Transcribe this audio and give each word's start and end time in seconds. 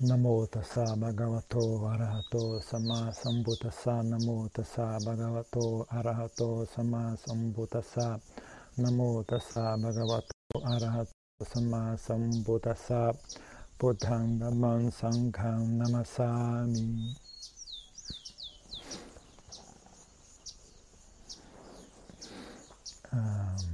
Namo 0.00 0.44
tassa 0.50 0.96
bhagavato 0.96 1.86
arahato 1.86 2.60
sama 2.60 3.12
sambuddhassa 3.12 4.02
Namo 4.02 4.48
tassa 4.52 4.98
bhagavato 4.98 5.86
arahato 5.88 6.66
sama 6.66 7.16
sambuddhassa 7.16 8.18
Namo 8.76 9.22
tassa 9.22 9.76
bhagavato 9.78 10.34
arahato 10.64 11.12
sama 11.46 11.96
sambuddhassa 11.96 13.14
Buddhang 13.78 14.38
dhammam 14.40 14.90
sangham 14.90 15.78
namasami 15.78 17.14
um, 23.12 23.73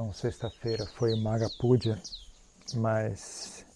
Então, 0.00 0.14
sexta-feira 0.14 0.86
foi 0.86 1.14
Maga 1.14 1.50
Puja, 1.58 2.00
mas 2.72 3.66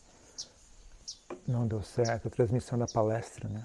não 1.47 1.69
deu 1.69 1.83
certo 1.83 2.29
a 2.29 2.31
transmissão 2.31 2.79
da 2.79 2.87
palestra, 2.87 3.47
né? 3.47 3.63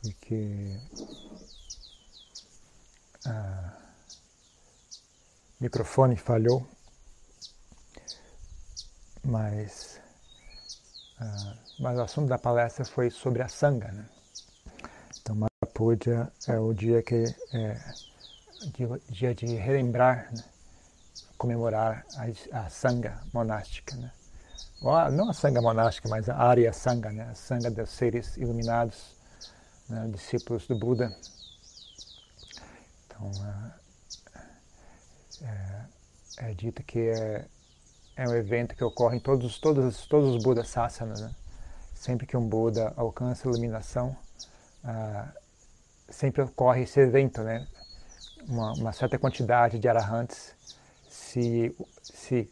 Porque 0.00 0.78
o 5.58 5.60
microfone 5.60 6.16
falhou, 6.16 6.64
mas, 9.24 10.00
mas 11.80 11.98
o 11.98 12.02
assunto 12.02 12.28
da 12.28 12.38
palestra 12.38 12.84
foi 12.84 13.10
sobre 13.10 13.42
a 13.42 13.48
sanga, 13.48 13.90
né? 13.90 14.08
Então, 15.20 15.34
Maga 15.34 15.74
Puja 15.74 16.32
é 16.46 16.56
o 16.60 16.72
dia 16.72 17.02
que 17.02 17.24
é 17.52 17.76
dia 19.10 19.34
de 19.34 19.46
relembrar, 19.46 20.32
né? 20.32 20.44
Comemorar 21.36 22.04
a, 22.16 22.60
a 22.60 22.68
sanga 22.68 23.20
monástica, 23.32 23.96
né? 23.96 24.10
não 25.12 25.30
a 25.30 25.32
sanga 25.32 25.60
monástica, 25.60 26.08
mas 26.08 26.28
a 26.28 26.36
área 26.36 26.72
sanga, 26.72 27.10
né? 27.10 27.28
a 27.30 27.34
sanga 27.34 27.70
dos 27.70 27.90
seres 27.90 28.36
iluminados, 28.36 29.16
né? 29.88 30.08
discípulos 30.12 30.66
do 30.66 30.78
Buda. 30.78 31.14
Então, 33.06 33.30
é, 35.42 35.44
é, 35.44 36.50
é 36.50 36.54
dito 36.54 36.82
que 36.82 36.98
é, 36.98 37.46
é 38.16 38.28
um 38.28 38.34
evento 38.34 38.74
que 38.74 38.84
ocorre 38.84 39.16
em 39.16 39.20
todos, 39.20 39.58
todos, 39.58 40.06
todos 40.06 40.34
os 40.36 40.42
Buda 40.42 40.64
Sasanas. 40.64 41.20
Né? 41.20 41.34
Sempre 41.94 42.26
que 42.26 42.36
um 42.36 42.46
Buda 42.46 42.92
alcança 42.96 43.48
a 43.48 43.50
iluminação, 43.50 44.16
ah, 44.84 45.28
sempre 46.08 46.42
ocorre 46.42 46.82
esse 46.82 47.00
evento, 47.00 47.42
né? 47.42 47.66
Uma, 48.46 48.72
uma 48.74 48.92
certa 48.92 49.18
quantidade 49.18 49.78
de 49.78 49.88
arahants 49.88 50.54
se, 51.36 51.76
se 52.02 52.50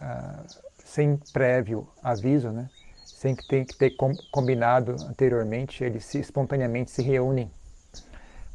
uh, 0.00 0.46
sem 0.84 1.16
prévio 1.32 1.88
aviso, 2.02 2.50
né? 2.50 2.68
sem 3.06 3.34
que 3.34 3.46
ter 3.48 3.64
que 3.64 3.76
ter 3.76 3.96
combinado 4.30 4.92
anteriormente, 5.08 5.82
eles 5.82 6.04
se, 6.04 6.20
espontaneamente 6.20 6.90
se 6.90 7.02
reúnem 7.02 7.50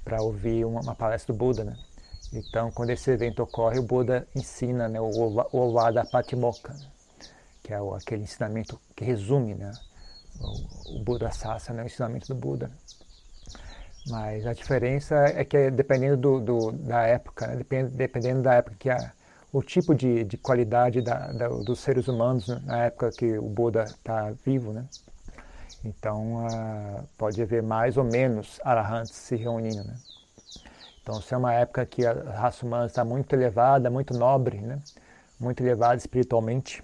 para 0.05 0.21
ouvir 0.21 0.63
uma, 0.63 0.81
uma, 0.81 0.95
palestra 0.95 1.33
do 1.33 1.37
Buda. 1.37 1.63
Né? 1.63 1.77
Então, 2.31 2.71
quando 2.71 2.91
esse 2.91 3.09
evento 3.09 3.41
ocorre, 3.41 3.79
o 3.79 3.83
Buda 3.83 4.27
ensina 4.35 4.87
né, 4.87 5.01
o 5.01 5.09
Ovada 5.51 6.05
Patimokkha, 6.05 6.75
que 7.63 7.73
é 7.73 7.81
o, 7.81 7.93
aquele 7.93 8.23
ensinamento 8.23 8.79
que 8.95 9.03
resume 9.03 9.55
né, 9.55 9.71
o, 10.39 10.99
o 10.99 11.03
Buda 11.03 11.31
Sasa, 11.31 11.73
né, 11.73 11.83
o 11.83 11.87
ensinamento 11.87 12.27
do 12.27 12.35
Buda. 12.35 12.71
Mas 14.07 14.45
a 14.45 14.53
diferença 14.53 15.15
é 15.15 15.43
que 15.43 15.71
dependendo 15.71 16.17
do, 16.17 16.39
do 16.39 16.71
da 16.71 17.03
época, 17.03 17.47
né, 17.47 17.63
dependendo 17.91 18.43
da 18.43 18.53
época 18.53 18.75
que 18.77 18.89
a, 18.89 19.11
o 19.53 19.61
tipo 19.61 19.93
de, 19.93 20.23
de 20.23 20.35
qualidade 20.35 21.01
da, 21.01 21.31
da, 21.31 21.47
dos 21.47 21.79
seres 21.79 22.07
humanos 22.07 22.47
na 22.65 22.85
época 22.85 23.11
que 23.11 23.37
o 23.37 23.47
Buda 23.47 23.83
está 23.83 24.31
vivo, 24.43 24.73
né? 24.73 24.85
Então, 25.85 26.45
uh, 26.45 27.07
pode 27.17 27.41
haver 27.41 27.61
mais 27.61 27.95
ou 27.95 28.03
menos 28.03 28.59
arahants 28.63 29.11
se 29.11 29.35
reunindo, 29.35 29.83
né? 29.83 29.95
Então, 31.01 31.21
se 31.21 31.33
é 31.33 31.37
uma 31.37 31.53
época 31.53 31.85
que 31.85 32.05
a 32.05 32.13
raça 32.31 32.65
humana 32.65 32.87
está 32.87 33.05
muito 33.05 33.31
elevada, 33.33 33.89
muito 33.91 34.13
nobre, 34.17 34.59
né? 34.59 34.81
Muito 35.39 35.61
elevada 35.61 35.97
espiritualmente, 35.97 36.83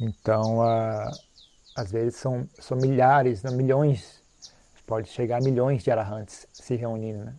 então, 0.00 0.58
uh, 0.58 1.10
às 1.74 1.90
vezes 1.90 2.16
são, 2.16 2.46
são 2.58 2.76
milhares, 2.76 3.42
né? 3.42 3.50
milhões, 3.50 4.22
pode 4.86 5.08
chegar 5.08 5.38
a 5.38 5.40
milhões 5.40 5.82
de 5.82 5.90
arahants 5.90 6.46
se 6.52 6.76
reunindo, 6.76 7.24
né? 7.24 7.34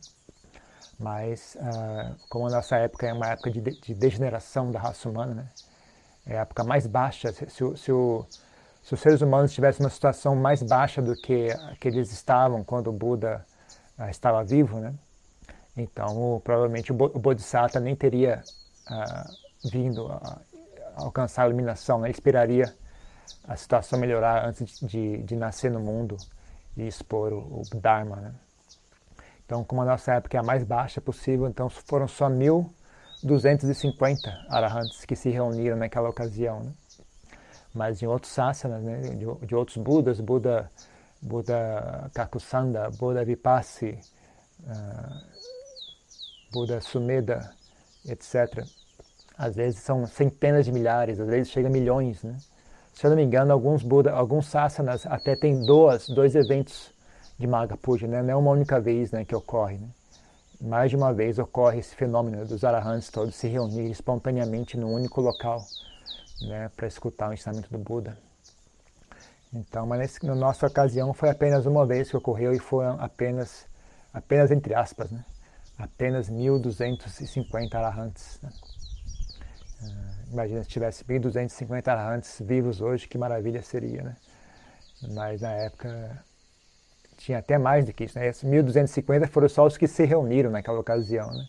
Mas, 1.00 1.56
uh, 1.56 2.16
como 2.28 2.48
a 2.48 2.52
nossa 2.52 2.76
época 2.76 3.08
é 3.08 3.14
uma 3.14 3.28
época 3.28 3.50
de, 3.50 3.62
de, 3.62 3.94
degeneração 3.94 4.70
da 4.70 4.80
raça 4.80 5.08
humana, 5.08 5.34
né? 5.34 5.50
é 6.26 6.38
a 6.38 6.42
época 6.42 6.62
mais 6.66 6.86
baixa, 6.86 7.32
se, 7.32 7.50
se, 7.50 7.78
se, 7.78 7.92
o, 7.92 8.26
se, 8.84 8.94
os 8.94 9.00
seres 9.00 9.22
humanos 9.22 9.52
estivessem 9.52 9.86
uma 9.86 9.90
situação 9.90 10.36
mais 10.36 10.62
baixa 10.62 11.02
do 11.02 11.16
que, 11.16 11.48
que 11.80 11.88
eles 11.88 12.12
estavam 12.12 12.66
quando 12.66 12.88
o 12.88 12.92
Buda 12.92 13.46
uh, 13.98 14.10
estava 14.10 14.44
vivo, 14.44 14.78
né? 14.78 14.94
então 15.78 16.36
o, 16.36 16.42
provavelmente 16.42 16.92
o, 16.92 16.96
o 16.96 17.18
Bodhisattva 17.18 17.80
nem 17.80 17.96
teria 17.96 18.44
uh, 18.92 19.70
vindo 19.72 20.06
a, 20.12 20.16
a, 20.18 21.04
alcançar 21.04 21.44
a 21.44 21.48
iluminação, 21.48 22.02
né? 22.02 22.12
esperaria 22.12 22.76
a 23.48 23.56
situação 23.56 23.98
melhorar 23.98 24.46
antes 24.46 24.80
de, 24.80 24.86
de, 24.86 25.24
de 25.24 25.36
nascer 25.38 25.72
no 25.72 25.80
mundo 25.80 26.18
e 26.76 26.86
expor 26.86 27.32
o, 27.32 27.62
o 27.62 27.76
Dharma. 27.80 28.18
Né? 28.18 28.34
Então, 29.50 29.64
como 29.64 29.82
a 29.82 29.86
nossa 29.86 30.14
época 30.14 30.38
é 30.38 30.40
a 30.40 30.44
mais 30.44 30.64
baixa 30.64 31.02
possível, 31.02 31.48
então 31.48 31.68
foram 31.72 32.08
só 32.08 32.30
1.250 32.30 34.30
arahants 34.48 35.04
que 35.06 35.16
se 35.16 35.32
reuniram 35.32 35.76
naquela 35.76 36.08
ocasião. 36.08 36.60
Né? 36.60 36.72
Mas 37.74 38.04
em 38.04 38.06
outros 38.06 38.32
sasanas, 38.32 38.84
né, 38.84 39.02
de, 39.02 39.26
de, 39.48 39.56
outros 39.56 39.78
Budas, 39.78 40.22
Buda, 40.22 40.70
Buda 41.20 42.12
Kakusanda, 42.14 42.92
Buda 42.92 43.26
Vipassi, 43.26 43.98
uh, 44.60 45.20
Buda 46.52 46.80
Sumeda, 46.80 47.52
etc. 48.08 48.64
Às 49.36 49.56
vezes 49.56 49.80
são 49.80 50.06
centenas 50.06 50.66
de 50.66 50.72
milhares, 50.72 51.20
às 51.20 51.28
vezes 51.28 51.52
chega 51.52 51.70
a 51.70 51.72
milhões. 51.72 52.22
Né? 52.22 52.38
Se 52.94 53.04
eu 53.04 53.10
não 53.10 53.18
me 53.18 53.24
engano, 53.24 53.52
alguns 53.52 53.82
Buda, 53.82 54.12
alguns 54.12 54.46
sasanas 54.46 55.08
até 55.08 55.36
têm 55.36 55.66
dois, 55.66 56.08
dois 56.08 56.36
eventos 56.36 56.94
de 57.40 57.48
Maga 57.48 57.78
Puja, 57.78 58.06
né? 58.06 58.22
não 58.22 58.30
é 58.32 58.36
uma 58.36 58.52
única 58.52 58.80
vez 58.82 59.12
né, 59.12 59.24
que 59.24 59.34
ocorre. 59.34 59.78
Né? 59.78 59.88
Mais 60.60 60.90
de 60.90 60.98
uma 60.98 61.14
vez 61.14 61.40
ocorre 61.40 61.80
esse 61.80 61.96
fenômeno 61.96 62.46
dos 62.46 62.66
arahants 62.66 63.10
todos 63.10 63.34
se 63.34 63.48
reunirem 63.48 63.90
espontaneamente 63.90 64.78
num 64.78 64.94
único 64.94 65.22
local 65.22 65.66
né, 66.42 66.70
para 66.76 66.86
escutar 66.86 67.30
o 67.30 67.34
ensinamento 67.34 67.72
do 67.72 67.78
Buda. 67.78 68.18
Então, 69.54 69.88
mas 69.88 70.00
nesse, 70.00 70.26
na 70.26 70.36
nossa 70.36 70.68
ocasião 70.68 71.14
foi 71.14 71.30
apenas 71.30 71.66
uma 71.66 71.86
vez 71.86 72.10
que 72.10 72.18
ocorreu 72.18 72.54
e 72.54 72.60
foi 72.60 72.86
apenas, 73.00 73.66
apenas 74.14 74.52
entre 74.52 74.76
aspas, 74.76 75.10
né? 75.10 75.24
apenas 75.78 76.30
1.250 76.30 77.74
arahants. 77.74 78.38
Né? 78.44 78.52
Uh, 79.82 80.34
imagina 80.34 80.62
se 80.62 80.70
tivesse 80.70 81.06
1.250 81.06 81.88
arahants 81.88 82.42
vivos 82.46 82.82
hoje, 82.82 83.08
que 83.08 83.18
maravilha 83.18 83.64
seria, 83.64 84.04
né? 84.04 84.18
Mas 85.14 85.40
na 85.40 85.52
época 85.54 86.22
tinha 87.20 87.40
até 87.40 87.58
mais 87.58 87.86
do 87.86 87.94
que 87.94 88.06
isso, 88.06 88.18
né? 88.18 88.30
1.250 88.32 89.28
foram 89.28 89.50
só 89.50 89.66
os 89.66 89.78
que 89.78 89.88
se 89.88 90.06
reuniram 90.06 90.50
naquela 90.50 90.80
ocasião, 90.80 91.30
né? 91.32 91.48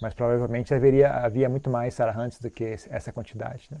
Mas 0.00 0.14
provavelmente 0.14 0.74
haveria, 0.74 1.12
havia 1.12 1.48
muito 1.48 1.70
mais 1.70 1.94
sarahantes 1.94 2.38
do 2.38 2.50
que 2.50 2.64
essa 2.64 3.12
quantidade, 3.12 3.68
né? 3.70 3.80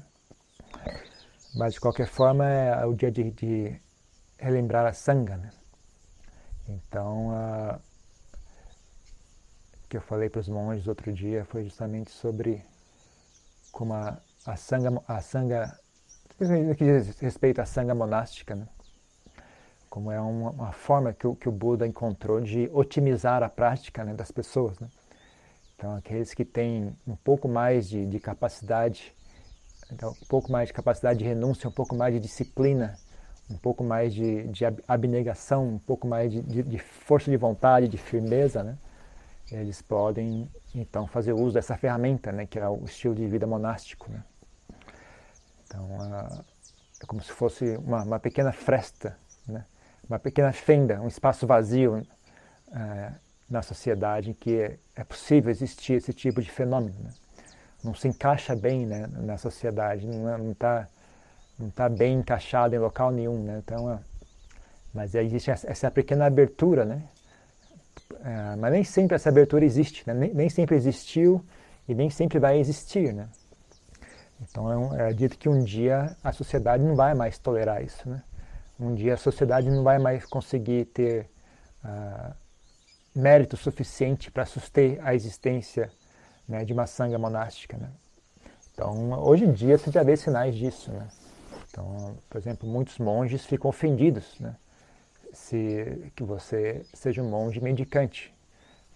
Mas 1.56 1.74
de 1.74 1.80
qualquer 1.80 2.06
forma 2.06 2.46
é 2.46 2.84
o 2.84 2.94
dia 2.94 3.10
de, 3.10 3.30
de 3.30 3.80
relembrar 4.38 4.86
a 4.86 4.92
sanga, 4.92 5.36
né? 5.38 5.50
Então, 6.68 7.28
uh, 7.28 7.80
o 9.84 9.88
que 9.88 9.96
eu 9.96 10.02
falei 10.02 10.28
para 10.28 10.40
os 10.40 10.48
monges 10.48 10.86
outro 10.86 11.12
dia 11.12 11.44
foi 11.46 11.64
justamente 11.64 12.10
sobre 12.10 12.62
como 13.72 13.94
a, 13.94 14.18
a 14.44 14.56
sanga, 14.56 15.02
a 15.08 15.20
sanga, 15.20 15.78
que 16.38 16.84
diz 16.84 17.18
respeito 17.18 17.60
à 17.60 17.66
sanga 17.66 17.94
monástica, 17.94 18.54
né? 18.54 18.68
Como 19.94 20.10
é 20.10 20.20
uma, 20.20 20.50
uma 20.50 20.72
forma 20.72 21.12
que 21.12 21.24
o, 21.24 21.36
que 21.36 21.48
o 21.48 21.52
Buda 21.52 21.86
encontrou 21.86 22.40
de 22.40 22.68
otimizar 22.72 23.44
a 23.44 23.48
prática 23.48 24.02
né, 24.02 24.12
das 24.12 24.32
pessoas. 24.32 24.76
Né? 24.80 24.88
Então, 25.76 25.94
aqueles 25.94 26.34
que 26.34 26.44
têm 26.44 26.92
um 27.06 27.14
pouco 27.14 27.46
mais 27.46 27.88
de, 27.88 28.04
de 28.04 28.18
capacidade, 28.18 29.14
então, 29.92 30.10
um 30.10 30.26
pouco 30.26 30.50
mais 30.50 30.66
de 30.66 30.72
capacidade 30.74 31.20
de 31.20 31.24
renúncia, 31.24 31.68
um 31.68 31.72
pouco 31.72 31.94
mais 31.94 32.12
de 32.12 32.18
disciplina, 32.18 32.98
um 33.48 33.56
pouco 33.56 33.84
mais 33.84 34.12
de, 34.12 34.48
de 34.48 34.64
abnegação, 34.88 35.64
um 35.68 35.78
pouco 35.78 36.08
mais 36.08 36.32
de, 36.32 36.42
de, 36.42 36.78
força 36.80 37.30
de 37.30 37.36
vontade, 37.36 37.86
de 37.86 37.96
firmeza, 37.96 38.64
né? 38.64 38.76
eles 39.52 39.80
podem 39.80 40.50
então 40.74 41.06
fazer 41.06 41.34
uso 41.34 41.54
dessa 41.54 41.76
ferramenta, 41.76 42.32
né? 42.32 42.46
que 42.46 42.58
é 42.58 42.68
o 42.68 42.84
estilo 42.84 43.14
de 43.14 43.28
vida 43.28 43.46
monástico. 43.46 44.10
Né? 44.10 44.24
Então, 45.68 45.88
é 47.00 47.06
como 47.06 47.22
se 47.22 47.30
fosse 47.30 47.76
uma, 47.76 48.02
uma 48.02 48.18
pequena 48.18 48.50
fresta? 48.50 49.16
Uma 50.08 50.18
pequena 50.18 50.52
fenda, 50.52 51.00
um 51.00 51.08
espaço 51.08 51.46
vazio 51.46 52.06
uh, 52.68 53.14
na 53.48 53.62
sociedade 53.62 54.30
em 54.30 54.34
que 54.34 54.60
é, 54.60 54.78
é 54.96 55.04
possível 55.04 55.50
existir 55.50 55.94
esse 55.94 56.12
tipo 56.12 56.42
de 56.42 56.50
fenômeno. 56.50 56.94
Né? 57.02 57.10
Não 57.82 57.94
se 57.94 58.08
encaixa 58.08 58.56
bem 58.56 58.86
né, 58.86 59.06
na 59.12 59.36
sociedade, 59.36 60.06
não 60.06 60.52
está 60.52 60.88
é, 60.88 60.94
não 61.58 61.70
tá 61.70 61.88
bem 61.88 62.18
encaixado 62.18 62.74
em 62.74 62.78
local 62.78 63.10
nenhum. 63.10 63.42
Né? 63.42 63.62
Então, 63.64 63.90
é, 63.92 63.98
mas 64.92 65.14
existe 65.14 65.50
essa 65.50 65.90
pequena 65.90 66.26
abertura, 66.26 66.84
né? 66.84 67.02
É, 68.24 68.56
mas 68.56 68.72
nem 68.72 68.84
sempre 68.84 69.16
essa 69.16 69.28
abertura 69.28 69.64
existe, 69.64 70.04
né? 70.06 70.14
nem, 70.14 70.32
nem, 70.32 70.48
sempre 70.48 70.76
existiu 70.76 71.44
e 71.88 71.94
nem 71.94 72.08
sempre 72.10 72.38
vai 72.38 72.58
existir. 72.58 73.12
Né? 73.12 73.28
Então 74.40 74.94
é, 74.94 75.10
é 75.10 75.12
dito 75.12 75.36
que 75.36 75.48
um 75.48 75.62
dia 75.62 76.16
a 76.22 76.32
sociedade 76.32 76.82
não 76.82 76.94
vai 76.94 77.14
mais 77.14 77.38
tolerar 77.38 77.82
isso. 77.82 78.08
Né? 78.08 78.22
Um 78.78 78.94
dia 78.94 79.14
a 79.14 79.16
sociedade 79.16 79.70
não 79.70 79.82
vai 79.82 79.98
mais 79.98 80.24
conseguir 80.26 80.86
ter 80.86 81.30
uh, 81.84 82.34
mérito 83.14 83.56
suficiente 83.56 84.30
para 84.30 84.44
suster 84.44 84.98
a 85.02 85.14
existência 85.14 85.90
né, 86.48 86.64
de 86.64 86.72
uma 86.72 86.86
sanga 86.86 87.18
monástica. 87.18 87.76
Né? 87.76 87.90
Então, 88.72 89.12
hoje 89.22 89.44
em 89.44 89.52
dia 89.52 89.78
você 89.78 89.90
já 89.90 90.02
vê 90.02 90.16
sinais 90.16 90.54
disso. 90.54 90.90
Né? 90.90 91.08
Então, 91.70 92.16
por 92.28 92.38
exemplo, 92.38 92.68
muitos 92.68 92.98
monges 92.98 93.46
ficam 93.46 93.68
ofendidos 93.68 94.38
né? 94.40 94.56
se 95.32 96.10
que 96.16 96.24
você 96.24 96.84
seja 96.92 97.22
um 97.22 97.28
monge 97.28 97.60
mendicante, 97.60 98.34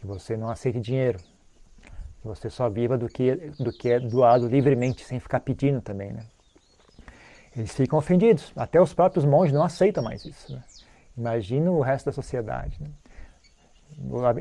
que 0.00 0.06
você 0.06 0.36
não 0.36 0.48
aceite 0.48 0.81
dinheiro, 0.81 1.19
que 2.20 2.26
você 2.26 2.50
só 2.50 2.69
viva 2.69 2.98
do 2.98 3.08
que, 3.08 3.34
do 3.58 3.72
que 3.72 3.90
é 3.90 4.00
doado 4.00 4.48
livremente, 4.48 5.04
sem 5.04 5.20
ficar 5.20 5.40
pedindo 5.40 5.81
também. 5.81 6.12
Né? 6.12 6.24
Eles 7.56 7.74
ficam 7.74 7.98
ofendidos. 7.98 8.52
Até 8.56 8.80
os 8.80 8.94
próprios 8.94 9.24
monges 9.24 9.52
não 9.52 9.62
aceitam 9.62 10.02
mais 10.02 10.24
isso. 10.24 10.52
Né? 10.52 10.62
Imagina 11.16 11.70
o 11.70 11.80
resto 11.80 12.06
da 12.06 12.12
sociedade. 12.12 12.78
Né? 12.80 12.88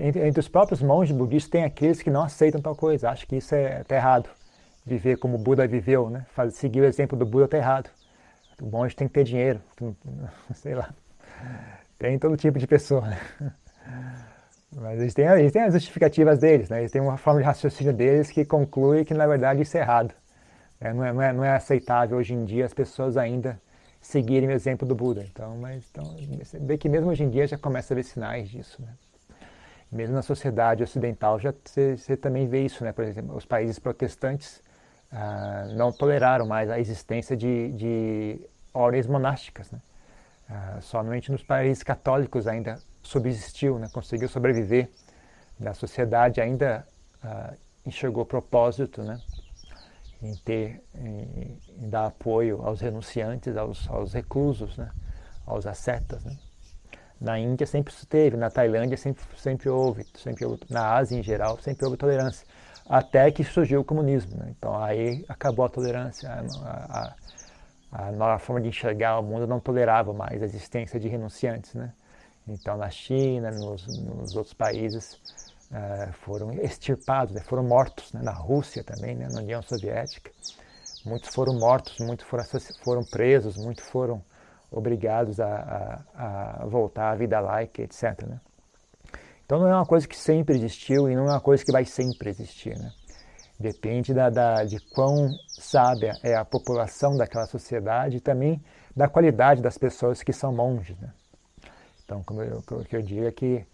Entre, 0.01 0.27
entre, 0.27 0.39
os 0.39 0.47
próprios 0.47 0.81
monges 0.81 1.15
budistas 1.15 1.49
tem 1.49 1.63
aqueles 1.63 2.01
que 2.01 2.11
não 2.11 2.23
aceitam 2.23 2.61
tal 2.61 2.75
coisa, 2.75 3.09
acham 3.09 3.27
que 3.27 3.37
isso 3.37 3.55
é, 3.55 3.83
é 3.87 3.95
errado. 3.95 4.29
Viver 4.85 5.17
como 5.17 5.35
o 5.35 5.39
Buda 5.39 5.67
viveu, 5.67 6.09
né? 6.09 6.25
Faz, 6.29 6.53
seguir 6.55 6.81
o 6.81 6.85
exemplo 6.85 7.17
do 7.17 7.25
Buda 7.25 7.45
está 7.45 7.57
errado. 7.57 7.89
O 8.61 8.65
monge 8.65 8.95
tem 8.95 9.07
que 9.07 9.13
ter 9.13 9.23
dinheiro, 9.23 9.59
sei 10.53 10.75
lá. 10.75 10.89
Tem 11.97 12.17
todo 12.19 12.37
tipo 12.37 12.59
de 12.59 12.67
pessoa. 12.67 13.01
Né? 13.01 13.19
Mas 14.75 14.99
eles 14.99 15.13
têm, 15.13 15.25
eles 15.25 15.51
têm 15.51 15.63
as 15.63 15.73
justificativas 15.73 16.39
deles, 16.39 16.69
né? 16.69 16.79
eles 16.79 16.91
têm 16.91 17.01
uma 17.01 17.17
forma 17.17 17.39
de 17.39 17.45
raciocínio 17.45 17.93
deles 17.93 18.29
que 18.29 18.45
conclui 18.45 19.03
que 19.05 19.13
na 19.13 19.25
verdade 19.25 19.61
isso 19.61 19.75
é 19.77 19.81
errado. 19.81 20.13
É, 20.79 20.93
não, 20.93 21.03
é, 21.03 21.13
não, 21.13 21.21
é, 21.21 21.33
não 21.33 21.43
é 21.43 21.55
aceitável 21.55 22.17
hoje 22.17 22.33
em 22.33 22.45
dia 22.45 22.65
as 22.65 22.73
pessoas 22.73 23.17
ainda 23.17 23.59
seguirem 23.99 24.49
o 24.49 24.51
exemplo 24.51 24.87
do 24.87 24.95
Buda. 24.95 25.23
Então, 25.23 25.57
mas, 25.57 25.89
então, 25.89 26.15
você 26.37 26.59
vê 26.59 26.77
que 26.77 26.87
mesmo 26.87 27.09
hoje 27.09 27.23
em 27.23 27.29
dia 27.29 27.47
já 27.47 27.57
começa 27.57 27.93
a 27.93 27.95
ver 27.95 28.03
sinais 28.03 28.49
disso. 28.49 28.81
Né? 28.81 28.89
Mesmo 29.91 30.15
na 30.15 30.21
sociedade 30.21 30.83
ocidental 30.83 31.39
já 31.39 31.53
você, 31.63 31.97
você 31.97 32.15
também 32.15 32.47
vê 32.47 32.63
isso, 32.63 32.83
né? 32.83 32.91
Por 32.91 33.03
exemplo, 33.05 33.35
os 33.35 33.45
países 33.45 33.79
protestantes 33.79 34.61
ah, 35.11 35.67
não 35.75 35.91
toleraram 35.91 36.45
mais 36.45 36.69
a 36.69 36.79
existência 36.79 37.35
de, 37.35 37.71
de 37.71 38.39
ordens 38.73 39.07
monásticas, 39.07 39.71
né? 39.71 39.79
Ah, 40.49 40.79
somente 40.81 41.31
nos 41.31 41.43
países 41.43 41.83
católicos 41.83 42.47
ainda 42.47 42.79
subsistiu, 43.01 43.79
né, 43.79 43.89
conseguiu 43.91 44.29
sobreviver. 44.29 44.89
A 45.65 45.73
sociedade 45.73 46.39
ainda 46.39 46.87
ah, 47.23 47.53
enxergou 47.85 48.25
propósito 48.25 49.01
né, 49.01 49.19
em, 50.21 50.35
ter, 50.35 50.83
em, 50.95 51.59
em, 51.77 51.89
dar 51.89 52.07
apoio 52.07 52.61
aos 52.63 52.81
renunciantes, 52.81 53.55
aos, 53.55 53.87
aos 53.89 54.13
reclusos, 54.13 54.77
né, 54.77 54.89
aos 55.45 55.65
ascetas. 55.65 56.23
Né. 56.23 56.37
Na 57.19 57.39
Índia 57.39 57.65
sempre 57.65 57.93
se 57.93 58.05
teve, 58.05 58.37
na 58.37 58.49
Tailândia 58.49 58.97
sempre, 58.97 59.23
sempre 59.37 59.69
houve, 59.69 60.05
sempre 60.15 60.45
houve, 60.45 60.61
na 60.69 60.95
Ásia 60.95 61.17
em 61.17 61.23
geral 61.23 61.57
sempre 61.59 61.85
houve 61.85 61.97
tolerância, 61.97 62.45
até 62.87 63.31
que 63.31 63.43
surgiu 63.43 63.81
o 63.81 63.83
comunismo. 63.83 64.37
Né. 64.37 64.53
Então 64.57 64.75
aí 64.81 65.25
acabou 65.27 65.65
a 65.65 65.69
tolerância, 65.69 66.29
a, 66.29 67.15
a, 67.91 68.07
a 68.07 68.11
nova 68.11 68.37
forma 68.39 68.61
de 68.61 68.69
enxergar 68.69 69.19
o 69.19 69.23
mundo 69.23 69.47
não 69.47 69.59
tolerava 69.59 70.13
mais 70.13 70.41
a 70.41 70.45
existência 70.45 70.99
de 70.99 71.07
renunciantes. 71.07 71.73
Né? 71.73 71.91
Então, 72.47 72.77
na 72.77 72.89
China, 72.89 73.51
nos, 73.51 73.85
nos 73.87 74.35
outros 74.35 74.53
países, 74.53 75.19
uh, 75.71 76.13
foram 76.23 76.53
extirpados, 76.53 77.33
né? 77.33 77.41
foram 77.41 77.63
mortos. 77.63 78.11
Né? 78.13 78.21
Na 78.21 78.33
Rússia 78.33 78.83
também, 78.83 79.15
né? 79.15 79.27
na 79.31 79.41
União 79.41 79.61
Soviética. 79.61 80.31
Muitos 81.05 81.33
foram 81.33 81.53
mortos, 81.53 81.97
muitos 81.99 82.25
foram, 82.27 82.43
foram 82.83 83.03
presos, 83.03 83.55
muitos 83.57 83.87
foram 83.89 84.21
obrigados 84.69 85.39
a, 85.39 86.03
a, 86.13 86.63
a, 86.63 86.65
voltar 86.65 87.11
à 87.11 87.15
vida 87.15 87.39
laica, 87.39 87.81
etc. 87.81 88.23
Né? 88.23 88.39
Então, 89.45 89.59
não 89.59 89.67
é 89.67 89.75
uma 89.75 89.85
coisa 89.85 90.07
que 90.07 90.17
sempre 90.17 90.55
existiu 90.55 91.09
e 91.09 91.15
não 91.15 91.27
é 91.27 91.31
uma 91.31 91.39
coisa 91.39 91.63
que 91.63 91.71
vai 91.71 91.85
sempre 91.85 92.29
existir. 92.29 92.77
Né? 92.77 92.91
Depende 93.57 94.13
da, 94.13 94.29
da, 94.29 94.63
de 94.65 94.79
quão 94.93 95.29
sábia 95.47 96.13
é 96.21 96.35
a 96.35 96.43
população 96.43 97.15
daquela 97.15 97.45
sociedade 97.45 98.17
e 98.17 98.19
também 98.19 98.61
da 98.95 99.07
qualidade 99.07 99.61
das 99.61 99.77
pessoas 99.77 100.21
que 100.21 100.33
são 100.33 100.53
monges. 100.53 100.99
Né? 100.99 101.11
Então, 102.03 102.21
como 102.23 102.41
eu, 102.41 102.61
eu 102.91 103.01
digo 103.01 103.25
é 103.25 103.31
que 103.31 103.65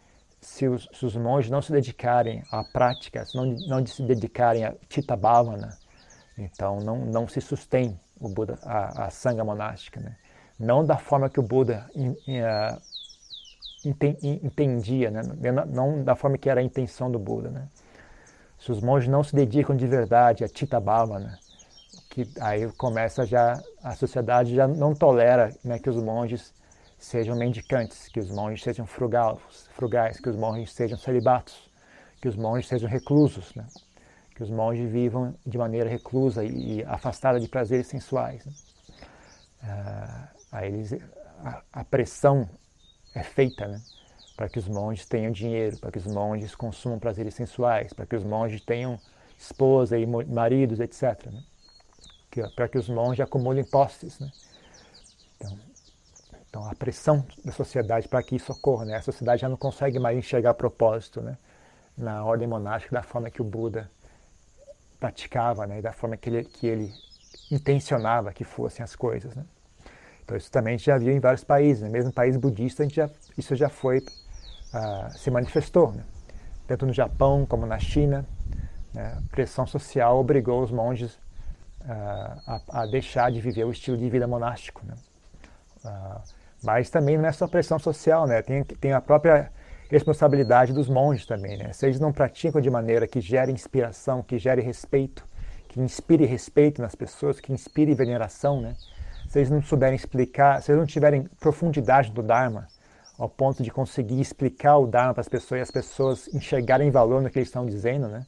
se 0.43 0.67
os, 0.67 0.89
se 0.93 1.05
os, 1.05 1.15
monges 1.15 1.49
não 1.49 1.61
se 1.61 1.71
dedicarem 1.71 2.43
à 2.51 2.63
prática, 2.63 3.25
se 3.25 3.35
não, 3.35 3.45
não 3.45 3.85
se 3.85 4.03
dedicarem 4.03 4.65
a 4.65 4.73
Tita 4.87 5.15
Bhavana, 5.15 5.77
então 6.37 6.77
não, 6.79 7.05
não 7.05 7.27
se 7.27 7.41
sustém 7.41 7.99
o 8.19 8.29
Buda, 8.29 8.59
a, 8.63 9.05
a 9.05 9.09
sanga 9.09 9.43
monástica. 9.43 9.99
Né? 9.99 10.15
Não 10.59 10.85
da 10.85 10.97
forma 10.97 11.29
que 11.29 11.39
o 11.39 11.43
Buda 11.43 11.89
in, 11.95 12.15
in, 12.27 12.41
uh, 12.41 12.81
entendia, 14.43 15.09
né? 15.11 15.21
não 15.67 16.03
da 16.03 16.15
forma 16.15 16.37
que 16.37 16.49
era 16.49 16.61
a 16.61 16.63
intenção 16.63 17.09
do 17.11 17.19
Buda. 17.19 17.49
Né? 17.49 17.67
se 18.63 18.71
os 18.71 18.79
monges 18.81 19.09
não 19.09 19.21
se 19.21 19.35
dedicam 19.35 19.75
de 19.75 19.85
verdade 19.85 20.45
a 20.45 20.47
Tita 20.47 20.79
Bhavana, 20.79 21.37
que 22.09 22.25
aí 22.39 22.71
começa 22.77 23.25
já 23.25 23.61
a 23.83 23.93
sociedade 23.93 24.55
já 24.55 24.65
não 24.65 24.95
tolera 24.95 25.53
né, 25.61 25.77
que 25.79 25.89
os 25.89 25.97
monges 25.97 26.53
sejam 27.03 27.35
mendicantes, 27.35 28.07
que 28.07 28.19
os 28.19 28.29
monges 28.29 28.63
sejam 28.63 28.85
frugais, 28.85 29.67
frugais, 29.75 30.19
que 30.19 30.29
os 30.29 30.37
monges 30.37 30.71
sejam 30.71 30.97
celibatos, 30.97 31.69
que 32.21 32.29
os 32.29 32.35
monges 32.35 32.67
sejam 32.67 32.89
reclusos, 32.89 33.53
né? 33.55 33.67
que 34.33 34.41
os 34.41 34.49
monges 34.49 34.89
vivam 34.89 35.35
de 35.45 35.57
maneira 35.57 35.89
reclusa 35.89 36.45
e 36.45 36.81
afastada 36.85 37.39
de 37.39 37.47
prazeres 37.47 37.87
sensuais. 37.87 38.45
Né? 38.45 38.53
Ah, 39.63 40.29
aí 40.53 40.73
eles, 40.73 40.93
a, 41.43 41.61
a, 41.73 41.83
pressão 41.83 42.49
é 43.13 43.21
feita, 43.21 43.67
né? 43.67 43.81
para 44.37 44.47
que 44.47 44.57
os 44.57 44.67
monges 44.67 45.05
tenham 45.05 45.31
dinheiro, 45.31 45.77
para 45.79 45.91
que 45.91 45.97
os 45.97 46.07
monges 46.07 46.55
consumam 46.55 46.97
prazeres 46.97 47.35
sensuais, 47.35 47.91
para 47.91 48.05
que 48.05 48.15
os 48.15 48.23
monges 48.23 48.61
tenham 48.61 48.97
esposa 49.37 49.99
e 49.99 50.05
maridos, 50.05 50.79
etc. 50.79 51.25
Né? 51.25 51.43
para 52.55 52.69
que 52.69 52.77
os 52.77 52.87
monges 52.87 53.19
acumulem 53.19 53.63
posses. 53.65 54.19
Né? 54.19 54.31
Então, 55.35 55.59
então, 56.53 56.69
a 56.69 56.75
pressão 56.75 57.25
da 57.43 57.51
sociedade 57.51 58.07
para 58.07 58.21
que 58.21 58.35
isso 58.35 58.51
ocorra. 58.51 58.85
Né? 58.85 58.95
A 58.95 59.01
sociedade 59.01 59.41
já 59.41 59.49
não 59.49 59.57
consegue 59.57 59.97
mais 59.97 60.15
enxergar 60.15 60.53
propósito 60.53 61.19
né? 61.19 61.35
na 61.97 62.23
ordem 62.23 62.47
monástica 62.47 62.95
da 62.95 63.01
forma 63.01 63.31
que 63.31 63.41
o 63.41 63.43
Buda 63.43 63.89
praticava, 64.99 65.65
né? 65.65 65.81
da 65.81 65.91
forma 65.91 66.15
que 66.15 66.29
ele, 66.29 66.43
que 66.43 66.67
ele 66.67 66.93
intencionava 67.51 68.31
que 68.31 68.43
fossem 68.43 68.83
as 68.83 68.95
coisas. 68.95 69.33
Né? 69.33 69.43
Então, 70.23 70.37
isso 70.37 70.51
também 70.51 70.75
a 70.75 70.77
gente 70.77 70.85
já 70.85 70.95
viu 70.95 71.11
em 71.11 71.19
vários 71.19 71.43
países. 71.43 71.81
Né? 71.81 71.89
Mesmo 71.89 72.13
país 72.13 72.37
budista, 72.37 72.83
a 72.83 72.85
gente 72.85 72.97
já, 72.97 73.09
isso 73.35 73.55
já 73.55 73.67
foi 73.67 74.05
ah, 74.71 75.09
se 75.09 75.31
manifestou. 75.31 75.91
Né? 75.91 76.03
Tanto 76.67 76.85
no 76.85 76.93
Japão 76.93 77.47
como 77.47 77.65
na 77.65 77.79
China, 77.79 78.27
né? 78.93 79.17
a 79.17 79.29
pressão 79.31 79.65
social 79.65 80.19
obrigou 80.19 80.61
os 80.61 80.69
monges 80.69 81.17
ah, 81.89 82.37
a, 82.45 82.81
a, 82.81 82.85
deixar 82.85 83.31
de 83.31 83.41
viver 83.41 83.63
o 83.63 83.71
estilo 83.71 83.97
de 83.97 84.07
vida 84.07 84.27
monástico. 84.27 84.85
Né? 84.85 84.93
Ah, 85.83 86.21
mas 86.63 86.89
também 86.89 87.17
não 87.17 87.25
é 87.25 87.31
só 87.31 87.47
pressão 87.47 87.77
social, 87.77 88.25
né? 88.25 88.41
tem, 88.41 88.63
tem 88.63 88.93
a 88.93 89.01
própria 89.01 89.51
responsabilidade 89.89 90.73
dos 90.73 90.87
monges 90.87 91.25
também. 91.25 91.57
Né? 91.57 91.73
Se 91.73 91.85
eles 91.85 91.99
não 91.99 92.13
praticam 92.13 92.61
de 92.61 92.69
maneira 92.69 93.07
que 93.07 93.19
gere 93.19 93.51
inspiração, 93.51 94.23
que 94.23 94.39
gere 94.39 94.61
respeito, 94.61 95.25
que 95.67 95.79
inspire 95.81 96.25
respeito 96.25 96.81
nas 96.81 96.95
pessoas, 96.95 97.39
que 97.39 97.51
inspire 97.51 97.93
veneração, 97.93 98.61
né? 98.61 98.75
se 99.27 99.39
eles 99.39 99.49
não 99.49 99.61
souberem 99.61 99.95
explicar, 99.95 100.61
se 100.61 100.71
eles 100.71 100.79
não 100.79 100.87
tiverem 100.87 101.23
profundidade 101.39 102.11
do 102.11 102.23
Dharma, 102.23 102.67
ao 103.17 103.29
ponto 103.29 103.61
de 103.61 103.69
conseguir 103.69 104.21
explicar 104.21 104.77
o 104.77 104.87
Dharma 104.87 105.13
para 105.13 105.21
as 105.21 105.29
pessoas 105.29 105.59
e 105.59 105.61
as 105.61 105.71
pessoas 105.71 106.33
enxergarem 106.33 106.89
valor 106.89 107.21
no 107.21 107.29
que 107.29 107.39
eles 107.39 107.49
estão 107.49 107.65
dizendo, 107.65 108.07
né? 108.07 108.25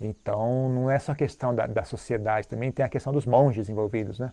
Então, 0.00 0.68
não 0.68 0.90
é 0.90 0.98
só 0.98 1.14
questão 1.14 1.54
da, 1.54 1.66
da 1.66 1.84
sociedade, 1.84 2.48
também 2.48 2.72
tem 2.72 2.84
a 2.84 2.88
questão 2.88 3.12
dos 3.12 3.26
monges 3.26 3.68
envolvidos, 3.68 4.18
né? 4.18 4.32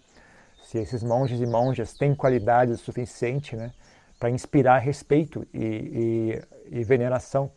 Se 0.67 0.77
esses 0.77 1.01
monges 1.01 1.39
e 1.39 1.45
monjas 1.45 1.93
têm 1.93 2.13
qualidade 2.13 2.75
suficiente, 2.75 3.55
né, 3.55 3.71
para 4.19 4.29
inspirar 4.29 4.79
respeito 4.79 5.47
e, 5.53 6.41
e, 6.71 6.79
e 6.79 6.83
veneração 6.83 7.49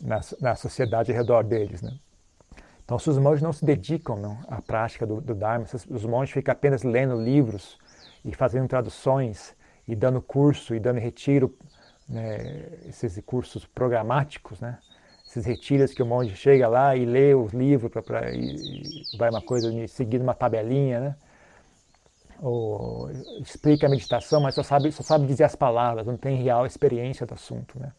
na, 0.00 0.20
na, 0.40 0.54
sociedade 0.54 1.10
ao 1.10 1.18
redor 1.18 1.42
deles, 1.42 1.82
né? 1.82 1.98
Então, 2.84 3.00
se 3.00 3.10
os 3.10 3.18
monges 3.18 3.42
não 3.42 3.52
se 3.52 3.64
dedicam 3.64 4.16
não, 4.16 4.38
à 4.46 4.62
prática 4.62 5.04
do, 5.04 5.20
do 5.20 5.34
Dharma, 5.34 5.66
se 5.66 5.74
os 5.90 6.04
monges 6.04 6.32
ficam 6.32 6.52
apenas 6.52 6.84
lendo 6.84 7.20
livros 7.20 7.76
e 8.24 8.32
fazendo 8.32 8.68
traduções 8.68 9.56
e 9.88 9.96
dando 9.96 10.22
curso 10.22 10.72
e 10.72 10.78
dando 10.78 11.00
retiro 11.00 11.52
né, 12.08 12.68
esses 12.86 13.20
cursos 13.26 13.66
programáticos, 13.66 14.60
né, 14.60 14.78
esses 15.26 15.44
retiros 15.44 15.92
que 15.92 16.02
o 16.02 16.06
monge 16.06 16.36
chega 16.36 16.68
lá 16.68 16.94
e 16.94 17.04
lê 17.04 17.34
os 17.34 17.52
livros 17.52 17.90
pra, 17.90 18.02
pra, 18.02 18.30
e, 18.30 19.02
vai 19.18 19.30
uma 19.30 19.42
coisa 19.42 19.68
seguindo 19.88 20.22
uma 20.22 20.34
tabelinha, 20.34 21.00
né? 21.00 21.16
Ou 22.42 23.08
explica 23.40 23.86
a 23.86 23.90
meditação, 23.90 24.40
mas 24.40 24.54
só 24.56 24.62
sabe, 24.62 24.90
só 24.90 25.02
sabe 25.02 25.26
dizer 25.26 25.44
as 25.44 25.54
palavras, 25.54 26.06
não 26.06 26.16
tem 26.16 26.42
real 26.42 26.66
experiência 26.66 27.24
do 27.24 27.34
assunto, 27.34 27.78
né? 27.78 27.92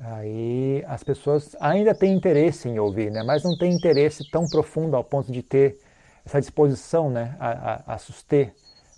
Aí 0.00 0.84
as 0.86 1.02
pessoas 1.02 1.56
ainda 1.60 1.92
têm 1.92 2.14
interesse 2.14 2.68
em 2.68 2.78
ouvir, 2.78 3.10
né? 3.10 3.24
Mas 3.24 3.42
não 3.42 3.58
tem 3.58 3.72
interesse 3.72 4.30
tão 4.30 4.46
profundo 4.46 4.96
ao 4.96 5.02
ponto 5.02 5.32
de 5.32 5.42
ter 5.42 5.80
essa 6.24 6.40
disposição, 6.40 7.10
né? 7.10 7.36
A, 7.40 7.48
a, 7.50 7.94
a 7.94 7.98
suster 7.98 8.54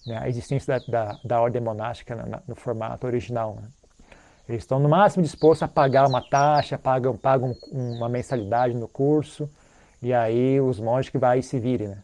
né? 0.06 0.18
a 0.18 0.28
existência 0.28 0.78
da, 0.78 0.86
da, 0.86 1.18
da 1.24 1.40
ordem 1.40 1.60
monástica 1.60 2.42
no, 2.46 2.54
formato 2.54 3.06
original. 3.06 3.56
Né? 3.56 3.68
Eles 4.48 4.62
estão 4.62 4.78
no 4.78 4.88
máximo 4.88 5.22
dispostos 5.22 5.62
a 5.62 5.68
pagar 5.68 6.08
uma 6.08 6.22
taxa, 6.22 6.78
pagam, 6.78 7.16
pagam 7.16 7.54
uma 7.70 8.08
mensalidade 8.08 8.74
no 8.74 8.88
curso, 8.88 9.48
e 10.02 10.12
aí 10.12 10.60
os 10.60 10.80
monges 10.80 11.10
que 11.10 11.18
vai 11.18 11.42
se 11.42 11.58
virem. 11.58 11.88
Né? 11.88 11.98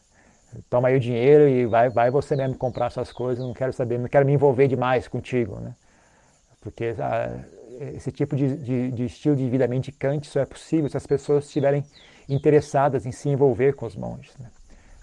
Toma 0.68 0.88
aí 0.88 0.96
o 0.96 1.00
dinheiro 1.00 1.48
e 1.48 1.66
vai, 1.66 1.88
vai 1.88 2.10
você 2.10 2.36
mesmo 2.36 2.56
comprar 2.56 2.90
suas 2.90 3.12
coisas, 3.12 3.44
não 3.44 3.54
quero 3.54 3.72
saber, 3.72 3.98
não 3.98 4.08
quero 4.08 4.24
me 4.24 4.32
envolver 4.32 4.68
demais 4.68 5.08
contigo. 5.08 5.60
Né? 5.60 5.74
Porque 6.60 6.94
ah, 6.98 7.38
esse 7.94 8.10
tipo 8.10 8.34
de, 8.34 8.56
de, 8.56 8.90
de, 8.90 9.04
estilo 9.04 9.36
de 9.36 9.48
vida 9.48 9.66
mendicante 9.66 10.26
só 10.26 10.40
é 10.40 10.46
possível 10.46 10.88
se 10.88 10.96
as 10.96 11.06
pessoas 11.06 11.44
estiverem 11.46 11.84
interessadas 12.28 13.06
em 13.06 13.12
se 13.12 13.28
envolver 13.28 13.74
com 13.74 13.86
os 13.86 13.96
monges. 13.96 14.36
Né? 14.38 14.50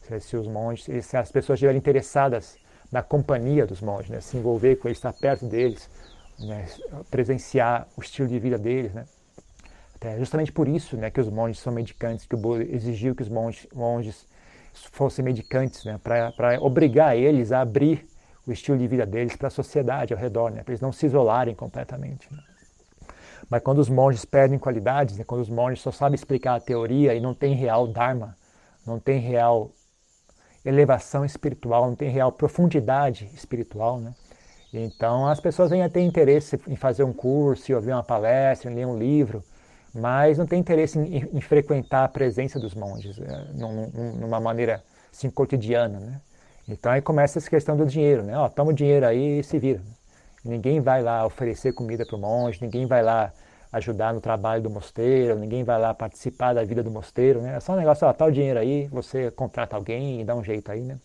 Se, 0.01 0.19
se, 0.19 0.37
os 0.37 0.47
monges, 0.47 1.05
se 1.05 1.17
as 1.17 1.31
pessoas 1.31 1.57
estiverem 1.57 1.79
interessadas 1.79 2.57
na 2.91 3.01
companhia 3.01 3.65
dos 3.65 3.81
monges, 3.81 4.09
né? 4.09 4.21
se 4.21 4.37
envolver 4.37 4.75
com 4.77 4.87
eles, 4.87 4.97
estar 4.97 5.13
perto 5.13 5.45
deles, 5.45 5.89
né, 6.39 6.65
presenciar 7.09 7.87
o 7.97 8.01
estilo 8.01 8.27
de 8.27 8.39
vida 8.39 8.57
deles, 8.57 8.93
né? 8.93 9.05
Justamente 10.19 10.51
por 10.51 10.67
isso, 10.67 10.97
né, 10.97 11.09
que 11.09 11.21
os 11.21 11.29
monges 11.29 11.59
são 11.59 11.71
medicantes, 11.71 12.25
que 12.25 12.35
o 12.35 12.37
Buda 12.37 12.61
exigiu 12.63 13.15
que 13.15 13.23
os 13.23 13.29
monges, 13.29 13.65
monges 13.73 14.27
fossem 14.91 15.23
medicantes, 15.23 15.85
né, 15.85 15.99
para 16.03 16.59
obrigar 16.61 17.15
eles 17.15 17.51
a 17.51 17.61
abrir 17.61 18.07
o 18.45 18.51
estilo 18.51 18.77
de 18.77 18.87
vida 18.87 19.05
deles 19.05 19.35
para 19.35 19.47
a 19.47 19.51
sociedade 19.51 20.13
ao 20.13 20.19
redor, 20.19 20.51
né, 20.51 20.63
para 20.63 20.71
eles 20.71 20.81
não 20.81 20.91
se 20.91 21.05
isolarem 21.05 21.55
completamente. 21.55 22.27
Né. 22.31 22.39
Mas 23.49 23.61
quando 23.61 23.79
os 23.79 23.89
monges 23.89 24.25
perdem 24.25 24.57
qualidades, 24.57 25.17
né, 25.17 25.23
quando 25.23 25.41
os 25.41 25.49
monges 25.49 25.81
só 25.81 25.91
sabem 25.91 26.15
explicar 26.15 26.55
a 26.55 26.59
teoria 26.59 27.13
e 27.13 27.19
não 27.19 27.33
tem 27.33 27.53
real 27.53 27.87
dharma, 27.87 28.35
não 28.85 28.99
tem 28.99 29.19
real 29.19 29.71
elevação 30.65 31.25
espiritual, 31.25 31.87
não 31.87 31.95
tem 31.95 32.09
real 32.09 32.31
profundidade 32.31 33.29
espiritual, 33.33 33.99
né? 33.99 34.13
Então 34.73 35.27
as 35.27 35.39
pessoas 35.39 35.69
vêm 35.69 35.83
a 35.83 35.89
ter 35.89 36.01
interesse 36.01 36.59
em 36.67 36.75
fazer 36.75 37.03
um 37.03 37.13
curso, 37.13 37.71
em 37.71 37.75
ouvir 37.75 37.91
uma 37.91 38.03
palestra, 38.03 38.71
em 38.71 38.75
ler 38.75 38.87
um 38.87 38.97
livro, 38.97 39.43
mas 39.93 40.37
não 40.37 40.45
tem 40.45 40.59
interesse 40.59 40.97
em, 40.97 41.29
em 41.31 41.41
frequentar 41.41 42.05
a 42.05 42.07
presença 42.07 42.59
dos 42.59 42.73
monges, 42.73 43.19
é, 43.19 43.45
num, 43.53 43.87
numa 44.19 44.39
maneira 44.39 44.83
assim, 45.11 45.29
cotidiana. 45.29 45.99
Né? 45.99 46.21
Então 46.67 46.91
aí 46.91 47.01
começa 47.01 47.37
essa 47.37 47.49
questão 47.49 47.77
do 47.77 47.85
dinheiro, 47.85 48.23
né? 48.23 48.37
Ó, 48.37 48.49
toma 48.49 48.71
o 48.71 48.73
dinheiro 48.73 49.05
aí 49.05 49.39
e 49.39 49.43
se 49.43 49.59
vira. 49.59 49.81
Ninguém 50.43 50.81
vai 50.81 51.01
lá 51.01 51.25
oferecer 51.25 51.73
comida 51.73 52.05
para 52.05 52.15
o 52.15 52.19
monge, 52.19 52.59
ninguém 52.61 52.85
vai 52.85 53.03
lá 53.03 53.31
ajudar 53.71 54.13
no 54.13 54.21
trabalho 54.21 54.61
do 54.61 54.69
mosteiro, 54.69 55.37
ninguém 55.37 55.63
vai 55.63 55.79
lá 55.79 55.93
participar 55.93 56.53
da 56.53 56.63
vida 56.63 56.83
do 56.83 56.91
mosteiro, 56.91 57.41
né? 57.41 57.55
É 57.55 57.59
só 57.59 57.73
um 57.73 57.75
negócio, 57.75 58.07
ó, 58.07 58.13
tá 58.13 58.25
o 58.25 58.31
dinheiro 58.31 58.59
aí, 58.59 58.87
você 58.87 59.31
contrata 59.31 59.75
alguém 59.75 60.21
e 60.21 60.23
dá 60.23 60.35
um 60.35 60.43
jeito 60.43 60.71
aí, 60.71 60.81
né? 60.81 60.97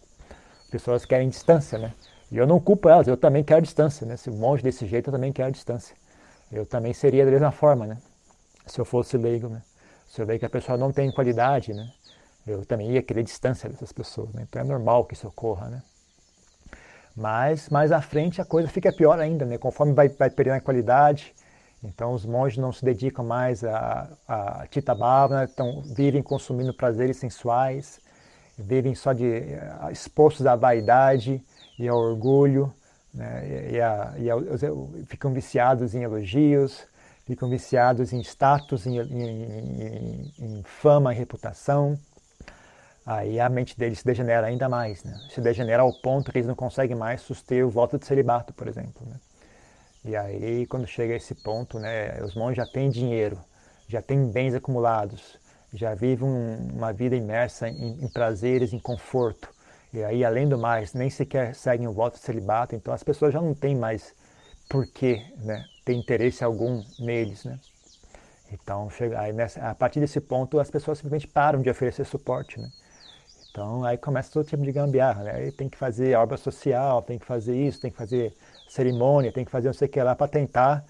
As 0.65 0.71
pessoas 0.71 1.05
querem 1.05 1.29
distância, 1.29 1.79
né? 1.79 1.93
E 2.31 2.37
eu 2.37 2.47
não 2.47 2.61
culpo 2.61 2.89
elas, 2.89 3.07
eu 3.07 3.17
também 3.17 3.43
quero 3.43 3.63
distância, 3.63 4.07
né? 4.07 4.17
Se 4.17 4.29
um 4.29 4.37
monge 4.37 4.63
desse 4.63 4.87
jeito, 4.87 5.09
eu 5.09 5.13
também 5.13 5.33
quero 5.33 5.51
distância. 5.51 5.97
Eu 6.53 6.67
também 6.67 6.93
seria 6.93 7.25
da 7.25 7.31
mesma 7.31 7.51
forma, 7.51 7.87
né? 7.87 7.97
Se 8.69 8.81
eu 8.81 8.85
fosse 8.85 9.17
leigo, 9.17 9.49
né? 9.49 9.63
Se 10.07 10.21
eu 10.21 10.27
ver 10.27 10.39
que 10.39 10.47
a 10.47 10.51
pessoa 10.51 10.79
não 10.79 10.93
tem 10.93 11.11
qualidade, 11.11 11.75
né? 11.75 11.91
Eu 12.47 12.65
também 12.65 12.93
ia 12.93 13.03
querer 13.03 13.23
distância 13.23 13.69
dessas 13.69 13.93
pessoas, 13.93 14.33
né? 14.33 14.47
Então 14.49 14.63
é 14.63 14.65
normal 14.65 15.05
que 15.05 15.15
isso 15.15 15.27
ocorra, 15.29 15.69
né? 15.69 15.83
Mas 17.17 17.69
mais 17.69 17.91
à 17.91 18.01
frente 18.01 18.41
a 18.41 18.45
coisa 18.45 18.69
fica 18.69 18.93
pior 18.93 19.19
ainda, 19.19 19.45
né? 19.45 19.59
Conforme 19.59 19.93
vai, 19.93 20.09
vai 20.09 20.31
perdendo 20.31 20.57
a 20.57 20.61
qualidade, 20.61 21.35
então 21.83 22.13
os 22.13 22.25
monges 22.25 22.59
não 22.59 22.73
se 22.73 22.85
dedicam 22.85 23.25
mais 23.25 23.65
a, 23.65 24.09
a 24.27 24.67
Tita 24.69 24.95
Bhavana, 24.95 25.49
então 25.53 25.83
vivem 25.83 26.23
consumindo 26.23 26.73
prazeres 26.73 27.17
sensuais, 27.17 28.01
vivem 28.57 28.95
só 28.95 29.13
de 29.13 29.27
eh, 29.27 29.73
expostos 29.91 30.47
à 30.47 30.57
vaidade, 30.57 31.43
e 31.79 31.87
ao 31.87 31.97
orgulho, 31.97 32.75
né? 33.15 33.71
e, 33.71 33.81
a, 33.81 34.15
e 34.19 34.31
a, 34.31 34.37
ficam 35.07 35.33
viciados 35.33 35.95
em 35.95 36.03
elogios, 36.03 36.85
ficam 37.29 37.51
viciados 37.51 38.15
em 38.15 38.21
status, 38.23 38.87
em, 38.87 38.99
em, 38.99 40.33
em, 40.39 40.63
fama, 40.63 41.13
em 41.13 41.17
reputação. 41.17 41.99
Aí 43.05 43.39
a 43.39 43.51
mente 43.51 43.79
deles 43.79 43.99
se 43.99 44.05
degenera 44.05 44.47
ainda 44.47 44.67
mais, 44.67 45.05
né? 45.05 45.15
se 45.29 45.41
degenera 45.41 45.83
ao 45.83 45.93
ponto 46.01 46.33
que 46.33 46.39
eles 46.39 46.49
não 46.49 46.55
conseguem 46.55 46.97
mais 46.97 47.21
suster 47.21 47.67
o 47.67 47.71
voto 47.71 47.99
de 47.99 48.07
celibato, 48.07 48.55
por 48.55 48.67
exemplo. 48.67 49.07
Né? 49.07 49.17
E 50.07 50.17
aí, 50.17 50.67
quando 50.67 50.87
chega 50.87 51.13
a 51.13 51.17
esse 51.17 51.35
ponto, 51.35 51.79
né, 51.79 52.23
os 52.23 52.35
monges 52.35 52.57
já 52.57 52.67
têm 52.67 52.89
dinheiro, 52.89 53.39
já 53.87 54.01
têm 54.01 54.31
bens 54.31 54.55
acumulados, 54.55 55.39
já 55.73 55.95
vivem 55.95 56.27
um, 56.27 56.77
uma 56.77 56.95
vida 56.95 57.15
imersa 57.15 57.69
em, 57.69 58.05
em 58.05 58.09
prazeres, 58.09 58.73
em 58.73 58.79
conforto. 58.79 59.51
E 59.93 60.03
aí, 60.03 60.25
além 60.25 60.49
do 60.49 60.57
mais, 60.57 60.95
nem 60.95 61.11
sequer 61.11 61.55
seguem 61.55 61.87
o 61.87 61.93
voto 61.93 62.15
de 62.15 62.25
celibato, 62.25 62.75
então 62.75 62.93
as 62.93 63.03
pessoas 63.03 63.35
já 63.35 63.41
não 63.41 63.55
têm 63.55 63.75
mais 63.75 64.15
porquê 64.69 65.23
né, 65.39 65.65
ter 65.89 65.95
interesse 65.95 66.45
algum 66.45 66.85
neles. 66.99 67.45
Né? 67.45 67.59
Então, 68.53 68.91
chega, 68.91 69.19
aí 69.19 69.33
nessa, 69.33 69.71
a 69.71 69.75
partir 69.75 70.01
desse 70.01 70.21
ponto, 70.21 70.61
as 70.61 70.71
pessoas 70.71 70.99
simplesmente 70.99 71.27
param 71.27 71.63
de 71.63 71.71
oferecer 71.71 72.05
suporte. 72.05 72.61
Né? 72.61 72.71
Então, 73.51 73.85
aí 73.85 73.97
começa 73.97 74.31
todo 74.31 74.47
tipo 74.47 74.63
de 74.63 74.71
gambiarra. 74.71 75.25
Né? 75.25 75.31
Aí 75.33 75.53
tem 75.53 75.67
que 75.67 75.79
fazer 75.79 76.15
obra 76.15 76.37
social, 76.37 77.01
tem 77.01 77.19
que 77.19 77.25
fazer 77.25 77.57
isso, 77.57 77.81
tem 77.81 77.91
que 77.91 77.97
fazer 77.97 78.35
cerimônia, 78.69 79.33
tem 79.33 79.47
que 79.47 79.51
fazer 79.51 79.69
não 79.69 79.73
sei 79.73 79.89
o 79.89 79.91
que 79.91 80.03
lá 80.03 80.15
para 80.15 80.29
tentar 80.29 80.85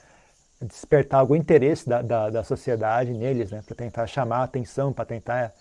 despertar 0.61 1.21
algum 1.21 1.37
interesse 1.37 1.89
da, 1.89 2.03
da, 2.03 2.31
da 2.31 2.43
sociedade 2.43 3.13
neles, 3.13 3.53
né? 3.53 3.63
para 3.65 3.77
tentar 3.77 4.07
chamar 4.09 4.39
a 4.39 4.45
atenção, 4.45 4.93
para 4.93 5.05
tentar 5.05 5.55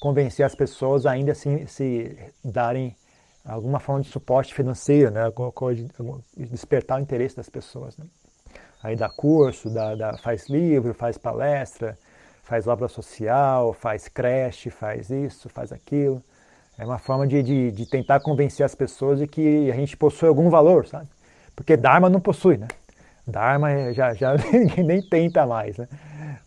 convencer 0.00 0.46
as 0.46 0.54
pessoas 0.54 1.04
ainda 1.04 1.32
assim 1.32 1.66
se 1.66 2.16
darem 2.42 2.96
alguma 3.44 3.78
forma 3.78 4.00
de 4.00 4.08
suporte 4.08 4.54
financeiro, 4.54 5.10
né? 5.10 5.24
despertar 6.38 6.98
o 6.98 7.02
interesse 7.02 7.36
das 7.36 7.50
pessoas. 7.50 7.94
Né? 7.98 8.06
Aí 8.82 8.96
dá 8.96 9.08
curso, 9.08 9.68
dá, 9.70 9.94
dá, 9.94 10.16
faz 10.18 10.48
livro, 10.48 10.94
faz 10.94 11.18
palestra, 11.18 11.98
faz 12.42 12.66
obra 12.66 12.88
social, 12.88 13.72
faz 13.72 14.08
creche, 14.08 14.70
faz 14.70 15.10
isso, 15.10 15.48
faz 15.48 15.72
aquilo. 15.72 16.22
É 16.78 16.84
uma 16.84 16.98
forma 16.98 17.26
de, 17.26 17.42
de, 17.42 17.72
de 17.72 17.86
tentar 17.86 18.20
convencer 18.20 18.64
as 18.64 18.74
pessoas 18.74 19.18
de 19.18 19.26
que 19.26 19.70
a 19.70 19.74
gente 19.74 19.96
possui 19.96 20.28
algum 20.28 20.48
valor, 20.48 20.86
sabe? 20.86 21.08
Porque 21.56 21.76
Dharma 21.76 22.08
não 22.08 22.20
possui, 22.20 22.56
né? 22.56 22.68
Dharma 23.26 23.70
é, 23.70 23.92
já, 23.92 24.14
já 24.14 24.36
ninguém 24.52 24.84
nem 24.84 25.02
tenta 25.02 25.44
mais, 25.44 25.76
né? 25.76 25.88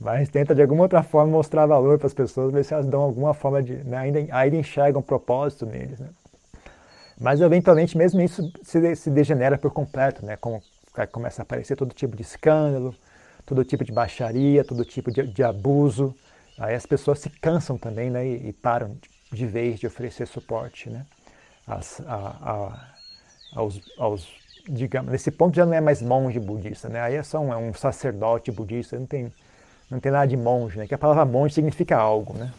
mas 0.01 0.29
tenta 0.29 0.55
de 0.55 0.61
alguma 0.63 0.81
outra 0.81 1.03
forma 1.03 1.31
mostrar 1.31 1.67
valor 1.67 1.99
para 1.99 2.07
as 2.07 2.13
pessoas, 2.13 2.51
ver 2.51 2.65
se 2.65 2.73
elas 2.73 2.87
dão 2.87 3.01
alguma 3.01 3.35
forma 3.35 3.61
de. 3.61 3.75
Né, 3.75 3.97
ainda, 3.97 4.19
ainda 4.31 4.57
enxergam 4.57 4.99
um 4.99 5.03
propósito 5.03 5.65
neles. 5.65 5.99
Né? 5.99 6.07
Mas 7.19 7.39
eventualmente 7.39 7.95
mesmo 7.95 8.19
isso 8.19 8.51
se, 8.63 8.95
se 8.95 9.11
degenera 9.11 9.59
por 9.59 9.71
completo, 9.71 10.25
né? 10.25 10.35
Como, 10.37 10.61
começa 11.11 11.41
a 11.41 11.43
aparecer 11.43 11.75
todo 11.75 11.93
tipo 11.93 12.15
de 12.15 12.21
escândalo, 12.21 12.95
todo 13.45 13.63
tipo 13.63 13.83
de 13.83 13.91
baixaria, 13.91 14.63
todo 14.63 14.85
tipo 14.85 15.11
de, 15.11 15.23
de 15.23 15.43
abuso. 15.43 16.15
Aí 16.57 16.75
as 16.75 16.85
pessoas 16.85 17.19
se 17.19 17.29
cansam 17.29 17.77
também 17.77 18.09
né? 18.09 18.25
e, 18.25 18.49
e 18.49 18.53
param 18.53 18.97
de 19.31 19.45
vez 19.45 19.79
de 19.79 19.87
oferecer 19.87 20.27
suporte 20.27 20.89
né? 20.89 21.05
As, 21.65 22.01
a, 22.01 22.15
a, 22.15 23.59
aos, 23.59 23.81
aos 23.97 24.27
digamos, 24.67 25.11
nesse 25.11 25.31
ponto 25.31 25.55
já 25.55 25.65
não 25.65 25.73
é 25.73 25.81
mais 25.81 26.01
monge 26.01 26.39
budista, 26.39 26.89
né? 26.89 27.01
Aí 27.01 27.15
é 27.15 27.23
só 27.23 27.39
um, 27.39 27.53
é 27.53 27.57
um 27.57 27.73
sacerdote 27.73 28.51
budista, 28.51 28.97
não 28.97 29.05
tem 29.05 29.31
não 29.89 29.99
tem 29.99 30.09
nada 30.09 30.25
de 30.25 30.37
monge, 30.37 30.77
né? 30.77 30.87
Que 30.87 30.95
a 30.95 30.97
palavra 30.97 31.25
monge 31.25 31.53
significa 31.53 31.97
algo, 31.97 32.33
né? 32.33 32.53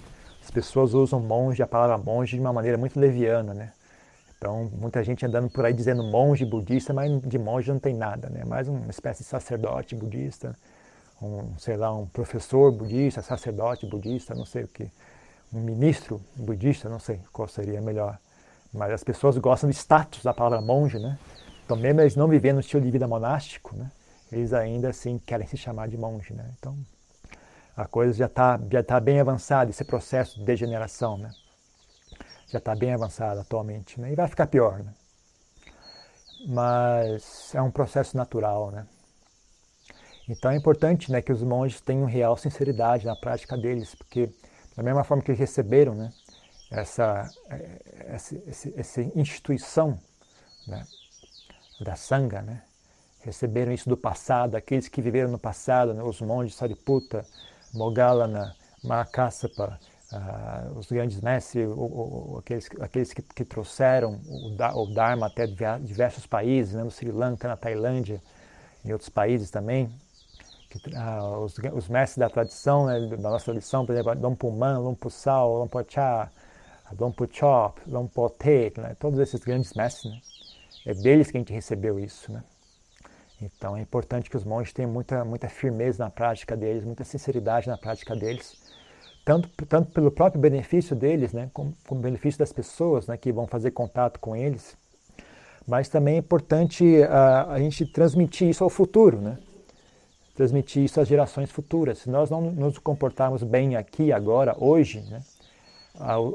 As 0.45 0.51
pessoas 0.51 0.93
usam 0.93 1.19
monge, 1.19 1.63
a 1.63 1.67
palavra 1.67 1.97
monge, 1.97 2.37
de 2.37 2.41
uma 2.41 2.53
maneira 2.53 2.77
muito 2.77 3.01
leviana, 3.01 3.55
né? 3.55 3.73
Então, 4.43 4.69
muita 4.77 5.05
gente 5.05 5.25
andando 5.25 5.49
por 5.49 5.65
aí 5.65 5.73
dizendo 5.73 6.03
monge 6.03 6.45
budista, 6.45 6.93
mas 6.93 7.09
de 7.23 7.39
monge 7.39 7.71
não 7.71 7.79
tem 7.79 7.95
nada, 7.95 8.29
né? 8.29 8.43
Mais 8.45 8.67
uma 8.67 8.91
espécie 8.91 9.23
de 9.23 9.29
sacerdote 9.29 9.95
budista, 9.95 10.57
um, 11.23 11.57
sei 11.57 11.77
lá, 11.77 11.95
um 11.95 12.07
professor 12.07 12.73
budista, 12.73 13.23
sacerdote 13.23 13.87
budista, 13.87 14.35
não 14.35 14.45
sei 14.45 14.65
o 14.65 14.67
que, 14.67 14.91
um 15.55 15.61
ministro 15.61 16.21
budista, 16.35 16.89
não 16.89 16.99
sei 16.99 17.21
qual 17.33 17.47
seria 17.47 17.81
melhor. 17.81 18.19
Mas 18.75 18.91
as 18.91 19.05
pessoas 19.05 19.39
gostam 19.39 19.71
do 19.71 19.73
status 19.73 20.25
da 20.25 20.35
palavra 20.35 20.61
monge, 20.61 20.99
né? 20.99 21.17
Então, 21.65 21.77
mesmo 21.77 22.01
eles 22.01 22.17
não 22.17 22.27
vivendo 22.27 22.57
um 22.57 22.61
estilo 22.61 22.83
de 22.83 22.91
vida 22.91 23.07
monástico, 23.07 23.77
né? 23.77 23.93
Eles 24.33 24.53
ainda 24.53 24.89
assim 24.89 25.21
querem 25.25 25.47
se 25.47 25.57
chamar 25.57 25.87
de 25.87 25.97
monge, 25.97 26.35
né? 26.35 26.51
Então, 26.59 26.77
a 27.77 27.87
coisa 27.87 28.13
já 28.13 28.27
está 28.27 28.59
já 28.69 28.83
tá 28.83 28.99
bem 28.99 29.21
avançada, 29.21 29.71
esse 29.71 29.85
processo 29.85 30.41
de 30.41 30.45
degeneração, 30.45 31.17
né? 31.17 31.31
Já 32.53 32.59
está 32.59 32.75
bem 32.75 32.93
avançado 32.93 33.41
atualmente, 33.41 33.99
né? 33.99 34.13
E 34.13 34.15
vai 34.15 34.29
ficar 34.29 34.47
pior, 34.47 34.83
né? 34.83 34.93
Mas 36.47 37.55
é 37.55 37.63
um 37.63 37.71
processo 37.71 38.17
natural, 38.17 38.71
né? 38.71 38.87
Então 40.29 40.51
é 40.51 40.57
importante 40.57 41.11
né, 41.11 41.21
que 41.21 41.33
os 41.33 41.43
monges 41.43 41.81
tenham 41.81 42.05
real 42.05 42.37
sinceridade 42.37 43.07
na 43.07 43.17
prática 43.17 43.57
deles, 43.57 43.95
porque 43.95 44.31
da 44.77 44.83
mesma 44.83 45.03
forma 45.03 45.23
que 45.23 45.33
receberam 45.33 45.95
né, 45.95 46.13
essa, 46.71 47.29
essa, 48.07 48.37
essa 48.77 49.03
instituição 49.17 49.99
né, 50.67 50.87
da 51.81 51.97
Sangha, 51.97 52.41
né, 52.41 52.63
receberam 53.21 53.73
isso 53.73 53.89
do 53.89 53.97
passado, 53.97 54.57
aqueles 54.57 54.89
que 54.89 55.03
viveram 55.03 55.31
no 55.31 55.39
passado, 55.39 55.93
né, 55.93 56.03
os 56.03 56.21
monges 56.21 56.55
Sariputta, 56.55 57.27
Moggallana, 57.75 58.55
Mahakassapa, 58.83 59.79
uh, 60.13 60.79
os 60.79 60.91
grandes 60.91 61.21
mestres, 61.21 61.69
aqueles, 62.39 62.69
aqueles 62.81 63.13
que, 63.13 63.23
que 63.23 63.45
trouxeram 63.45 64.21
o, 64.27 64.55
o, 64.55 64.95
Dharma 64.95 65.27
até 65.27 65.47
diversos 65.47 66.27
países, 66.27 66.75
né, 66.75 66.83
no 66.83 66.91
Sri 66.91 67.11
Lanka, 67.11 67.49
na 67.49 67.57
Tailândia, 67.57 68.23
em 68.85 68.93
outros 68.93 69.09
países 69.09 69.51
também, 69.51 69.91
que, 70.69 70.79
uh, 70.91 71.39
os, 71.39 71.57
os, 71.73 71.89
mestres 71.89 72.19
da 72.19 72.29
tradição, 72.29 72.87
né, 72.87 73.01
da 73.01 73.31
nossa 73.31 73.47
tradição, 73.47 73.87
por 73.87 73.93
exemplo, 73.93 74.15
Dom 74.15 74.35
Puman, 74.35 74.79
Lumpur 74.79 75.11
Sal, 75.11 75.59
Lumpur 75.59 75.85
Cha, 75.89 76.31
Lumpur 76.99 77.29
Chop, 77.33 77.81
Lumpur 77.87 78.31
Te, 78.31 78.73
né, 78.79 78.95
todos 78.99 79.19
esses 79.19 79.43
grandes 79.43 79.73
mestres, 79.75 80.13
né, 80.13 80.21
é 80.87 80.95
deles 80.95 81.31
que 81.31 81.37
a 81.37 81.41
gente 81.41 81.53
recebeu 81.53 81.99
isso, 81.99 82.31
né. 82.33 82.43
Então 83.41 83.77
é 83.77 83.81
importante 83.81 84.31
que 84.31 84.37
os 84.37 84.45
monges 84.45 84.73
tenham 84.73 84.91
muita, 84.91 85.25
muita 85.25 85.49
firmeza 85.49 86.05
na 86.05 86.11
prática 86.11 86.57
deles, 86.57 86.85
muita 86.85 87.03
sinceridade 87.03 87.67
na 87.67 87.77
prática 87.77 88.15
deles, 88.15 88.62
tanto, 89.25 89.49
tanto 89.67 89.93
pelo 89.93 90.11
próprio 90.11 90.41
benefício 90.41 90.95
deles, 90.97 91.33
né, 91.33 91.51
como, 91.53 91.75
como 91.87 92.01
benefício 92.01 92.39
das 92.39 92.53
pessoas 92.53 93.07
né, 93.07 93.17
que 93.17 93.33
vão 93.33 93.47
fazer 93.47 93.71
contato 93.71 94.19
com 94.19 94.35
eles, 94.35 94.77
mas 95.67 95.89
também 95.89 96.17
é 96.17 96.19
importante 96.19 96.85
uh, 96.85 97.51
a 97.51 97.59
gente 97.59 97.87
transmitir 97.87 98.49
isso 98.49 98.65
ao 98.65 98.71
futuro, 98.71 99.21
né? 99.21 99.39
transmitir 100.35 100.83
isso 100.83 101.01
às 101.01 101.07
gerações 101.07 101.51
futuras. 101.51 101.99
Se 101.99 102.11
nós 102.11 102.31
não 102.31 102.41
nos 102.41 102.79
comportarmos 102.79 103.43
bem 103.43 103.77
aqui, 103.77 104.11
agora, 104.11 104.57
hoje, 104.59 105.01
né? 105.03 105.23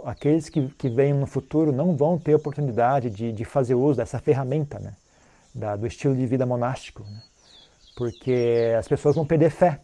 aqueles 0.05 0.47
que, 0.47 0.69
que 0.77 0.87
vêm 0.87 1.13
no 1.13 1.27
futuro 1.27 1.73
não 1.73 1.97
vão 1.97 2.17
ter 2.17 2.35
oportunidade 2.35 3.09
de, 3.09 3.33
de 3.33 3.43
fazer 3.43 3.75
uso 3.75 3.97
dessa 3.97 4.19
ferramenta. 4.19 4.79
Né? 4.79 4.93
da, 5.57 5.75
do 5.75 5.87
estilo 5.87 6.15
de 6.15 6.25
vida 6.25 6.45
monástico, 6.45 7.03
né? 7.03 7.21
porque 7.95 8.75
as 8.77 8.87
pessoas 8.87 9.15
vão 9.15 9.25
perder 9.25 9.49
fé, 9.49 9.79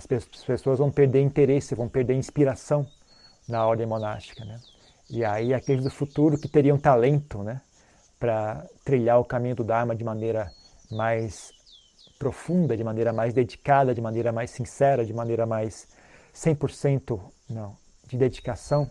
as, 0.00 0.06
pe 0.06 0.14
as 0.16 0.44
pessoas 0.44 0.78
vão 0.78 0.90
perder 0.90 1.20
interesse, 1.20 1.74
vão 1.74 1.88
perder 1.88 2.14
inspiração 2.14 2.86
na 3.48 3.66
ordem 3.66 3.86
monástica. 3.86 4.44
Né? 4.44 4.58
E 5.08 5.24
aí 5.24 5.52
aqueles 5.52 5.84
do 5.84 5.90
futuro 5.90 6.38
que 6.38 6.48
teriam 6.48 6.78
talento 6.78 7.42
né, 7.42 7.60
para 8.18 8.66
trilhar 8.84 9.20
o 9.20 9.24
caminho 9.24 9.56
do 9.56 9.64
Dharma 9.64 9.94
de 9.94 10.04
maneira 10.04 10.50
mais 10.90 11.52
profunda, 12.18 12.76
de 12.76 12.84
maneira 12.84 13.12
mais 13.12 13.32
dedicada, 13.32 13.94
de 13.94 14.00
maneira 14.00 14.32
mais 14.32 14.50
sincera, 14.50 15.04
de 15.04 15.12
maneira 15.12 15.46
mais 15.46 15.88
100% 16.34 17.20
não, 17.48 17.76
de 18.06 18.16
dedicação, 18.16 18.90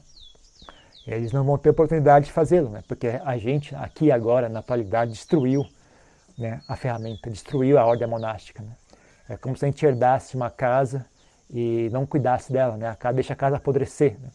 eles 1.05 1.31
não 1.31 1.43
vão 1.43 1.57
ter 1.57 1.69
oportunidade 1.69 2.25
de 2.25 2.31
fazê-lo, 2.31 2.69
né? 2.69 2.83
porque 2.87 3.07
a 3.07 3.37
gente 3.37 3.75
aqui 3.75 4.11
agora, 4.11 4.49
na 4.49 4.59
atualidade, 4.59 5.11
destruiu 5.11 5.65
né, 6.37 6.61
a 6.67 6.75
ferramenta, 6.75 7.29
destruiu 7.29 7.77
a 7.77 7.85
ordem 7.85 8.07
monástica. 8.07 8.61
Né? 8.63 8.75
É 9.29 9.37
como 9.37 9.55
se 9.55 9.63
a 9.63 9.67
gente 9.67 9.85
herdasse 9.85 10.35
uma 10.35 10.49
casa 10.49 11.05
e 11.49 11.89
não 11.91 12.05
cuidasse 12.05 12.51
dela, 12.51 12.75
né? 12.75 12.95
deixa 13.13 13.33
a 13.33 13.35
casa 13.35 13.57
apodrecer. 13.57 14.17
Né? 14.19 14.29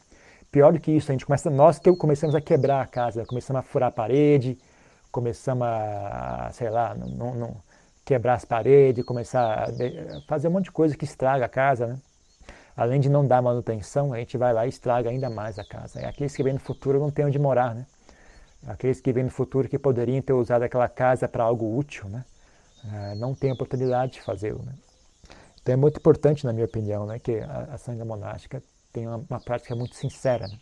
Pior 0.50 0.72
do 0.72 0.78
que 0.78 0.92
isso, 0.92 1.10
a 1.10 1.14
gente 1.14 1.26
começa, 1.26 1.50
nós 1.50 1.78
que 1.78 1.94
começamos 1.96 2.34
a 2.34 2.40
quebrar 2.40 2.80
a 2.80 2.86
casa, 2.86 3.26
começamos 3.26 3.60
a 3.60 3.62
furar 3.62 3.88
a 3.88 3.92
parede, 3.92 4.56
começamos 5.10 5.66
a, 5.66 6.50
sei 6.52 6.70
lá, 6.70 6.94
não, 6.94 7.34
não, 7.34 7.56
quebrar 8.04 8.34
as 8.34 8.44
paredes, 8.44 9.04
começar 9.04 9.64
a 9.64 10.20
fazer 10.28 10.48
um 10.48 10.52
monte 10.52 10.64
de 10.64 10.72
coisa 10.72 10.96
que 10.96 11.04
estraga 11.04 11.46
a 11.46 11.48
casa, 11.48 11.86
né? 11.88 11.98
Além 12.76 13.00
de 13.00 13.08
não 13.08 13.26
dar 13.26 13.40
manutenção, 13.40 14.12
a 14.12 14.18
gente 14.18 14.36
vai 14.36 14.52
lá 14.52 14.66
e 14.66 14.68
estraga 14.68 15.08
ainda 15.08 15.30
mais 15.30 15.58
a 15.60 15.64
casa. 15.64 16.00
E 16.00 16.04
aqueles 16.04 16.34
que 16.34 16.42
vêm 16.42 16.54
no 16.54 16.58
futuro 16.58 16.98
não 16.98 17.10
têm 17.10 17.24
onde 17.24 17.38
morar, 17.38 17.75
né? 17.75 17.86
aqueles 18.66 19.00
que 19.00 19.12
vêm 19.12 19.25
no 19.25 19.30
futuro 19.30 19.69
que 19.69 19.78
poderiam 19.78 20.21
ter 20.23 20.32
usado 20.32 20.62
aquela 20.62 20.88
casa 20.88 21.28
para 21.28 21.45
algo 21.45 21.76
útil, 21.76 22.08
né? 22.08 22.25
Uh, 22.84 23.14
não 23.16 23.34
têm 23.34 23.52
oportunidade 23.52 24.12
de 24.12 24.23
fazê-lo. 24.23 24.62
Né? 24.64 24.73
Então 25.64 25.72
é 25.72 25.76
muito 25.76 25.96
importante, 25.96 26.44
na 26.44 26.52
minha 26.52 26.66
opinião, 26.66 27.06
né, 27.06 27.18
que 27.18 27.38
a, 27.38 27.74
a 27.74 28.04
monástica 28.04 28.62
tenha 28.92 29.08
uma, 29.08 29.24
uma, 29.30 29.40
prática 29.40 29.74
muito 29.74 29.96
sincera. 29.96 30.46
Né? 30.46 30.58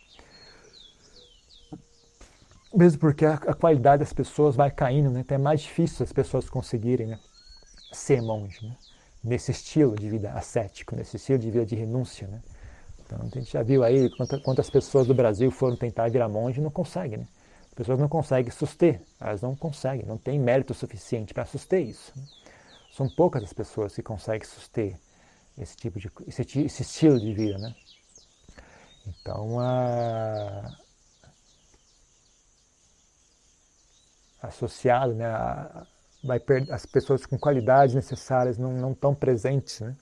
Mesmo 2.73 3.01
porque 3.01 3.25
a, 3.25 3.33
a, 3.33 3.53
qualidade 3.53 3.99
das 3.99 4.13
pessoas 4.13 4.55
vai 4.55 4.71
caindo, 4.71 5.09
né? 5.09 5.19
então 5.19 5.35
é 5.35 5.37
mais 5.37 5.59
difícil 5.59 6.05
as 6.05 6.13
pessoas 6.13 6.49
conseguirem 6.49 7.07
né, 7.07 7.19
ser 7.91 8.21
monge, 8.21 8.65
né? 8.65 8.77
nesse 9.21 9.51
estilo 9.51 9.93
de 9.93 10.09
vida 10.09 10.31
ascético, 10.31 10.95
nesse 10.95 11.17
estilo 11.17 11.39
de 11.39 11.51
vida 11.51 11.65
de 11.65 11.75
renúncia. 11.75 12.25
Né? 12.25 12.41
Então 13.05 13.19
a 13.19 13.39
gente 13.39 13.51
já 13.51 13.61
viu 13.61 13.83
aí 13.83 14.09
quantas, 14.15 14.41
quantas 14.41 14.69
pessoas 14.69 15.05
do 15.05 15.13
Brasil 15.13 15.51
foram 15.51 15.75
tentar 15.75 16.09
virar 16.09 16.29
monge 16.29 16.61
e 16.61 16.63
não 16.63 16.71
conseguem. 16.71 17.17
Né? 17.17 17.27
As 17.67 17.73
pessoas 17.73 17.99
não 17.99 18.07
conseguem 18.07 18.49
suster, 18.53 19.01
elas 19.19 19.41
não 19.41 19.53
conseguem, 19.53 20.05
não 20.05 20.17
têm 20.17 20.39
mérito 20.39 20.73
suficiente 20.73 21.33
para 21.33 21.43
suster 21.43 21.81
isso. 21.81 22.13
São 22.93 23.09
poucas 23.09 23.43
as 23.43 23.51
pessoas 23.51 23.95
que 23.95 24.03
conseguem 24.03 24.47
suster 24.47 24.99
esse 25.57 25.75
tipo 25.75 25.99
de 25.99 26.11
esse, 26.27 26.41
esse 26.59 26.81
estilo 26.83 27.19
de 27.19 27.33
vida, 27.33 27.57
né? 27.57 27.75
Então 29.07 29.59
a 29.59 30.77
associado, 34.43 35.15
né, 35.15 35.25
a, 35.25 35.87
vai 36.23 36.39
as 36.69 36.85
pessoas 36.85 37.25
com 37.25 37.39
qualidades 37.39 37.95
necessárias 37.95 38.59
não, 38.59 38.73
não 38.73 38.91
estão 38.91 39.15
presentes, 39.15 39.79
né? 39.79 39.95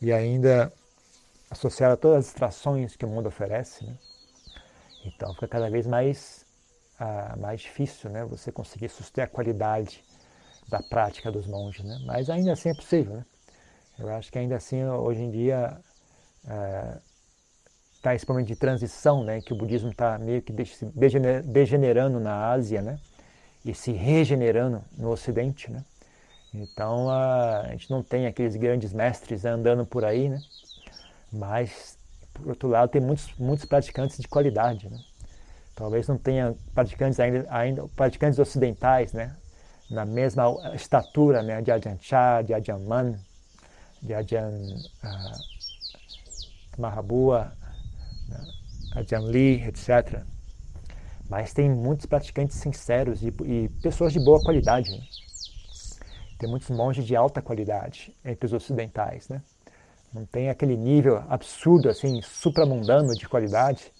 E 0.00 0.12
ainda 0.12 0.72
associado 1.50 1.94
a 1.94 1.96
todas 1.96 2.18
as 2.18 2.24
distrações 2.26 2.94
que 2.94 3.04
o 3.04 3.08
mundo 3.08 3.26
oferece, 3.26 3.84
né? 3.84 3.98
Então 5.04 5.34
fica 5.34 5.48
cada 5.48 5.68
vez 5.68 5.88
mais 5.88 6.46
ah, 7.00 7.34
mais 7.36 7.62
difícil, 7.62 8.10
né? 8.10 8.24
Você 8.26 8.52
conseguir 8.52 8.88
suster 8.90 9.24
a 9.24 9.26
qualidade 9.26 10.04
da 10.68 10.82
prática 10.82 11.32
dos 11.32 11.46
monges, 11.46 11.84
né? 11.84 11.98
Mas 12.04 12.28
ainda 12.28 12.52
assim 12.52 12.68
é 12.70 12.74
possível, 12.74 13.16
né? 13.16 13.24
Eu 13.98 14.08
acho 14.10 14.30
que 14.30 14.38
ainda 14.38 14.56
assim 14.56 14.84
hoje 14.84 15.22
em 15.22 15.30
dia 15.30 15.76
está 17.96 18.10
ah, 18.10 18.14
esse 18.14 18.28
momento 18.28 18.46
de 18.46 18.56
transição, 18.56 19.24
né? 19.24 19.40
Que 19.40 19.52
o 19.52 19.56
budismo 19.56 19.90
está 19.90 20.18
meio 20.18 20.42
que 20.42 20.52
degenerando 21.44 22.20
na 22.20 22.50
Ásia, 22.50 22.80
né? 22.80 22.98
E 23.64 23.74
se 23.74 23.92
regenerando 23.92 24.82
no 24.96 25.10
Ocidente, 25.10 25.70
né? 25.70 25.84
Então 26.54 27.10
a 27.10 27.66
gente 27.70 27.90
não 27.90 28.02
tem 28.02 28.26
aqueles 28.26 28.56
grandes 28.56 28.92
mestres 28.92 29.44
andando 29.44 29.84
por 29.84 30.04
aí, 30.04 30.28
né? 30.28 30.40
Mas 31.32 31.98
por 32.32 32.48
outro 32.48 32.68
lado 32.68 32.90
tem 32.90 33.00
muitos 33.00 33.34
muitos 33.36 33.64
praticantes 33.64 34.18
de 34.18 34.28
qualidade, 34.28 34.88
né? 34.88 34.98
Talvez 35.74 36.08
não 36.08 36.18
tenha 36.18 36.54
praticantes 36.74 37.20
ainda, 37.20 37.46
ainda 37.50 37.88
praticantes 37.88 38.38
ocidentais, 38.38 39.12
né? 39.12 39.36
Na 39.90 40.04
mesma 40.04 40.74
estatura, 40.74 41.42
né? 41.42 41.62
De 41.62 41.70
Ajahn 41.70 41.98
Chah, 42.00 42.42
de 42.42 42.52
Ajahn 42.52 42.84
Man, 42.86 43.18
de 44.02 44.14
Ajahn 44.14 44.74
uh, 45.04 45.38
Mahabua, 46.78 47.52
né? 48.28 48.46
Ajahn 48.96 49.24
Lee, 49.24 49.62
etc. 49.66 50.22
Mas 51.28 51.52
tem 51.52 51.70
muitos 51.70 52.06
praticantes 52.06 52.56
sinceros 52.56 53.22
e, 53.22 53.32
e 53.44 53.68
pessoas 53.82 54.12
de 54.12 54.20
boa 54.20 54.42
qualidade. 54.42 54.90
Né? 54.90 55.04
Tem 56.38 56.48
muitos 56.48 56.70
monges 56.70 57.04
de 57.04 57.16
alta 57.16 57.42
qualidade 57.42 58.14
entre 58.24 58.46
os 58.46 58.52
ocidentais, 58.52 59.28
né? 59.28 59.42
Não 60.12 60.24
tem 60.24 60.48
aquele 60.48 60.76
nível 60.76 61.22
absurdo, 61.28 61.90
assim, 61.90 62.22
supramundano 62.22 63.14
de 63.14 63.28
qualidade, 63.28 63.92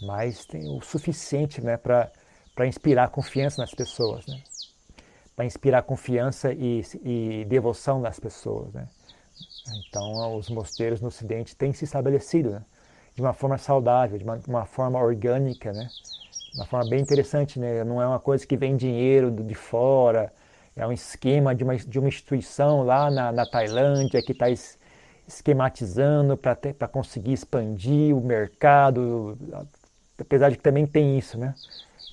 mas 0.00 0.46
tem 0.46 0.66
o 0.70 0.80
suficiente 0.80 1.60
né, 1.60 1.76
para 1.76 2.66
inspirar 2.66 3.10
confiança 3.10 3.60
nas 3.60 3.74
pessoas, 3.74 4.24
né? 4.26 4.40
Para 5.40 5.46
inspirar 5.46 5.82
confiança 5.84 6.52
e, 6.52 6.82
e, 7.02 7.46
devoção 7.46 7.98
nas 7.98 8.20
pessoas. 8.20 8.74
Né? 8.74 8.86
Então, 9.88 10.36
os 10.36 10.50
mosteiros 10.50 11.00
no 11.00 11.08
Ocidente 11.08 11.56
têm 11.56 11.72
se 11.72 11.86
estabelecido 11.86 12.50
né? 12.50 12.62
de 13.14 13.22
uma 13.22 13.32
forma 13.32 13.56
saudável, 13.56 14.18
de 14.18 14.24
uma, 14.24 14.38
uma, 14.46 14.66
forma 14.66 14.98
orgânica, 14.98 15.72
né? 15.72 15.88
uma 16.56 16.66
forma 16.66 16.90
bem 16.90 17.00
interessante. 17.00 17.58
Né? 17.58 17.82
Não 17.84 18.02
é 18.02 18.06
uma 18.06 18.20
coisa 18.20 18.46
que 18.46 18.54
vem 18.54 18.76
dinheiro 18.76 19.30
de 19.30 19.54
fora, 19.54 20.30
é 20.76 20.86
um 20.86 20.92
esquema 20.92 21.54
de 21.54 21.64
uma, 21.64 21.74
de 21.74 21.98
uma 21.98 22.08
instituição 22.08 22.82
lá 22.82 23.10
na, 23.10 23.32
na 23.32 23.46
Tailândia 23.46 24.20
que 24.20 24.32
está 24.32 24.46
esquematizando 25.26 26.36
para 26.36 26.86
conseguir 26.86 27.32
expandir 27.32 28.14
o 28.14 28.20
mercado, 28.20 29.38
apesar 30.18 30.50
de 30.50 30.58
que 30.58 30.62
também 30.62 30.86
tem 30.86 31.16
isso, 31.16 31.38
né? 31.38 31.54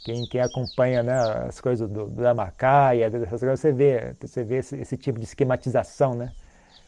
Quem, 0.08 0.26
quem 0.26 0.40
acompanha 0.40 1.04
né, 1.04 1.20
as 1.50 1.60
coisas 1.60 1.90
do, 1.90 2.06
do 2.06 2.22
Dhammakaya, 2.22 3.08
essas 3.08 3.42
coisas, 3.42 3.60
você 3.60 3.74
vê, 3.74 4.16
você 4.18 4.42
vê 4.42 4.60
esse, 4.60 4.78
esse 4.78 4.96
tipo 4.96 5.20
de 5.20 5.26
esquematização, 5.26 6.14
né? 6.14 6.32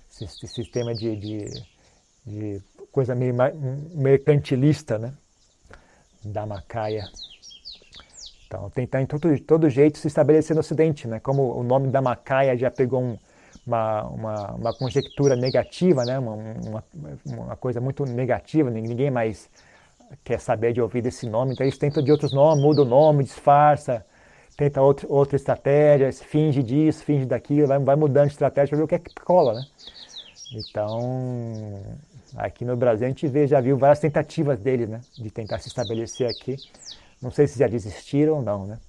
Esse, 0.10 0.24
esse 0.24 0.48
sistema 0.48 0.96
de, 0.96 1.18
de, 1.18 1.64
de, 2.26 2.62
coisa 2.94 3.14
meio 3.14 3.36
mercantilista, 3.94 4.98
né? 4.98 5.12
Dhammakaya. 6.24 7.10
Então, 8.48 8.70
tentar 8.70 9.02
em 9.02 9.06
todo, 9.06 9.38
todo 9.42 9.70
jeito 9.70 9.98
se 9.98 10.08
estabelecer 10.08 10.56
no 10.56 10.62
Ocidente, 10.62 11.06
né? 11.06 11.20
Como 11.20 11.60
o 11.60 11.62
nome 11.62 11.90
Dhammakaya 11.90 12.56
já 12.56 12.72
pegou 12.72 13.02
um, 13.02 13.18
uma, 13.68 14.04
uma, 14.04 14.52
uma 14.54 14.74
conjectura 14.74 15.36
negativa, 15.36 16.06
né? 16.06 16.18
Uma, 16.18 16.36
uma, 16.36 16.84
uma, 17.26 17.56
coisa 17.58 17.82
muito 17.82 18.06
negativa, 18.06 18.70
ninguém 18.70 19.12
mais 19.12 19.50
quer 20.24 20.40
saber 20.40 20.74
de 20.74 20.82
ouvir 20.82 21.06
esse 21.06 21.28
nome, 21.28 21.54
então 21.54 21.66
eles 21.66 21.78
tentam 21.78 22.04
de 22.04 22.12
outros 22.12 22.32
nomes, 22.32 22.64
muda 22.64 22.82
o 22.82 22.86
nome, 22.86 23.24
disfarça, 23.24 24.06
tenta 24.58 24.82
outro, 24.82 25.08
outra 25.12 25.36
estratégia, 25.36 26.12
finge 26.12 26.62
disso, 26.62 27.04
finge 27.04 27.26
daquilo, 27.26 27.68
vai, 27.68 27.80
vai 27.80 27.96
mudando 27.96 28.28
de 28.28 28.34
estratégia 28.34 28.70
para 28.70 28.78
ver 28.78 28.84
o 28.84 28.88
que 28.88 28.96
é 28.96 29.00
que 29.00 29.14
cola, 29.16 29.54
né? 29.54 29.66
Então, 30.52 31.80
aqui 32.36 32.66
no 32.66 32.76
Brasil 32.76 33.06
a 33.06 33.10
gente 33.10 33.28
vê, 33.28 33.46
já 33.46 33.62
viu 33.62 33.78
várias 33.78 34.00
tentativas 34.00 34.60
deles, 34.60 34.90
né? 34.90 35.02
De 35.16 35.30
tentar 35.30 35.60
se 35.60 35.68
estabelecer 35.68 36.28
aqui. 36.28 36.56
Não 37.22 37.32
sei 37.32 37.48
se 37.48 37.60
já 37.60 37.68
desistiram 37.68 38.36
ou 38.36 38.42
não, 38.42 38.66
né? 38.66 38.80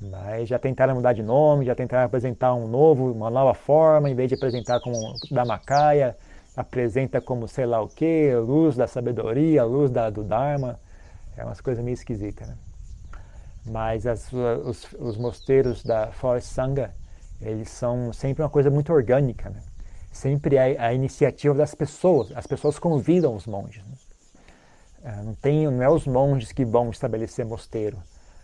Mas 0.00 0.48
já 0.48 0.58
tentaram 0.58 0.94
mudar 0.94 1.12
de 1.12 1.22
nome, 1.22 1.66
já 1.66 1.74
tentaram 1.74 2.06
apresentar 2.06 2.54
um 2.54 2.66
novo, 2.66 3.12
uma 3.12 3.28
nova 3.28 3.52
forma, 3.52 4.08
em 4.08 4.14
vez 4.14 4.28
de 4.28 4.34
apresentar 4.34 4.80
como 4.80 4.96
da 5.30 5.44
Macaia, 5.44 6.16
apresenta 6.56 7.20
como 7.20 7.46
sei 7.48 7.66
lá 7.66 7.80
o 7.80 7.88
que, 7.88 8.34
luz 8.34 8.76
da 8.76 8.86
sabedoria, 8.86 9.64
luz 9.64 9.90
da, 9.90 10.10
do 10.10 10.22
Dharma. 10.22 10.78
É 11.36 11.44
umas 11.44 11.60
coisas 11.60 11.82
meio 11.82 11.94
esquisitas, 11.94 12.48
né? 12.48 12.56
Mas 13.64 14.06
as, 14.06 14.32
os, 14.32 14.92
os 14.98 15.16
mosteiros 15.16 15.82
da 15.82 16.08
Forest 16.12 16.52
Sangha, 16.52 16.94
eles 17.40 17.70
são 17.70 18.12
sempre 18.12 18.42
uma 18.42 18.50
coisa 18.50 18.70
muito 18.70 18.92
orgânica, 18.92 19.50
né? 19.50 19.62
Sempre 20.10 20.56
é 20.56 20.78
a 20.80 20.92
iniciativa 20.92 21.54
das 21.54 21.74
pessoas. 21.74 22.32
As 22.34 22.46
pessoas 22.46 22.78
convidam 22.78 23.34
os 23.34 23.46
monges. 23.46 23.84
Né? 23.84 23.94
É, 25.04 25.22
não, 25.22 25.34
tem, 25.34 25.66
não 25.66 25.82
é 25.82 25.88
os 25.88 26.06
monges 26.06 26.52
que 26.52 26.64
vão 26.64 26.90
estabelecer 26.90 27.44
mosteiro. 27.44 27.98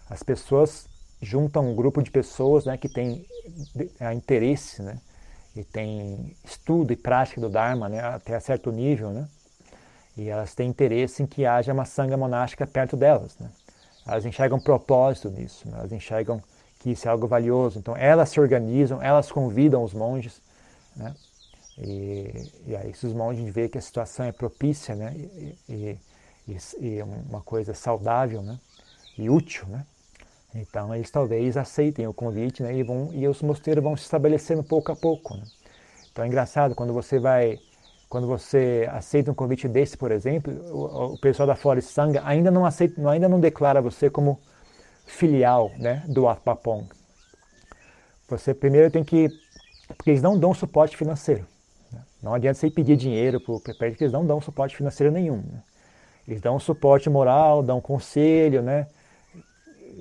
As 0.08 0.22
pessoas 0.22 0.88
junta 1.20 1.60
um 1.60 1.74
grupo 1.74 2.02
de 2.02 2.10
pessoas 2.10 2.66
né, 2.66 2.76
que 2.76 2.88
tem 2.88 3.26
interesse 4.14 4.82
né, 4.82 4.98
e 5.56 5.64
tem 5.64 6.36
estudo 6.44 6.92
e 6.92 6.96
prática 6.96 7.40
do 7.40 7.48
Dharma 7.48 7.88
né, 7.88 8.00
até 8.00 8.38
certo 8.38 8.70
nível, 8.70 9.10
né, 9.10 9.26
e 10.16 10.28
elas 10.28 10.54
têm 10.54 10.68
interesse 10.68 11.22
em 11.22 11.26
que 11.26 11.46
haja 11.46 11.72
uma 11.72 11.84
sanga 11.84 12.16
monástica 12.16 12.66
perto 12.66 12.96
delas. 12.96 13.36
Né. 13.38 13.50
Elas 14.06 14.24
enxergam 14.24 14.60
propósito 14.60 15.30
nisso, 15.30 15.68
né, 15.68 15.78
elas 15.78 15.92
enxergam 15.92 16.42
que 16.78 16.90
isso 16.90 17.08
é 17.08 17.10
algo 17.10 17.26
valioso. 17.26 17.78
Então 17.78 17.96
elas 17.96 18.28
se 18.28 18.38
organizam, 18.38 19.02
elas 19.02 19.32
convidam 19.32 19.82
os 19.82 19.94
monges, 19.94 20.42
né, 20.94 21.14
e, 21.78 22.52
e 22.66 22.76
aí 22.76 22.94
se 22.94 23.06
os 23.06 23.12
monges 23.14 23.52
veem 23.52 23.68
que 23.68 23.78
a 23.78 23.82
situação 23.82 24.26
é 24.26 24.32
propícia 24.32 24.94
né, 24.94 25.14
e, 25.16 25.58
e, 25.68 26.00
e, 26.46 26.58
e 26.80 27.02
uma 27.02 27.40
coisa 27.40 27.72
saudável 27.72 28.42
né, 28.42 28.58
e 29.16 29.30
útil, 29.30 29.66
né, 29.68 29.86
então 30.60 30.94
eles 30.94 31.10
talvez 31.10 31.56
aceitem 31.56 32.06
o 32.06 32.14
convite 32.14 32.62
né, 32.62 32.74
e, 32.74 32.82
vão, 32.82 33.10
e 33.12 33.26
os 33.26 33.42
mosteiros 33.42 33.82
vão 33.82 33.96
se 33.96 34.04
estabelecendo 34.04 34.62
pouco 34.62 34.92
a 34.92 34.96
pouco. 34.96 35.34
Né? 35.34 35.42
Então 36.10 36.24
é 36.24 36.28
engraçado 36.28 36.74
quando 36.74 36.92
você 36.92 37.18
vai, 37.18 37.58
quando 38.08 38.26
você 38.26 38.88
aceita 38.90 39.30
um 39.30 39.34
convite 39.34 39.68
desse, 39.68 39.96
por 39.96 40.10
exemplo, 40.10 40.52
o, 40.72 41.14
o 41.14 41.18
pessoal 41.18 41.46
da 41.46 41.54
Forest 41.54 41.90
Sangha 41.90 42.22
ainda 42.24 42.50
não 42.50 42.64
aceita, 42.64 43.08
ainda 43.08 43.28
não 43.28 43.40
declara 43.40 43.80
você 43.80 44.08
como 44.08 44.40
filial 45.04 45.70
né, 45.78 46.04
do 46.08 46.28
Atpapong. 46.28 46.88
Você 48.28 48.52
primeiro 48.52 48.90
tem 48.90 49.04
que, 49.04 49.28
porque 49.88 50.10
eles 50.10 50.22
não 50.22 50.38
dão 50.38 50.52
suporte 50.52 50.96
financeiro. 50.96 51.46
Né? 51.92 52.00
Não 52.22 52.34
adianta 52.34 52.58
você 52.58 52.70
pedir 52.70 52.96
dinheiro 52.96 53.40
para 53.40 53.54
o 53.54 53.62
eles 54.00 54.12
não 54.12 54.26
dão 54.26 54.40
suporte 54.40 54.76
financeiro 54.76 55.12
nenhum. 55.12 55.36
Né? 55.36 55.62
Eles 56.26 56.40
dão 56.40 56.58
suporte 56.58 57.08
moral, 57.08 57.62
dão 57.62 57.80
conselho, 57.80 58.62
né? 58.62 58.88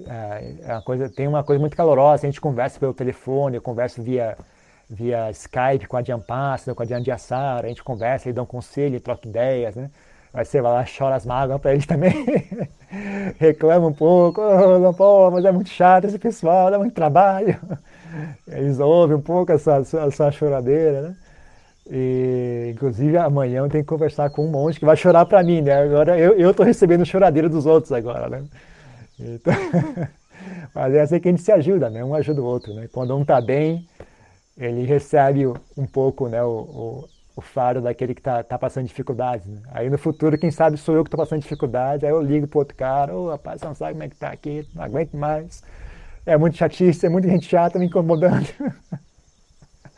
É, 0.07 0.55
é 0.63 0.73
uma 0.73 0.81
coisa, 0.81 1.09
tem 1.09 1.27
uma 1.27 1.43
coisa 1.43 1.59
muito 1.59 1.75
calorosa, 1.75 2.25
a 2.25 2.29
gente 2.29 2.41
conversa 2.41 2.79
pelo 2.79 2.93
telefone, 2.93 3.55
eu 3.55 3.61
converso 3.61 4.01
via, 4.01 4.37
via 4.89 5.31
Skype 5.31 5.87
com 5.87 5.97
a 5.97 6.01
Diampassa, 6.01 6.75
com 6.75 6.83
a 6.83 6.85
Diandiassara, 6.85 7.65
a 7.65 7.69
gente 7.69 7.83
conversa, 7.83 8.27
eles 8.27 8.35
dão 8.35 8.45
conselho, 8.45 8.99
troca 8.99 9.27
ideias, 9.27 9.75
né? 9.75 9.89
Aí 10.33 10.43
você 10.43 10.61
vai 10.61 10.73
lá, 10.73 10.85
chora 10.85 11.15
as 11.15 11.25
mágoas 11.25 11.61
para 11.61 11.71
eles 11.73 11.85
também, 11.85 12.11
reclama 13.39 13.87
um 13.87 13.93
pouco, 13.93 14.41
oh, 14.41 14.93
pô, 14.93 15.31
mas 15.31 15.45
é 15.45 15.51
muito 15.51 15.69
chato 15.69 16.05
esse 16.05 16.19
pessoal, 16.19 16.69
dá 16.69 16.77
muito 16.77 16.93
trabalho. 16.93 17.57
Eles 18.47 18.79
ouvem 18.79 19.17
um 19.17 19.21
pouco 19.21 19.51
essa, 19.51 19.77
essa 20.07 20.31
choradeira, 20.31 21.01
né? 21.01 21.15
E, 21.89 22.71
inclusive 22.73 23.17
amanhã 23.17 23.59
eu 23.59 23.69
tenho 23.69 23.83
que 23.83 23.89
conversar 23.89 24.29
com 24.31 24.45
um 24.45 24.49
monte 24.49 24.79
que 24.79 24.85
vai 24.85 24.95
chorar 24.97 25.25
para 25.25 25.43
mim, 25.43 25.61
né? 25.61 25.83
Agora 25.83 26.17
eu, 26.17 26.33
eu 26.33 26.53
tô 26.53 26.63
recebendo 26.63 27.05
choradeira 27.05 27.47
dos 27.47 27.65
outros 27.65 27.91
agora, 27.91 28.29
né? 28.29 28.43
Então, 29.19 29.53
mas 30.73 30.93
é 30.93 31.01
assim 31.01 31.19
que 31.19 31.27
a 31.27 31.31
gente 31.31 31.43
se 31.43 31.51
ajuda, 31.51 31.89
né? 31.89 32.03
Um 32.03 32.15
ajuda 32.15 32.41
o 32.41 32.45
outro, 32.45 32.73
né? 32.73 32.87
Quando 32.91 33.15
um 33.15 33.21
está 33.21 33.39
bem, 33.41 33.87
ele 34.57 34.85
recebe 34.85 35.47
um 35.77 35.85
pouco, 35.85 36.27
né? 36.27 36.43
O, 36.43 36.49
o, 36.49 37.09
o 37.35 37.41
faro 37.41 37.81
daquele 37.81 38.13
que 38.13 38.21
está 38.21 38.43
tá 38.43 38.57
passando 38.57 38.87
dificuldades. 38.87 39.45
Né? 39.45 39.61
Aí 39.71 39.89
no 39.89 39.97
futuro, 39.97 40.37
quem 40.37 40.51
sabe 40.51 40.77
sou 40.77 40.95
eu 40.95 41.03
que 41.03 41.09
estou 41.09 41.19
passando 41.19 41.41
dificuldade, 41.41 42.05
aí 42.05 42.11
eu 42.11 42.21
ligo 42.21 42.47
pro 42.47 42.59
outro 42.59 42.75
cara, 42.75 43.13
ô 43.13 43.25
oh, 43.25 43.29
rapaz, 43.31 43.59
você 43.59 43.67
não 43.67 43.75
sabe 43.75 43.93
como 43.93 44.03
é 44.03 44.09
que 44.09 44.15
tá 44.15 44.29
aqui, 44.29 44.67
não 44.73 44.83
aguento 44.83 45.13
mais. 45.15 45.61
É 46.25 46.37
muito 46.37 46.57
chatice, 46.57 47.05
é 47.05 47.09
muita 47.09 47.27
gente 47.27 47.47
chata 47.47 47.77
me 47.77 47.85
incomodando. 47.85 48.47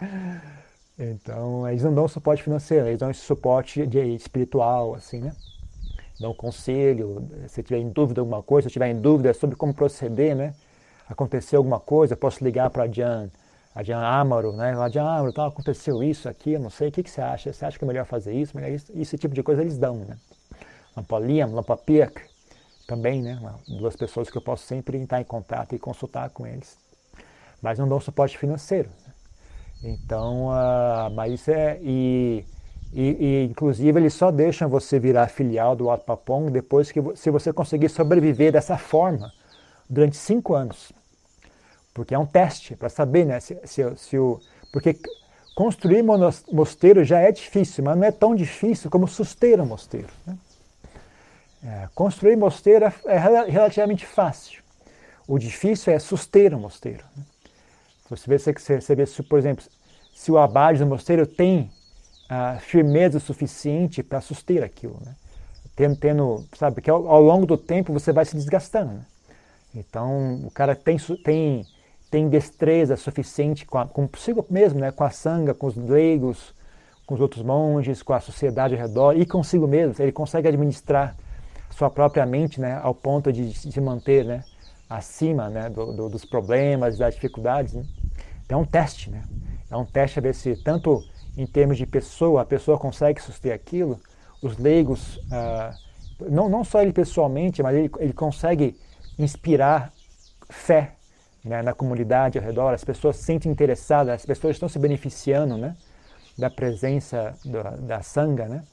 então, 0.97 1.67
eles 1.69 1.84
não 1.84 1.93
dão 1.93 2.08
suporte 2.08 2.43
financeiro, 2.43 2.88
eles 2.88 2.99
dão 2.99 3.12
esse 3.12 3.21
suporte 3.21 3.86
de, 3.86 3.99
espiritual, 4.15 4.95
assim, 4.95 5.21
né? 5.21 5.32
Dar 6.19 6.30
um 6.30 6.34
conselho, 6.34 7.27
se 7.47 7.62
tiver 7.62 7.80
em 7.80 7.89
dúvida 7.89 8.21
alguma 8.21 8.41
coisa, 8.41 8.69
se 8.69 8.73
tiver 8.73 8.89
em 8.89 8.99
dúvida 8.99 9.34
sobre 9.34 9.56
como 9.56 9.73
proceder, 9.73 10.36
né? 10.36 10.53
Aconteceu 11.08 11.60
alguma 11.60 11.80
coisa, 11.80 12.15
posso 12.15 12.43
ligar 12.43 12.69
para 12.69 12.84
a 12.84 12.88
Jan, 12.88 13.30
a 13.73 13.84
Jan 13.84 13.99
Amaro, 13.99 14.51
né? 14.51 14.73
A 14.73 14.89
Jan 14.89 15.03
Amaro, 15.03 15.30
então, 15.30 15.45
aconteceu 15.45 16.03
isso 16.03 16.27
aqui, 16.27 16.53
eu 16.53 16.60
não 16.60 16.69
sei, 16.69 16.89
o 16.89 16.91
que, 16.91 17.03
que 17.03 17.10
você 17.10 17.21
acha? 17.21 17.53
Você 17.53 17.65
acha 17.65 17.77
que 17.77 17.86
é 17.86 17.88
melhor 17.88 18.06
fazer 18.06 18.34
isso? 18.34 18.56
Melhor 18.56 18.71
isso? 18.71 18.91
Esse 18.95 19.17
tipo 19.17 19.34
de 19.34 19.43
coisa 19.43 19.62
eles 19.62 19.77
dão, 19.77 19.97
né? 19.97 20.17
Lampaliam, 20.95 21.53
Lampapirk, 21.53 22.21
também, 22.88 23.21
né? 23.21 23.39
Duas 23.67 23.95
pessoas 23.95 24.30
que 24.30 24.38
eu 24.38 24.41
posso 24.41 24.65
sempre 24.65 24.97
entrar 24.97 25.21
em 25.21 25.25
contato 25.25 25.75
e 25.75 25.80
consultar 25.80 26.30
com 26.32 26.47
eles. 26.47 26.77
Mas 27.62 27.77
não 27.77 27.88
dão 27.88 27.99
suporte 27.99 28.38
financeiro. 28.38 28.89
Né? 29.06 29.13
Então, 29.84 30.47
uh, 30.47 31.12
mas 31.13 31.34
isso 31.34 31.51
é... 31.51 31.77
E, 31.82 32.45
e, 32.93 33.02
e, 33.02 33.45
inclusive 33.45 34.00
eles 34.00 34.13
só 34.13 34.32
deixam 34.32 34.69
você 34.69 35.00
virar 35.00 35.28
filial 35.28 35.76
do 35.76 35.89
Atpapong 35.89 36.50
depois 36.52 36.91
que 36.91 37.02
se 37.15 37.30
você 37.30 37.52
conseguir 37.52 37.89
sobreviver 37.89 38.52
dessa 38.52 38.78
forma 38.78 39.32
durante 39.89 40.15
cinco 40.17 40.54
anos. 40.54 40.91
Porque 41.93 42.13
é 42.13 42.19
um 42.19 42.26
teste 42.26 42.76
para 42.76 42.89
saber, 42.89 43.26
né? 43.26 43.39
Se, 43.39 43.58
se, 43.65 43.95
se, 43.95 44.17
o, 44.17 44.39
porque 44.71 44.95
construir 45.56 46.04
mosteiro 46.52 47.04
já 47.04 47.19
é 47.19 47.32
difícil, 47.32 47.84
mas 47.84 47.97
não 47.97 48.04
é 48.04 48.12
tão 48.12 48.36
difícil 48.36 48.89
como 48.89 49.08
suster 49.08 49.60
um 49.60 49.65
mosteiro. 49.65 50.10
Né? 50.26 50.38
É, 51.63 51.89
construir 51.95 52.36
mosteiro 52.36 52.86
é, 52.86 52.93
é, 53.06 53.17
relativamente 53.17 54.06
fácil. 54.06 54.62
O 55.28 55.39
difícil 55.39 55.91
é 55.91 56.00
suster 56.00 56.54
um 56.54 56.60
mosteiro. 56.60 57.04
Né? 57.15 57.23
Você 58.10 58.30
vê, 58.30 58.38
você, 58.38 58.80
você 58.80 58.95
vê 58.95 59.06
por 59.28 59.39
exemplo, 59.39 59.65
se 60.15 60.32
o 60.32 60.38
abade 60.38 60.80
do 60.80 60.86
mosteiro 60.86 61.26
tem 61.26 61.69
a 62.30 62.58
firmeza 62.60 63.20
suficiente 63.20 64.04
para 64.04 64.20
suster 64.22 64.63
aquilo, 64.63 65.00
né? 65.06 65.16
Tendo, 65.76 65.96
tendo, 65.96 66.46
sabe, 66.58 66.82
que 66.82 66.90
ao, 66.90 67.08
ao, 67.08 67.22
longo 67.22 67.46
do 67.46 67.56
tempo 67.56 67.94
você 67.94 68.12
vai 68.12 68.26
se 68.26 68.36
desgastando. 68.36 68.94
Né? 68.94 69.06
Então 69.76 70.42
o 70.44 70.50
cara 70.50 70.76
tem, 70.76 70.98
tem, 71.24 71.66
tem 72.10 72.28
destreza 72.28 72.98
suficiente 72.98 73.63
com, 73.63 73.78
a, 73.78 73.86
consigo 73.86 74.44
mesmo, 74.50 74.80
né? 74.80 74.92
com 74.92 75.04
a 75.04 75.12
sanga, 75.12 75.54
com 75.54 75.68
os 75.68 75.76
leigos, 75.76 76.52
com 77.06 77.13
os 77.13 77.22
outros 77.22 77.44
monges, 77.44 78.02
com 78.02 78.13
a 78.13 78.20
sociedade 78.20 78.74
ao 78.74 78.82
redor 78.82 79.16
e 79.16 79.24
consigo 79.24 79.68
mesmo. 79.68 79.94
Ele 80.00 80.12
consegue 80.12 80.48
administrar 80.48 81.16
sua 81.70 81.92
própria 81.92 82.26
mente 82.26 82.60
né? 82.60 82.80
ao 82.82 82.96
ponto 82.96 83.32
de 83.32 83.54
se 83.54 83.80
manter 83.80 84.26
né? 84.26 84.44
acima 84.90 85.48
né? 85.48 85.70
Do, 85.70 85.94
do, 85.94 86.10
dos 86.10 86.26
problemas, 86.26 86.98
das 86.98 87.13
dificuldades. 87.13 87.76
Né? 87.76 87.86
Então 88.48 88.60
é 88.60 88.62
um 88.63 88.66
teste. 88.66 89.12
Né? 89.12 89.24
É 89.70 89.78
um 89.78 89.86
teste 89.86 90.18
a 90.18 90.22
ver 90.24 90.34
se 90.34 90.56
tanto 90.56 91.04
em 91.38 91.45
termos 91.45 91.78
de 91.78 91.86
pessoa, 91.86 92.41
a 92.41 92.45
pessoa 92.45 92.78
consegue 92.80 93.21
suster 93.21 93.54
aquilo, 93.54 94.00
os 94.41 94.58
leigos, 94.58 95.19
ah, 95.32 95.71
não, 96.19 96.50
não 96.50 96.63
só 96.63 96.82
ele 96.82 96.91
pessoalmente, 96.91 97.62
mas 97.62 97.76
ele, 97.76 97.91
ele 98.00 98.13
consegue 98.13 98.76
inspirar 99.19 99.93
fé 100.50 100.93
né, 101.43 101.62
na 101.62 101.73
comunidade 101.73 102.38
ao 102.39 102.43
redor, 102.43 102.73
as 102.73 102.84
pessoas 102.84 103.17
se 103.17 103.23
sentem 103.23 103.52
interessadas, 103.52 104.15
as 104.15 104.26
pessoas 104.26 104.56
estão 104.56 104.67
se 104.67 104.80
beneficiando 104.80 105.58
né, 105.58 105.76
da 106.38 106.50
presença 106.50 107.36
do, 107.45 107.63
da 107.86 108.02
sanga, 108.02 108.47
né? 108.47 108.63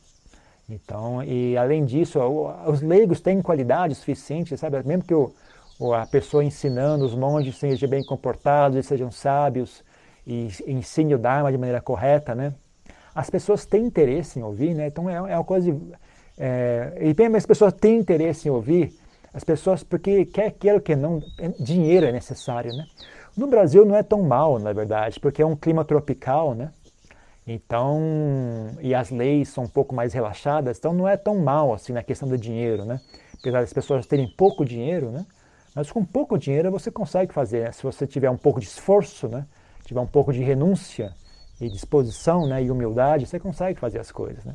Então, 0.69 1.23
e 1.23 1.59
além 1.59 1.85
disso, 1.85 2.19
os 2.67 2.81
leigos 2.81 3.21
têm 3.21 3.43
qualidade 3.43 3.95
suficiente, 3.95 4.57
sabe? 4.57 4.83
Mesmo 4.83 5.05
que 5.05 5.13
o, 5.13 5.93
a 5.93 6.07
pessoa 6.07 6.43
ensinando, 6.43 7.05
os 7.05 7.15
monges 7.15 7.57
sejam 7.57 7.89
bem 7.89 8.03
comportados, 8.03 8.77
eles 8.77 8.87
sejam 8.87 9.11
sábios, 9.11 9.85
e 10.27 10.49
ensine 10.67 11.15
o 11.15 11.19
Dharma 11.19 11.51
de 11.51 11.59
maneira 11.59 11.81
correta, 11.81 12.35
né? 12.35 12.55
As 13.15 13.31
pessoas 13.31 13.65
têm 13.65 13.85
interesse 13.85 14.39
em 14.39 14.43
ouvir, 14.43 14.75
né? 14.75 14.87
Então 14.89 15.09
é, 15.09 15.15
é 15.15 15.37
uma 15.37 15.45
coisa 15.45 15.71
de, 15.71 15.79
é, 16.39 16.93
e 17.01 17.15
bem, 17.15 17.35
as 17.35 17.47
pessoas 17.47 17.73
têm 17.73 17.99
interesse 17.99 18.49
em 18.49 18.51
ouvir, 18.51 18.93
as 19.33 19.45
pessoas 19.45 19.83
porque 19.83 20.25
quer 20.25 20.51
queira 20.53 20.81
que 20.81 20.97
não, 20.97 21.23
é, 21.39 21.49
dinheiro 21.61 22.07
é 22.07 22.13
necessário, 22.13 22.73
né? 22.73 22.87
No 23.37 23.47
Brasil 23.47 23.85
não 23.85 23.97
é 23.97 24.03
tão 24.03 24.23
mal, 24.23 24.59
na 24.59 24.73
verdade, 24.73 25.19
porque 25.21 25.43
é 25.43 25.47
um 25.47 25.57
clima 25.57 25.85
tropical, 25.85 26.55
né? 26.55 26.71
Então, 27.47 28.01
e 28.81 28.95
as 28.95 29.11
leis 29.11 29.51
são 29.51 29.65
um 29.65 29.69
pouco 29.69 29.95
mais 29.95 30.15
relaxadas, 30.15 30.79
então 30.79 30.95
não 30.95 31.07
é 31.07 31.17
tão 31.17 31.39
mal 31.39 31.75
assim 31.75 31.93
na 31.93 32.03
questão 32.03 32.29
do 32.29 32.39
dinheiro, 32.39 32.85
né? 32.85 33.01
Apesar 33.39 33.61
das 33.61 33.73
pessoas 33.73 34.07
terem 34.07 34.27
pouco 34.27 34.65
dinheiro, 34.65 35.11
né? 35.11 35.27
Mas 35.75 35.91
com 35.91 36.05
pouco 36.05 36.39
dinheiro 36.39 36.71
você 36.71 36.91
consegue 36.91 37.35
fazer, 37.35 37.65
né? 37.65 37.73
se 37.73 37.83
você 37.83 38.07
tiver 38.07 38.31
um 38.31 38.37
pouco 38.37 38.61
de 38.61 38.67
esforço, 38.67 39.29
né? 39.29 39.45
Tiver 39.85 40.01
um 40.01 40.07
pouco 40.07 40.33
de 40.33 40.43
renúncia 40.43 41.15
e 41.61 41.69
disposição, 41.69 42.47
né? 42.47 42.63
E 42.63 42.71
humildade, 42.71 43.27
você 43.27 43.39
consegue 43.39 43.79
fazer 43.79 43.99
as 43.99 44.11
coisas, 44.11 44.45
né? 44.45 44.55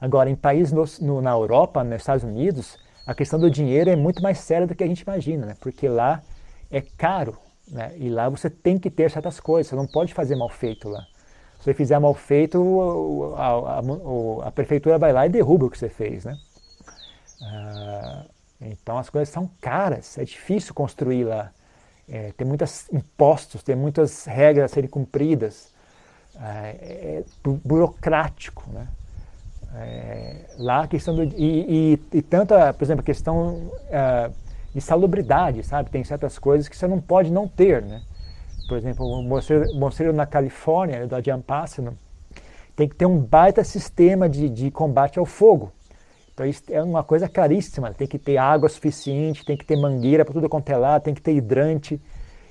Agora, 0.00 0.28
em 0.28 0.34
países 0.34 0.72
no, 0.72 0.84
no, 1.06 1.22
na 1.22 1.30
Europa, 1.30 1.84
nos 1.84 2.00
Estados 2.00 2.24
Unidos, 2.24 2.78
a 3.06 3.14
questão 3.14 3.38
do 3.38 3.50
dinheiro 3.50 3.90
é 3.90 3.96
muito 3.96 4.22
mais 4.22 4.38
séria 4.38 4.66
do 4.66 4.74
que 4.74 4.82
a 4.82 4.86
gente 4.86 5.00
imagina, 5.00 5.46
né? 5.46 5.56
Porque 5.60 5.88
lá 5.88 6.22
é 6.70 6.80
caro, 6.80 7.38
né? 7.70 7.92
E 7.96 8.08
lá 8.08 8.28
você 8.28 8.50
tem 8.50 8.78
que 8.78 8.90
ter 8.90 9.10
certas 9.10 9.38
coisas, 9.38 9.68
você 9.68 9.76
não 9.76 9.86
pode 9.86 10.12
fazer 10.14 10.34
mal 10.34 10.48
feito 10.48 10.88
lá. 10.88 11.06
Se 11.58 11.64
você 11.64 11.74
fizer 11.74 11.98
mal 12.00 12.14
feito, 12.14 13.34
a, 13.36 13.78
a, 13.78 14.48
a, 14.48 14.50
prefeitura 14.50 14.98
vai 14.98 15.12
lá 15.12 15.26
e 15.26 15.28
derruba 15.28 15.66
o 15.66 15.70
que 15.70 15.78
você 15.78 15.88
fez, 15.88 16.24
né? 16.24 16.36
Ah, 17.40 18.24
então 18.60 18.98
as 18.98 19.08
coisas 19.08 19.28
são 19.28 19.48
caras, 19.60 20.18
é 20.18 20.24
difícil 20.24 20.74
construir 20.74 21.24
lá. 21.24 21.52
É, 22.08 22.32
tem 22.36 22.46
muitos 22.46 22.92
impostos, 22.92 23.62
tem 23.62 23.76
muitas 23.76 24.24
regras 24.24 24.70
a 24.70 24.74
serem 24.74 24.90
cumpridas. 24.90 25.70
É, 26.40 26.76
é 26.80 27.24
burocrático, 27.44 28.64
né? 28.72 28.88
É, 29.74 30.36
lá 30.58 30.82
a 30.82 30.86
questão 30.86 31.14
do 31.14 31.22
e, 31.24 31.32
e, 31.38 32.18
e 32.18 32.22
por 32.22 32.84
exemplo, 32.84 33.00
a 33.00 33.02
questão 33.02 33.72
é, 33.90 34.30
de 34.74 34.80
salubridade, 34.80 35.62
sabe? 35.62 35.90
Tem 35.90 36.04
certas 36.04 36.38
coisas 36.38 36.68
que 36.68 36.76
você 36.76 36.86
não 36.86 37.00
pode 37.00 37.30
não 37.30 37.48
ter, 37.48 37.82
né? 37.82 38.02
por 38.72 38.78
exemplo, 38.78 39.06
o 39.06 39.22
mosteiro, 39.22 39.74
mosteiro 39.74 40.12
na 40.14 40.24
Califórnia, 40.24 41.06
do 41.06 41.14
Adjampassano, 41.14 41.96
tem 42.74 42.88
que 42.88 42.94
ter 42.94 43.04
um 43.04 43.18
baita 43.18 43.62
sistema 43.62 44.28
de, 44.28 44.48
de 44.48 44.70
combate 44.70 45.18
ao 45.18 45.26
fogo. 45.26 45.70
Então 46.42 46.50
isso 46.50 46.62
é 46.70 46.82
uma 46.82 47.04
coisa 47.04 47.28
caríssima, 47.28 47.92
tem 47.92 48.06
que 48.06 48.18
ter 48.18 48.36
água 48.36 48.68
suficiente, 48.68 49.44
tem 49.44 49.56
que 49.56 49.64
ter 49.64 49.76
mangueira 49.76 50.24
para 50.24 50.34
tudo 50.34 50.48
quanto 50.48 50.68
é 50.70 50.76
lá, 50.76 50.98
tem 50.98 51.14
que 51.14 51.22
ter 51.22 51.32
hidrante, 51.32 52.00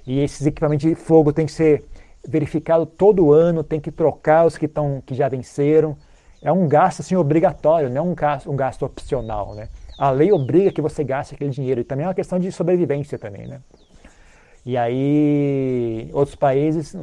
e 0.08 0.20
esses 0.20 0.48
equipamentos 0.48 0.88
de 0.88 0.96
fogo 0.96 1.34
tem 1.34 1.46
que 1.46 1.52
ser 1.52 1.84
verificado 2.26 2.86
todo 2.86 3.34
ano, 3.34 3.64
tem 3.64 3.80
que 3.82 3.92
trocar 3.92 4.46
os 4.46 4.58
que, 4.58 4.68
tão, 4.68 5.02
que 5.06 5.14
já 5.14 5.28
venceram. 5.28 5.98
É 6.42 6.52
um 6.52 6.68
gasto 6.68 7.02
assim, 7.02 7.16
obrigatório, 7.16 7.90
não 7.90 7.98
é 7.98 8.02
um 8.02 8.16
gasto, 8.16 8.50
um 8.50 8.56
gasto 8.56 8.84
opcional. 8.84 9.54
Né? 9.56 9.68
A 9.98 10.10
lei 10.10 10.32
obriga 10.32 10.72
que 10.72 10.82
você 10.82 11.04
gaste 11.04 11.36
aquele 11.36 11.50
dinheiro. 11.50 11.82
E 11.82 11.84
também 11.84 12.06
é 12.06 12.08
uma 12.08 12.16
questão 12.16 12.40
de 12.40 12.52
sobrevivência 12.52 13.20
também. 13.20 13.46
Né? 13.46 13.62
E 14.66 14.78
aí, 14.78 16.10
outros 16.14 16.36
países 16.36 16.96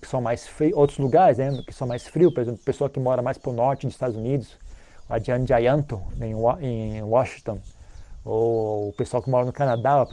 que 0.00 0.06
são 0.06 0.20
mais 0.20 0.46
frios, 0.46 0.76
outros 0.76 0.98
lugares 0.98 1.38
né, 1.38 1.62
que 1.66 1.72
são 1.72 1.88
mais 1.88 2.06
frios, 2.06 2.32
por 2.32 2.40
exemplo, 2.40 2.60
pessoa 2.64 2.90
que 2.90 3.00
mora 3.00 3.22
mais 3.22 3.38
para 3.38 3.50
o 3.50 3.54
norte 3.54 3.86
dos 3.86 3.94
Estados 3.94 4.16
Unidos, 4.16 4.56
a 5.08 5.18
Jan 5.18 5.46
Jayanto, 5.46 6.00
em 6.60 7.02
Washington, 7.02 7.60
ou 8.24 8.88
o 8.88 8.92
pessoal 8.92 9.22
que 9.22 9.28
mora 9.28 9.44
no 9.44 9.52
Canadá, 9.52 10.00
a 10.00 10.06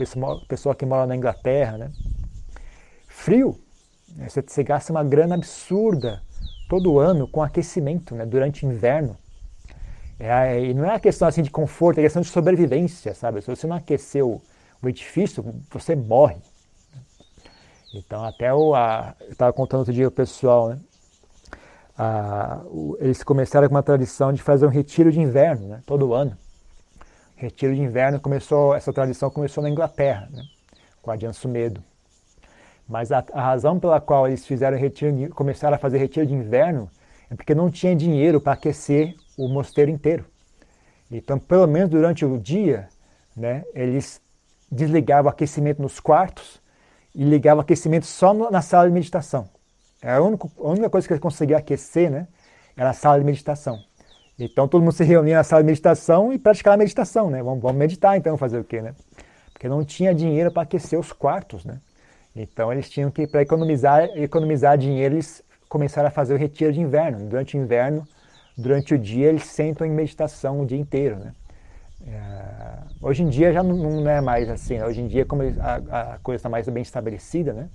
pessoa 0.46 0.74
que 0.74 0.84
mora 0.84 1.06
na 1.06 1.16
Inglaterra, 1.16 1.78
né? 1.78 1.90
Frio, 3.08 3.58
né, 4.16 4.28
você, 4.28 4.42
você 4.42 4.62
gasta 4.62 4.92
uma 4.92 5.02
grana 5.02 5.34
absurda 5.34 6.22
todo 6.68 6.98
ano 6.98 7.26
com 7.28 7.42
aquecimento, 7.42 8.14
né, 8.14 8.26
durante 8.26 8.66
o 8.66 8.72
inverno. 8.72 9.16
É, 10.18 10.62
e 10.62 10.74
não 10.74 10.84
é 10.84 10.88
uma 10.88 11.00
questão 11.00 11.26
assim 11.26 11.42
de 11.42 11.50
conforto, 11.50 11.98
é 11.98 12.02
questão 12.02 12.22
de 12.22 12.28
sobrevivência, 12.28 13.14
sabe? 13.14 13.40
Se 13.40 13.48
você 13.48 13.66
não 13.66 13.76
aqueceu 13.76 14.40
o 14.82 14.88
edifício, 14.88 15.44
você 15.70 15.96
morre. 15.96 16.36
Então, 17.94 18.24
até 18.24 18.52
o, 18.52 18.74
a, 18.74 19.14
eu 19.20 19.32
estava 19.32 19.52
contando 19.52 19.80
outro 19.80 19.92
dia 19.92 20.08
o 20.08 20.10
pessoal, 20.10 20.70
né? 20.70 20.78
A, 21.96 22.62
o, 22.66 22.96
eles 23.00 23.22
começaram 23.22 23.68
com 23.68 23.74
uma 23.74 23.82
tradição 23.82 24.32
de 24.32 24.42
fazer 24.42 24.66
um 24.66 24.70
retiro 24.70 25.12
de 25.12 25.20
inverno, 25.20 25.68
né? 25.68 25.82
Todo 25.86 26.14
ano. 26.14 26.36
Retiro 27.36 27.74
de 27.74 27.80
inverno 27.80 28.20
começou, 28.20 28.74
essa 28.74 28.92
tradição 28.92 29.30
começou 29.30 29.62
na 29.62 29.70
Inglaterra, 29.70 30.28
né? 30.30 30.42
Com 31.02 31.10
Adian 31.10 31.32
Sumedo. 31.32 31.82
Mas 32.88 33.12
a, 33.12 33.24
a, 33.32 33.42
razão 33.42 33.78
pela 33.78 34.00
qual 34.00 34.26
eles 34.26 34.46
fizeram 34.46 34.76
retiro, 34.76 35.28
começaram 35.34 35.74
a 35.74 35.78
fazer 35.78 35.98
retiro 35.98 36.26
de 36.26 36.34
inverno 36.34 36.90
é 37.30 37.34
porque 37.34 37.54
não 37.54 37.70
tinha 37.70 37.94
dinheiro 37.96 38.40
para 38.40 38.52
aquecer 38.52 39.14
o 39.36 39.48
mosteiro 39.48 39.90
inteiro. 39.90 40.24
Então, 41.10 41.38
pelo 41.38 41.66
menos 41.66 41.90
durante 41.90 42.24
o 42.24 42.38
dia, 42.38 42.88
né? 43.36 43.64
Eles 43.74 44.20
desligavam 44.70 45.30
o 45.30 45.32
aquecimento 45.32 45.82
nos 45.82 46.00
quartos 46.00 46.60
e 47.14 47.22
ligava 47.24 47.58
o 47.58 47.62
aquecimento 47.62 48.06
só 48.06 48.32
na 48.50 48.62
sala 48.62 48.88
de 48.88 48.94
meditação. 48.94 49.48
Era 50.02 50.18
a, 50.18 50.22
única, 50.22 50.48
a 50.58 50.68
única 50.68 50.90
coisa 50.90 51.06
que 51.06 51.14
ele 51.14 51.20
conseguia 51.20 51.56
aquecer 51.56 52.10
né, 52.10 52.26
era 52.76 52.90
a 52.90 52.92
sala 52.92 53.18
de 53.18 53.24
meditação. 53.24 53.78
Então 54.38 54.66
todo 54.66 54.82
mundo 54.82 54.92
se 54.92 55.04
reunia 55.04 55.36
na 55.36 55.44
sala 55.44 55.62
de 55.62 55.66
meditação 55.66 56.32
e 56.32 56.38
praticava 56.38 56.74
a 56.74 56.78
meditação, 56.78 57.30
né? 57.30 57.42
Vamos, 57.42 57.62
vamos 57.62 57.78
meditar 57.78 58.16
então, 58.16 58.36
fazer 58.36 58.58
o 58.58 58.64
quê, 58.64 58.82
né? 58.82 58.94
Porque 59.52 59.68
não 59.68 59.84
tinha 59.84 60.12
dinheiro 60.12 60.50
para 60.50 60.62
aquecer 60.62 60.98
os 60.98 61.12
quartos, 61.12 61.64
né? 61.64 61.78
Então 62.34 62.72
eles 62.72 62.90
tinham 62.90 63.10
que, 63.10 63.26
para 63.26 63.42
economizar, 63.42 64.04
economizar 64.16 64.76
dinheiro, 64.76 65.14
eles 65.14 65.44
começaram 65.68 66.08
a 66.08 66.10
fazer 66.10 66.34
o 66.34 66.36
retiro 66.36 66.72
de 66.72 66.80
inverno. 66.80 67.28
Durante 67.28 67.56
o 67.56 67.60
inverno, 67.60 68.04
durante 68.56 68.94
o 68.94 68.98
dia, 68.98 69.28
eles 69.28 69.44
sentam 69.44 69.86
em 69.86 69.90
meditação 69.90 70.62
o 70.62 70.66
dia 70.66 70.78
inteiro, 70.78 71.16
né? 71.16 71.32
É, 72.04 72.78
hoje 73.00 73.22
em 73.22 73.28
dia 73.28 73.52
já 73.52 73.62
não, 73.62 73.76
não, 73.76 74.10
é 74.10 74.20
mais 74.20 74.50
assim, 74.50 74.76
né? 74.76 74.84
hoje 74.84 75.00
em 75.00 75.06
dia 75.06 75.24
como 75.24 75.42
a, 75.60 76.14
a 76.14 76.18
coisa 76.18 76.38
está 76.38 76.48
mais 76.48 76.68
bem 76.68 76.82
estabelecida, 76.82 77.52
né? 77.52 77.68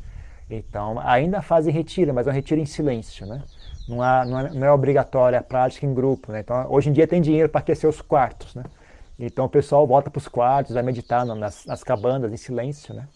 Então 0.49 0.99
ainda 0.99 1.41
fazem 1.41 1.73
retiro, 1.73 2.13
mas 2.13 2.27
é 2.27 2.29
um 2.29 2.33
retiro 2.33 2.61
em 2.61 2.65
silêncio, 2.65 3.25
né? 3.25 3.43
Não, 3.87 4.01
há, 4.01 4.25
não, 4.25 4.39
é, 4.39 4.49
não 4.51 4.67
é 4.67 4.71
obrigatória 4.71 5.39
a 5.39 5.43
prática 5.43 5.85
em 5.85 5.93
grupo, 5.93 6.31
né? 6.31 6.39
Então 6.39 6.65
hoje 6.69 6.89
em 6.89 6.93
dia 6.93 7.07
tem 7.07 7.21
dinheiro 7.21 7.49
para 7.49 7.59
aquecer 7.59 7.89
os 7.89 8.01
quartos, 8.01 8.55
né? 8.55 8.63
Então 9.19 9.45
o 9.45 9.49
pessoal 9.49 9.85
volta 9.85 10.09
para 10.09 10.19
os 10.19 10.27
quartos, 10.27 10.73
vai 10.73 10.83
meditar 10.83 11.25
nas, 11.25 11.65
nas 11.65 11.83
cabanas 11.83 12.31
em 12.31 12.37
silêncio, 12.37 12.93
né? 12.93 13.07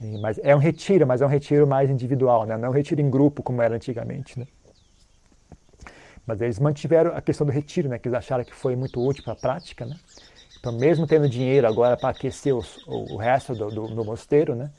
E, 0.00 0.18
mas 0.20 0.38
é 0.42 0.54
um 0.54 0.58
retiro, 0.58 1.06
mas 1.06 1.22
é 1.22 1.26
um 1.26 1.28
retiro 1.28 1.66
mais 1.66 1.90
individual, 1.90 2.44
né? 2.44 2.56
Não 2.56 2.66
é 2.66 2.70
um 2.70 2.74
retiro 2.74 3.00
em 3.00 3.10
grupo 3.10 3.42
como 3.42 3.62
era 3.62 3.74
antigamente, 3.74 4.38
né? 4.38 4.46
Mas 6.26 6.42
eles 6.42 6.58
mantiveram 6.58 7.16
a 7.16 7.22
questão 7.22 7.46
do 7.46 7.52
retiro, 7.52 7.88
né? 7.88 7.98
Que 7.98 8.08
eles 8.08 8.18
acharam 8.18 8.44
que 8.44 8.54
foi 8.54 8.76
muito 8.76 9.02
útil 9.04 9.24
para 9.24 9.32
a 9.32 9.36
prática, 9.36 9.86
né? 9.86 9.96
Então, 10.58 10.72
mesmo 10.72 11.06
tendo 11.06 11.28
dinheiro 11.28 11.66
agora 11.66 11.96
para 11.96 12.10
aquecer 12.10 12.54
os, 12.54 12.78
o, 12.86 13.14
o, 13.14 13.16
resto 13.16 13.54
do, 13.54 13.70
do, 13.70 13.86
do, 13.88 14.04
mosteiro, 14.04 14.54
né, 14.54 14.70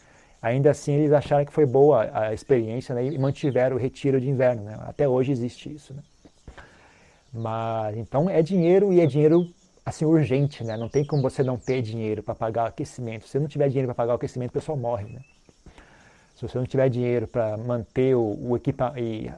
ainda 0.42 0.72
assim 0.72 0.94
eles 0.94 1.12
acharam 1.12 1.46
que 1.46 1.54
foi 1.54 1.66
boa 1.66 2.10
a 2.14 2.34
experiência 2.34 2.96
né, 2.96 3.06
e 3.06 3.18
mantiveram 3.18 3.76
o 3.76 3.80
retiro 3.80 4.20
de 4.20 4.30
inverno. 4.30 4.64
Né? 4.64 4.78
Até 4.82 5.08
hoje 5.08 5.32
existe 5.32 5.74
isso. 5.74 5.94
Né? 5.94 6.02
Mas 7.34 7.98
então 7.98 8.30
é 8.30 8.42
dinheiro 8.42 8.92
e 8.92 9.00
é 9.00 9.06
dinheiro 9.06 9.48
assim 9.86 10.06
urgente, 10.06 10.64
né? 10.64 10.78
Não 10.78 10.88
tem 10.88 11.04
como 11.04 11.22
você 11.22 11.44
não 11.44 11.58
ter 11.58 11.82
dinheiro 11.82 12.22
para 12.22 12.36
pagar 12.36 12.66
o 12.66 12.68
aquecimento. 12.68 13.26
Se 13.26 13.32
você 13.32 13.40
não 13.40 13.48
tiver 13.48 13.70
dinheiro 13.70 13.88
para 13.88 13.96
pagar 13.96 14.14
o 14.14 14.16
aquecimento, 14.16 14.52
o 14.52 14.54
pessoal 14.54 14.78
morre, 14.78 15.06
né? 15.12 15.22
Se 16.36 16.48
você 16.48 16.58
não 16.58 16.66
tiver 16.66 16.90
dinheiro 16.90 17.28
para 17.28 17.58
manter 17.58 18.16
o, 18.16 18.50
o 18.50 18.56
equipamento, 18.56 19.34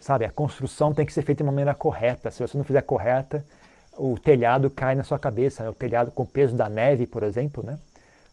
sabe, 0.00 0.24
a 0.24 0.30
construção 0.30 0.92
tem 0.92 1.06
que 1.06 1.12
ser 1.12 1.22
feita 1.22 1.42
de 1.42 1.46
uma 1.48 1.52
maneira 1.52 1.74
correta. 1.74 2.30
Se 2.30 2.40
você 2.40 2.56
não 2.56 2.64
fizer 2.64 2.82
correta, 2.82 3.44
o 3.96 4.18
telhado 4.18 4.70
cai 4.70 4.94
na 4.94 5.04
sua 5.04 5.18
cabeça, 5.18 5.62
né? 5.62 5.70
o 5.70 5.74
telhado 5.74 6.10
com 6.10 6.22
o 6.22 6.26
peso 6.26 6.56
da 6.56 6.68
neve, 6.68 7.06
por 7.06 7.22
exemplo, 7.22 7.62
né? 7.62 7.78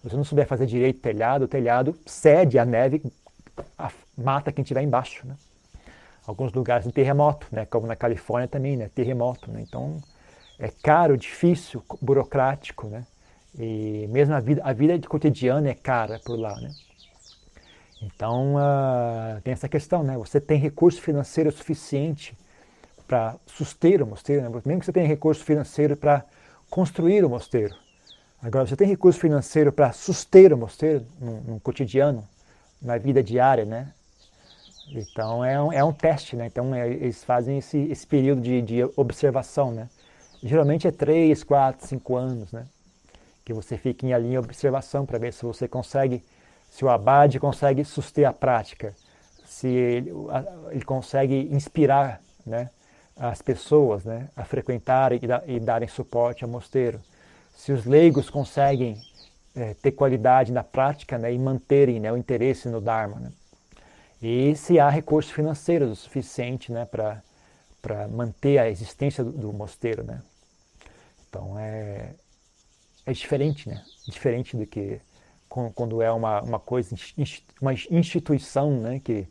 Se 0.08 0.12
você 0.12 0.17
não 0.17 0.24
souber 0.24 0.48
fazer 0.48 0.65
direito 0.65 1.02
telhado, 1.02 1.46
o 1.46 1.48
telhado 1.48 1.98
cede 2.06 2.58
a 2.58 2.65
neve, 2.65 3.04
a, 3.78 3.91
mata 4.17 4.52
quem 4.52 4.62
estiver 4.62 4.82
embaixo, 4.82 5.28
né? 5.28 5.36
Alguns 6.26 6.54
lugares 6.54 6.86
tem 6.86 6.93
terremoto, 6.93 7.48
né? 7.52 7.65
Como 7.65 7.88
na 7.88 7.96
Califórnia 7.96 8.48
também, 8.48 8.78
né? 8.78 8.89
Terremoto, 8.93 9.52
né? 9.52 9.62
Então 9.62 10.02
é 10.58 10.70
caro, 10.70 11.17
difícil, 11.17 11.84
burocrático, 12.02 12.88
né? 12.88 13.06
E 13.58 14.08
mesmo 14.10 14.34
a 14.34 14.39
vida, 14.39 14.62
a 14.63 14.72
vida 14.72 15.08
cotidiana 15.08 15.70
é 15.70 15.74
cara 15.74 16.20
por 16.24 16.38
lá, 16.38 16.56
né? 16.60 16.72
Então 18.02 18.56
uh, 18.56 19.41
tem 19.43 19.52
essa 19.52 19.67
questão, 19.67 20.04
né? 20.04 20.17
Você 20.17 20.39
tem 20.39 20.58
recurso 20.58 21.02
financeiro 21.02 21.52
suficiente 21.52 22.38
para 23.08 23.36
suster 23.46 24.04
o 24.04 24.08
mosteiro, 24.08 24.41
né? 24.43 24.50
mesmo 24.50 24.80
que 24.80 24.86
você 24.86 24.91
tenha 24.93 25.08
recurso 25.08 25.43
financeiro 25.43 25.96
para 25.96 26.24
construir 26.70 27.24
o 27.24 27.30
mosteiro. 27.30 27.74
Agora, 28.41 28.65
você 28.65 28.76
tem 28.76 28.88
recurso 28.88 29.19
financeiro 29.19 29.71
para 29.71 29.91
suster 29.91 30.54
o 30.54 30.58
mosteiro 30.58 31.06
no, 31.19 31.41
no, 31.41 31.60
cotidiano, 31.60 32.28
na 32.82 32.97
vida 32.97 33.23
diária, 33.23 33.65
né? 33.65 33.91
Então 34.89 35.43
é 35.43 35.62
um, 35.62 35.73
é 35.73 35.84
um 35.84 35.91
teste, 35.91 36.36
né? 36.36 36.45
Então 36.45 36.73
é, 36.73 36.88
eles 36.88 37.23
fazem 37.23 37.58
esse, 37.58 37.78
esse 37.78 38.06
período 38.06 38.41
de, 38.41 38.62
de 38.62 38.84
observação, 38.95 39.71
né? 39.71 39.89
Geralmente 40.41 40.88
é 40.88 40.91
três, 40.91 41.43
quatro, 41.43 41.88
cinco 41.88 42.15
anos, 42.15 42.52
né? 42.52 42.65
Que 43.43 43.54
você 43.54 43.78
fica 43.78 44.06
em 44.06 44.10
linha 44.10 44.39
de 44.39 44.45
observação 44.45 45.06
para 45.06 45.17
ver 45.17 45.34
se 45.34 45.43
você 45.43 45.67
consegue, 45.67 46.23
se 46.69 46.86
o 46.86 46.89
abade 46.89 47.39
consegue 47.39 47.84
suster 47.84 48.28
a 48.28 48.34
prática, 48.34 48.93
se 49.45 49.67
ele, 49.67 50.12
ele 50.71 50.86
consegue 50.86 51.50
inspirar, 51.52 52.21
né? 52.45 52.69
as 53.19 53.41
pessoas 53.41 54.06
né, 54.06 54.30
a 54.36 54.45
frequentarem 54.45 55.19
e, 55.21 55.28
da, 55.28 55.43
e, 55.47 55.60
darem 55.60 55.88
suporte 55.88 56.43
ao 56.43 56.50
mosteiro. 56.50 57.02
Se 57.58 57.72
os 57.72 57.86
leigos 57.86 58.30
conseguem 58.30 59.02
é, 59.56 59.74
ter 59.74 59.91
qualidade 59.91 60.52
na 60.52 60.63
prática 60.63 61.17
né, 61.17 61.34
e 61.34 61.39
manterem 61.39 62.00
né, 62.00 62.13
o 62.13 62.15
interesse 62.15 62.70
no 62.70 62.80
Dharma. 62.80 63.20
Né. 63.20 63.32
E 64.22 64.56
se 64.56 64.80
há 64.80 64.89
recursos 64.89 65.32
financeiros 65.32 65.91
o 65.91 65.96
suficiente 65.96 66.72
né, 66.72 66.86
para 66.86 68.08
manter 68.10 68.60
a 68.60 68.70
existência 68.70 69.24
do, 69.24 69.32
do 69.32 69.52
mosteiro. 69.52 70.04
Né? 70.04 70.22
Então 71.28 71.58
é, 71.58 72.12
é 73.08 73.12
diferente, 73.12 73.67
né? 73.67 73.84
Diferente 74.08 74.56
do 74.56 74.65
que 74.65 75.02
quando 75.50 76.04
é 76.04 76.12
uma, 76.12 76.41
uma 76.43 76.60
coisa, 76.60 76.96
uma 77.60 77.74
instituição 77.74 78.80
né, 78.80 79.02
que, 79.04 79.28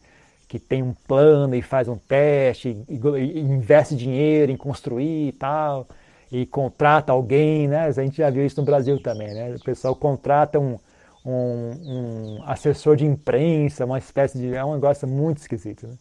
que 0.48 0.58
tem 0.58 0.82
um 0.82 0.92
plano 0.92 1.54
e 1.54 1.62
faz 1.62 1.86
um 1.86 1.96
teste, 1.96 2.84
e, 2.88 2.94
e 2.96 3.40
investe 3.40 3.94
dinheiro 3.94 4.50
em 4.50 4.56
construir 4.56 5.28
e 5.28 5.32
tal, 5.32 5.86
e 6.30 6.44
contrata 6.46 7.12
alguém, 7.12 7.68
né? 7.68 7.86
A 7.86 7.92
gente 7.92 8.16
já 8.18 8.30
viu 8.30 8.44
isso 8.44 8.60
no 8.60 8.64
Brasil 8.64 9.00
também, 9.00 9.32
né? 9.32 9.54
O 9.54 9.64
pessoal 9.64 9.94
contrata 9.94 10.58
um, 10.58 10.78
um, 11.24 11.30
um 11.30 12.42
assessor 12.44 12.96
de 12.96 13.04
imprensa, 13.04 13.84
uma 13.84 13.98
espécie 13.98 14.38
de. 14.38 14.54
É 14.54 14.64
um 14.64 14.74
negócio 14.74 15.06
muito 15.06 15.38
esquisito, 15.38 15.86
né? 15.86 15.96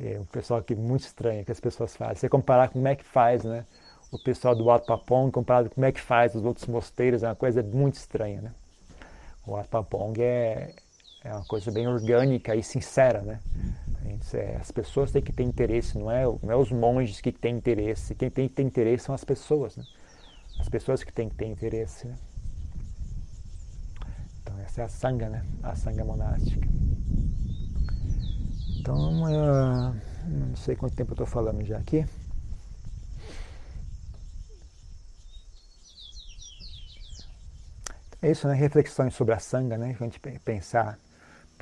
É 0.00 0.18
um 0.18 0.24
pessoal 0.24 0.62
que 0.62 0.74
muito 0.74 1.02
estranho 1.02 1.44
que 1.44 1.52
as 1.52 1.60
pessoas 1.60 1.94
fazem. 1.94 2.16
Você 2.16 2.28
comparar 2.28 2.68
com 2.68 2.74
como 2.74 2.88
é 2.88 2.96
que 2.96 3.04
faz, 3.04 3.44
né? 3.44 3.64
O 4.10 4.18
pessoal 4.18 4.54
do 4.54 4.68
Alto 4.70 4.86
Papong 4.86 5.30
comparado 5.30 5.68
com 5.68 5.76
como 5.76 5.86
é 5.86 5.92
que 5.92 6.00
faz 6.00 6.34
os 6.34 6.44
outros 6.44 6.66
mosteiros, 6.66 7.22
é 7.22 7.28
uma 7.28 7.36
coisa 7.36 7.62
muito 7.62 7.94
estranha, 7.94 8.40
né? 8.40 8.52
O 9.46 9.56
Alto 9.56 9.68
Papong 9.68 10.20
é, 10.22 10.74
é 11.24 11.32
uma 11.32 11.44
coisa 11.44 11.70
bem 11.70 11.86
orgânica 11.86 12.54
e 12.54 12.62
sincera, 12.62 13.20
né? 13.22 13.40
É, 14.34 14.56
as 14.56 14.70
pessoas 14.70 15.12
têm 15.12 15.22
que 15.22 15.32
ter 15.32 15.44
interesse, 15.44 15.96
não 15.96 16.10
é, 16.10 16.24
não 16.24 16.50
é 16.50 16.56
os 16.56 16.72
monges 16.72 17.20
que 17.20 17.30
têm 17.30 17.56
interesse. 17.56 18.14
Quem 18.14 18.30
tem 18.30 18.48
que 18.48 18.54
ter 18.54 18.62
interesse 18.62 19.04
são 19.04 19.14
as 19.14 19.24
pessoas, 19.24 19.76
né? 19.76 19.84
As 20.58 20.68
pessoas 20.68 21.04
que 21.04 21.12
têm 21.12 21.28
que 21.28 21.34
ter 21.34 21.46
interesse, 21.46 22.06
né? 22.06 22.16
Então 24.42 24.58
essa 24.60 24.82
é 24.82 24.84
a 24.84 24.88
sanga, 24.88 25.28
né? 25.28 25.44
A 25.62 25.74
sanga 25.76 26.04
monástica. 26.04 26.68
Então, 28.80 29.22
uh, 29.22 29.94
não 30.26 30.56
sei 30.56 30.74
quanto 30.74 30.96
tempo 30.96 31.12
eu 31.12 31.14
estou 31.14 31.26
falando 31.26 31.64
já 31.64 31.78
aqui. 31.78 32.04
É 38.20 38.30
isso, 38.30 38.48
né? 38.48 38.54
Reflexões 38.54 39.14
sobre 39.14 39.34
a 39.34 39.38
sanga, 39.38 39.78
né? 39.78 39.96
A 39.98 40.04
gente 40.04 40.20
pensar, 40.44 40.98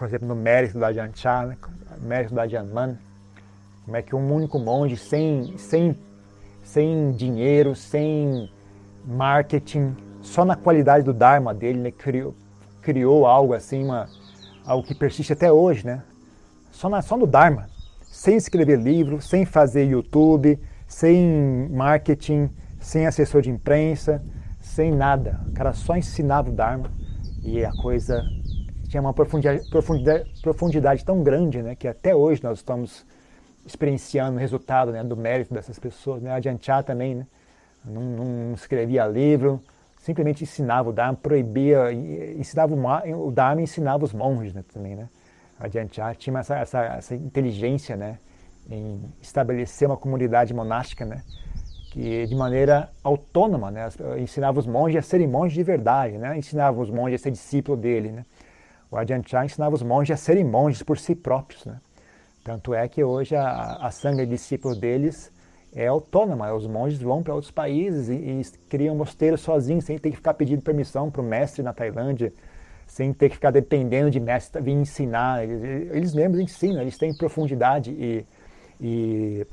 por 0.01 0.09
exemplo, 0.09 0.27
no 0.27 0.35
mérito 0.35 0.79
da 0.79 0.87
Ajahn 0.87 1.11
Chah, 1.13 1.45
né? 1.45 1.59
mérito 2.01 2.35
da 2.35 2.45
Ajahn 2.45 2.73
Man. 2.73 2.97
Como 3.85 3.97
é 3.99 4.01
que 4.01 4.17
um 4.17 4.35
único 4.35 4.59
monge, 4.59 4.97
sem, 4.97 5.59
sem, 5.59 5.95
sem 6.63 7.13
dinheiro, 7.13 7.77
sem 7.77 8.51
marketing, 9.05 9.95
só 10.23 10.43
na 10.43 10.57
qualidade 10.57 11.05
do 11.05 11.13
Dharma 11.13 11.53
dele, 11.53 11.79
né? 11.79 11.91
criou, 11.91 12.35
criou 12.81 13.27
algo 13.27 13.53
assim, 13.53 13.85
uma, 13.85 14.09
algo 14.65 14.87
que 14.87 14.95
persiste 14.95 15.35
até 15.35 15.53
hoje, 15.53 15.85
né? 15.85 16.03
Só, 16.71 16.89
na, 16.89 17.03
só 17.03 17.15
no 17.15 17.27
Dharma, 17.27 17.69
sem 18.01 18.37
escrever 18.37 18.79
livro, 18.79 19.21
sem 19.21 19.45
fazer 19.45 19.85
YouTube, 19.85 20.59
sem 20.89 21.69
marketing, 21.69 22.49
sem 22.79 23.07
assessor 23.07 23.43
de 23.43 23.51
imprensa, 23.51 24.23
sem 24.63 24.91
nada. 24.91 25.39
O 25.47 25.53
cara 25.53 25.75
só 25.75 25.95
ensinava 25.95 26.49
o 26.49 26.55
Dharma 26.55 26.91
e 27.43 27.63
a 27.63 27.73
coisa 27.73 28.23
tinha 28.91 29.01
uma 29.01 29.15
profundidade, 29.15 29.71
profundidade, 29.71 30.31
profundidade 30.43 31.05
tão 31.05 31.23
grande 31.23 31.63
né, 31.63 31.77
que 31.77 31.87
até 31.87 32.15
hoje 32.15 32.43
nós 32.43 32.59
estamos 32.59 33.07
experienciando 33.65 34.37
o 34.37 34.41
resultado 34.41 34.91
né, 34.91 35.05
do 35.05 35.17
mérito 35.17 35.55
dessas 35.55 35.79
pessoas. 35.79 36.21
Né? 36.21 36.33
A 36.33 36.41
Janchá 36.41 36.83
também 36.83 37.15
né? 37.15 37.27
não, 37.85 38.03
não, 38.03 38.55
escrevia 38.55 39.07
livro, 39.07 39.63
simplesmente 40.01 40.43
ensinava 40.43 40.91
o 40.91 40.93
Dharma, 40.93 41.17
proibia, 41.17 41.93
ensinava 41.93 42.75
o 42.75 43.31
Dharma 43.31 43.61
e 43.61 43.65
ensinava 43.65 44.05
os 44.05 44.13
monges 44.13 44.53
né, 44.53 44.65
também. 44.75 44.97
Né? 44.97 45.09
A 45.61 45.69
Janchá 45.69 46.13
tinha 46.17 46.37
essa, 46.41 46.57
essa, 46.59 46.85
essa 46.85 47.15
inteligência 47.15 47.97
né, 47.97 48.19
em 48.69 49.01
estabelecer 49.23 49.87
uma 49.87 49.97
comunidade 49.97 50.53
monástica 50.53 51.05
né, 51.05 51.23
que 51.93 52.27
de 52.27 52.35
maneira 52.35 52.91
autônoma, 53.05 53.71
né? 53.71 53.89
ensinava 54.19 54.59
os 54.59 54.67
monges 54.67 54.99
a 54.99 55.03
serem 55.03 55.29
monges 55.29 55.55
de 55.55 55.63
verdade, 55.63 56.19
né? 56.19 56.37
ensinava 56.37 56.81
os 56.81 56.91
monges 56.91 57.21
a 57.21 57.23
ser 57.23 57.31
discípulo 57.31 57.77
dele. 57.77 58.11
Né? 58.11 58.25
O 58.91 58.97
Ajahn 58.97 59.23
Chah 59.25 59.45
ensinava 59.45 59.75
os 59.75 59.83
monges 59.83 60.15
a 60.15 60.17
serem 60.17 60.45
monges 60.45 60.83
por 60.83 60.99
si 60.99 61.15
próprios. 61.15 61.65
Né? 61.65 61.81
Tanto 62.43 62.75
é 62.75 62.89
que 62.89 63.05
hoje 63.05 63.37
a, 63.37 63.77
a 63.77 63.91
sangue 63.91 64.25
de 64.27 64.33
discípulo 64.33 64.75
deles 64.75 65.33
é 65.73 65.87
autônoma, 65.87 66.53
os 66.53 66.67
monges 66.67 67.01
vão 67.01 67.23
para 67.23 67.33
outros 67.33 67.53
países 67.53 68.09
e, 68.09 68.15
e 68.15 68.43
criam 68.69 68.97
mosteiros 68.97 69.41
sozinhos, 69.41 69.85
sem 69.85 69.97
ter 69.99 70.11
que 70.11 70.17
ficar 70.17 70.35
pedindo 70.35 70.63
permissão 70.63 71.11
para 71.11 71.21
o 71.21 71.25
mestre 71.25 71.63
na 71.63 71.73
Tailândia, 71.73 72.33
sem 72.89 73.13
ter 73.13 73.29
que 73.29 73.37
ficar 73.37 73.53
dependendo 73.53 74.11
de 74.11 74.19
mestre 74.19 74.61
vir 74.61 74.73
ensinar. 74.73 75.45
Eles, 75.45 75.63
eles 75.93 76.15
mesmos 76.15 76.41
ensinam, 76.41 76.83
eles 76.83 76.99
têm 76.99 77.17
profundidade 77.17 77.93
e, 77.93 78.27
e 78.81 79.47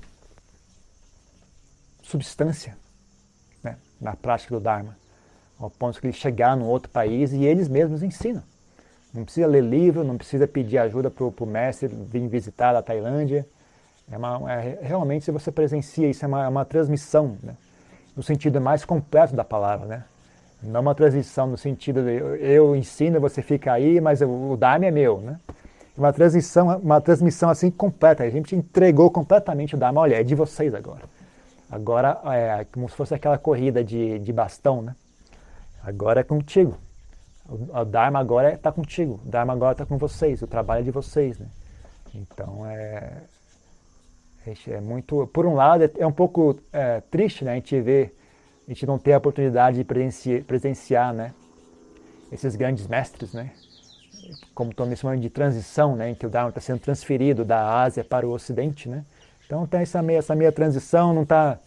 substância 2.02 2.76
né, 3.64 3.78
na 4.02 4.16
prática 4.16 4.56
do 4.56 4.60
Dharma, 4.60 4.98
ao 5.60 5.70
ponto 5.70 6.02
que 6.02 6.08
eles 6.08 6.16
chegaram 6.16 6.62
no 6.62 6.66
outro 6.66 6.90
país 6.90 7.32
e 7.32 7.46
eles 7.46 7.68
mesmos 7.68 8.02
ensinam. 8.02 8.42
Não 9.18 9.24
precisa 9.24 9.48
ler 9.48 9.64
livro, 9.64 10.04
não 10.04 10.16
precisa 10.16 10.48
pedir 10.48 10.78
ajuda 10.78 11.10
para 11.10 11.26
o 11.26 11.46
mestre 11.48 11.88
vir 11.88 12.28
visitar 12.28 12.76
a 12.76 12.84
Tailândia. 12.84 13.48
É, 14.12 14.16
uma, 14.16 14.54
é 14.54 14.78
realmente, 14.80 15.26
se 15.26 15.32
você 15.32 15.52
presencia 15.52 16.08
isso, 16.08 16.24
é 16.24 16.28
uma, 16.28 16.46
é 16.46 16.48
uma 16.48 16.64
transmissão, 16.64 17.36
né, 17.42 17.56
no 18.16 18.22
sentido 18.22 18.62
mais 18.62 18.86
completo 18.86 19.36
da 19.36 19.44
palavra. 19.44 19.88
Né? 19.88 20.04
Não 20.62 20.82
uma 20.82 20.94
transmissão 20.94 21.48
no 21.48 21.58
sentido 21.58 22.04
de 22.04 22.12
eu, 22.12 22.36
eu 22.36 22.76
ensino, 22.76 23.20
você 23.20 23.42
fica 23.42 23.74
aí, 23.74 24.00
mas 24.00 24.22
o, 24.22 24.52
o 24.52 24.56
Dharma 24.56 24.86
é 24.86 24.92
meu. 24.92 25.20
Né? 25.20 25.40
Uma 25.98 26.14
transmissão, 26.14 26.78
uma 26.78 27.02
transmissão 27.02 27.50
assim 27.50 27.72
completa. 27.72 28.24
A 28.24 28.30
gente 28.30 28.56
entregou 28.56 29.10
completamente 29.10 29.74
o 29.74 29.80
Dharma. 29.80 30.00
Olha, 30.00 30.22
é 30.22 30.24
de 30.24 30.36
vocês 30.36 30.76
agora. 30.76 31.06
Agora 31.72 32.22
é 32.36 32.68
como 32.72 32.88
se 32.88 32.96
fosse 32.96 33.16
aquela 33.16 33.40
corrida 33.40 33.84
de, 33.84 34.20
de 34.20 34.32
bastão, 34.32 34.84
né? 34.84 34.96
Agora 35.84 36.20
é 36.20 36.24
contigo. 36.24 36.78
O, 37.50 37.86
Dharma 37.86 38.20
agora 38.20 38.54
está 38.54 38.72
contigo. 38.72 39.20
O 39.26 39.30
Dharma 39.30 39.54
agora 39.54 39.72
está 39.72 39.86
com 39.86 39.98
vocês. 39.98 40.42
O 40.42 40.48
trabalho 40.48 40.82
é 40.82 40.84
de 40.84 40.92
vocês, 40.92 41.40
né? 41.40 41.48
Então 42.14 42.66
é, 42.66 43.24
é, 44.46 44.72
é 44.72 44.82
muito. 44.82 45.28
Por 45.28 45.46
um 45.46 45.54
lado 45.54 45.84
é, 45.84 45.92
é 45.98 46.06
um 46.06 46.12
pouco 46.12 46.60
é, 46.74 47.02
triste, 47.02 47.46
né? 47.46 47.54
A 47.54 47.56
gente 47.56 47.80
ver, 47.80 48.16
a 48.68 48.72
gente 48.72 48.86
não 48.86 49.00
ter 49.00 49.14
a 49.14 49.18
oportunidade 49.18 49.78
de 49.78 49.84
presenciar, 49.84 50.44
presenciar, 50.44 51.14
né? 51.14 51.34
Esses 52.32 52.56
grandes 52.56 52.88
mestres, 52.88 53.34
né? 53.34 53.52
Como 54.54 54.72
estou 54.72 54.86
me 54.86 54.96
chamando 54.98 55.22
de 55.22 55.30
transição, 55.30 55.96
né? 55.96 56.10
Em 56.10 56.16
que 56.16 56.26
o 56.26 56.30
Dharma 56.30 56.50
está 56.50 56.60
sendo 56.60 56.80
transferido 56.80 57.46
da 57.46 57.82
Ásia 57.82 58.04
para 58.04 58.28
o 58.28 58.32
Ocidente, 58.32 58.90
né? 58.90 59.06
Então 59.46 59.66
tem 59.66 59.82
essa 59.82 60.02
meia, 60.02 60.18
essa 60.18 60.36
meia 60.36 60.52
transição, 60.52 61.14
não 61.14 61.24
está 61.24 61.58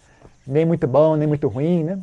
nem 0.47 0.67
muito 0.67 0.87
bom, 0.87 1.17
nem 1.17 1.27
muito 1.27 1.49
ruim, 1.49 1.85
né? 1.85 1.99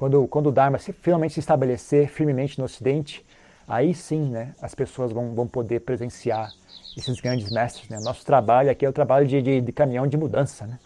Quando, 0.00 0.26
quando 0.28 0.46
o 0.46 0.50
Dharma 0.50 0.78
se, 0.78 0.94
finalmente 0.94 1.34
se 1.34 1.40
estabelecer 1.40 2.08
firmemente 2.08 2.58
no 2.58 2.64
Ocidente, 2.64 3.22
aí 3.68 3.92
sim 3.92 4.30
né, 4.30 4.54
as 4.62 4.74
pessoas 4.74 5.12
vão, 5.12 5.34
vão 5.34 5.46
poder 5.46 5.80
presenciar 5.80 6.50
esses 6.96 7.20
grandes 7.20 7.52
mestres. 7.52 7.86
Né? 7.90 7.98
Nosso 8.00 8.24
trabalho 8.24 8.70
aqui 8.70 8.86
é 8.86 8.88
o 8.88 8.94
trabalho 8.94 9.26
de, 9.26 9.42
de, 9.42 9.60
de 9.60 9.72
caminhão 9.72 10.06
de 10.06 10.16
mudança. 10.16 10.66
Né? 10.66 10.78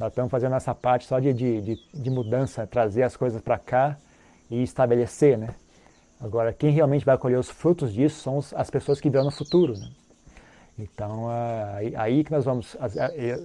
Nós 0.00 0.08
estamos 0.08 0.30
fazendo 0.30 0.54
essa 0.54 0.74
parte 0.74 1.04
só 1.04 1.18
de, 1.18 1.34
de, 1.34 1.78
de 1.92 2.10
mudança, 2.10 2.66
trazer 2.66 3.02
as 3.02 3.14
coisas 3.14 3.42
para 3.42 3.58
cá 3.58 3.98
e 4.50 4.62
estabelecer. 4.62 5.36
Né? 5.36 5.50
Agora, 6.18 6.50
quem 6.50 6.70
realmente 6.70 7.04
vai 7.04 7.18
colher 7.18 7.38
os 7.38 7.50
frutos 7.50 7.92
disso 7.92 8.22
são 8.22 8.38
as 8.58 8.70
pessoas 8.70 9.02
que 9.02 9.10
virão 9.10 9.24
no 9.24 9.30
futuro. 9.30 9.76
Né? 9.76 9.90
Então, 10.78 11.28
aí, 11.74 11.94
aí 11.94 12.24
que 12.24 12.32
nós 12.32 12.46
vamos, 12.46 12.74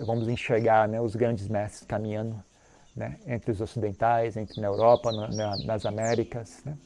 vamos 0.06 0.30
enxergar 0.30 0.88
né, 0.88 1.02
os 1.02 1.18
grandes 1.18 1.50
mestres 1.50 1.86
caminhando 1.86 2.42
né, 2.96 3.18
entre 3.26 3.52
os 3.52 3.62
ocidentais, 3.62 4.38
entre 4.38 4.60
na 4.60 4.68
Europa, 4.68 5.12
na, 5.12 5.58
nas 5.66 5.86
Américas, 5.86 6.62
né, 6.66 6.78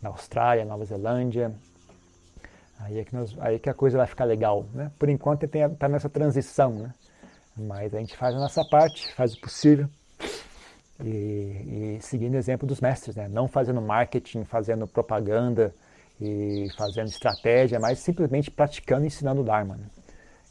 na 0.00 0.08
Austrália, 0.10 0.64
Nova 0.64 0.84
Zelândia. 0.84 1.52
Aí 2.80 3.00
é, 3.00 3.04
que 3.04 3.14
nós, 3.14 3.36
aí 3.40 3.56
é 3.56 3.58
que 3.58 3.68
a 3.68 3.74
coisa 3.74 3.98
vai 3.98 4.06
ficar 4.06 4.24
legal. 4.24 4.64
Né? 4.72 4.90
Por 4.98 5.08
enquanto 5.08 5.44
está 5.44 5.88
nessa 5.88 6.08
transição, 6.08 6.72
né? 6.74 6.94
mas 7.56 7.92
a 7.92 7.98
gente 7.98 8.16
faz 8.16 8.34
a 8.34 8.38
nossa 8.38 8.64
parte, 8.64 9.12
faz 9.14 9.34
o 9.34 9.40
possível. 9.40 9.88
E, 11.04 11.96
e 11.96 11.98
seguindo 12.00 12.34
o 12.34 12.36
exemplo 12.36 12.66
dos 12.66 12.80
mestres, 12.80 13.16
né? 13.16 13.28
não 13.28 13.48
fazendo 13.48 13.80
marketing, 13.82 14.44
fazendo 14.44 14.86
propaganda, 14.86 15.74
e 16.20 16.68
fazendo 16.76 17.08
estratégia, 17.08 17.78
mas 17.78 18.00
simplesmente 18.00 18.50
praticando 18.50 19.04
e 19.04 19.06
ensinando 19.06 19.40
o 19.40 19.44
Dharma. 19.44 19.76
Né? 19.76 19.86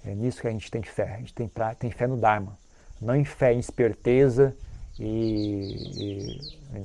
É 0.06 0.16
nisso 0.16 0.42
que 0.42 0.48
a 0.48 0.52
gente 0.52 0.72
tem 0.72 0.82
fé. 0.82 1.16
A 1.16 1.18
gente 1.18 1.34
tem, 1.34 1.48
pra, 1.48 1.76
tem 1.76 1.92
fé 1.92 2.08
no 2.08 2.18
Dharma. 2.18 2.58
Não 3.02 3.16
em 3.16 3.26
fé 3.26 3.54
em 3.54 3.60
esperteza 3.60 4.56
e, 5.00 5.76
e, 5.98 6.84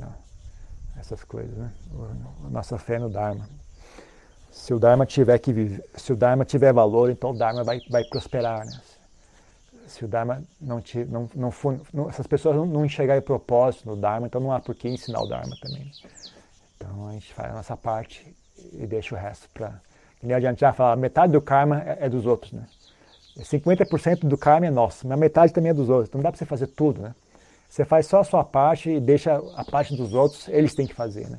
essas 0.99 1.25
coisas. 1.25 1.57
Né? 1.57 1.71
Nossa 2.51 2.79
fé 2.79 2.99
no 2.99 3.09
Dharma. 3.09 3.49
Se 4.51 4.73
o 4.75 4.79
Dharma 4.79 5.07
tiver 5.07 5.39
que 5.39 5.53
viver, 5.53 5.85
se 5.97 6.13
o 6.13 6.17
Dharma 6.17 6.45
tiver 6.45 6.73
valor, 6.73 7.11
então 7.11 7.31
o 7.31 7.37
Dharma 7.37 7.65
vai, 7.65 7.81
vai 7.91 8.05
prosperar. 8.05 8.67
Né? 8.67 8.81
Se 9.87 10.05
o 10.05 10.09
Dharma 10.09 10.43
não, 10.61 10.81
te, 10.81 11.05
não, 11.05 11.29
não 11.35 11.51
for, 11.51 11.81
não, 11.93 12.09
essas 12.09 12.27
pessoas 12.27 12.57
não, 12.57 12.67
não 12.67 12.85
enxergarem 12.85 13.23
propósito 13.23 13.89
no 13.89 13.97
Dharma, 13.97 14.27
então 14.27 14.41
não 14.41 14.53
há 14.53 14.61
por 14.61 14.75
que 14.75 14.89
ensinar 14.89 15.21
o 15.23 15.27
Dharma 15.27 15.57
também. 15.61 15.91
Então 16.77 17.09
a 17.09 17.13
gente 17.13 17.33
faz 17.33 17.51
a 17.51 17.55
nossa 17.55 17.77
parte 17.77 18.35
e 18.73 18.87
deixa 18.87 19.15
o 19.15 19.19
resto 19.19 19.49
para 19.53 19.81
Nem 20.23 20.35
adianta 20.35 20.73
falar, 20.73 20.97
metade 20.97 21.33
do 21.33 21.41
karma 21.41 21.83
é, 21.83 21.99
é 22.03 22.09
dos 22.09 22.27
outros, 22.27 22.53
né? 22.53 22.67
50% 23.39 24.29
do 24.29 24.37
karma 24.37 24.67
é 24.67 24.71
nosso, 24.71 25.09
mas 25.09 25.19
metade 25.19 25.53
também 25.53 25.71
é 25.71 25.75
dos 25.75 25.89
outros. 25.89 26.09
Então 26.09 26.19
não 26.19 26.23
dá 26.23 26.31
para 26.31 26.39
você 26.39 26.45
fazer 26.45 26.67
tudo, 26.67 27.01
né? 27.01 27.15
Você 27.73 27.87
faz 27.87 28.05
só 28.05 28.20
a 28.20 28.25
sua 28.25 28.45
parte 28.45 28.91
e 28.91 29.01
deixa 29.01 29.35
a 29.57 29.64
parte 29.64 29.97
dos 29.97 30.12
outros, 30.12 30.47
eles 30.49 30.75
têm 30.75 30.87
que 30.87 30.93
fazer, 30.93 31.31
né? 31.31 31.39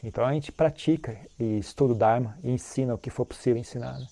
Então 0.00 0.24
a 0.24 0.32
gente 0.32 0.52
pratica 0.52 1.18
e 1.40 1.58
estuda 1.58 1.92
o 1.92 1.96
Dharma 1.96 2.38
e 2.44 2.52
ensina 2.52 2.94
o 2.94 2.98
que 2.98 3.10
for 3.10 3.26
possível 3.26 3.60
ensinar. 3.60 3.98
Né? 3.98 4.06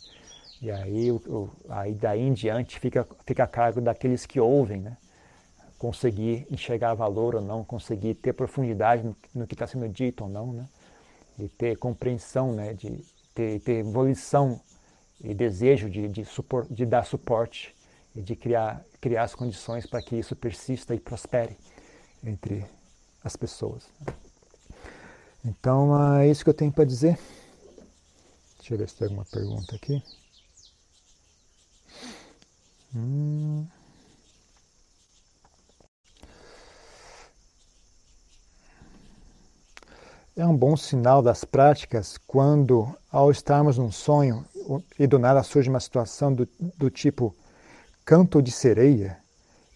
E 0.60 0.68
aí, 0.68 1.12
o, 1.12 1.48
aí 1.68 1.94
daí 1.94 2.22
em 2.22 2.32
diante 2.32 2.80
fica, 2.80 3.06
fica 3.24 3.44
a 3.44 3.46
cargo 3.46 3.80
daqueles 3.80 4.26
que 4.26 4.40
ouvem, 4.40 4.80
né? 4.80 4.96
conseguir 5.78 6.44
enxergar 6.50 6.94
valor 6.94 7.36
ou 7.36 7.40
não, 7.40 7.62
conseguir 7.62 8.14
ter 8.14 8.32
profundidade 8.32 9.04
no, 9.04 9.16
no 9.32 9.46
que 9.46 9.54
está 9.54 9.64
sendo 9.64 9.88
dito 9.88 10.24
ou 10.24 10.28
não, 10.28 10.52
né? 10.52 10.66
e 11.38 11.46
ter 11.46 11.78
compreensão, 11.78 12.52
né? 12.52 12.74
de 12.74 13.04
ter, 13.32 13.60
ter 13.60 13.74
evolução 13.74 14.60
e 15.22 15.32
desejo 15.32 15.88
de, 15.88 16.08
de, 16.08 16.24
supor, 16.24 16.66
de 16.68 16.84
dar 16.84 17.04
suporte 17.04 17.77
e 18.18 18.22
de 18.22 18.34
criar, 18.34 18.84
criar 19.00 19.22
as 19.22 19.34
condições 19.36 19.86
para 19.86 20.02
que 20.02 20.16
isso 20.16 20.34
persista 20.34 20.92
e 20.92 20.98
prospere 20.98 21.56
entre 22.24 22.66
as 23.22 23.36
pessoas. 23.36 23.84
Então 25.44 26.18
é 26.18 26.28
isso 26.28 26.42
que 26.42 26.50
eu 26.50 26.54
tenho 26.54 26.72
para 26.72 26.84
dizer. 26.84 27.16
Deixa 28.58 28.74
eu 28.74 28.78
ver 28.78 28.88
se 28.88 28.96
tem 28.96 29.06
alguma 29.06 29.24
pergunta 29.24 29.76
aqui. 29.76 30.02
Hum. 32.92 33.64
É 40.36 40.44
um 40.44 40.56
bom 40.56 40.76
sinal 40.76 41.22
das 41.22 41.44
práticas 41.44 42.18
quando, 42.26 42.92
ao 43.12 43.30
estarmos 43.30 43.78
num 43.78 43.92
sonho 43.92 44.44
e 44.98 45.06
do 45.06 45.20
nada 45.20 45.40
surge 45.44 45.70
uma 45.70 45.80
situação 45.80 46.34
do, 46.34 46.48
do 46.76 46.90
tipo 46.90 47.32
canto 48.08 48.40
de 48.40 48.50
sereia 48.50 49.18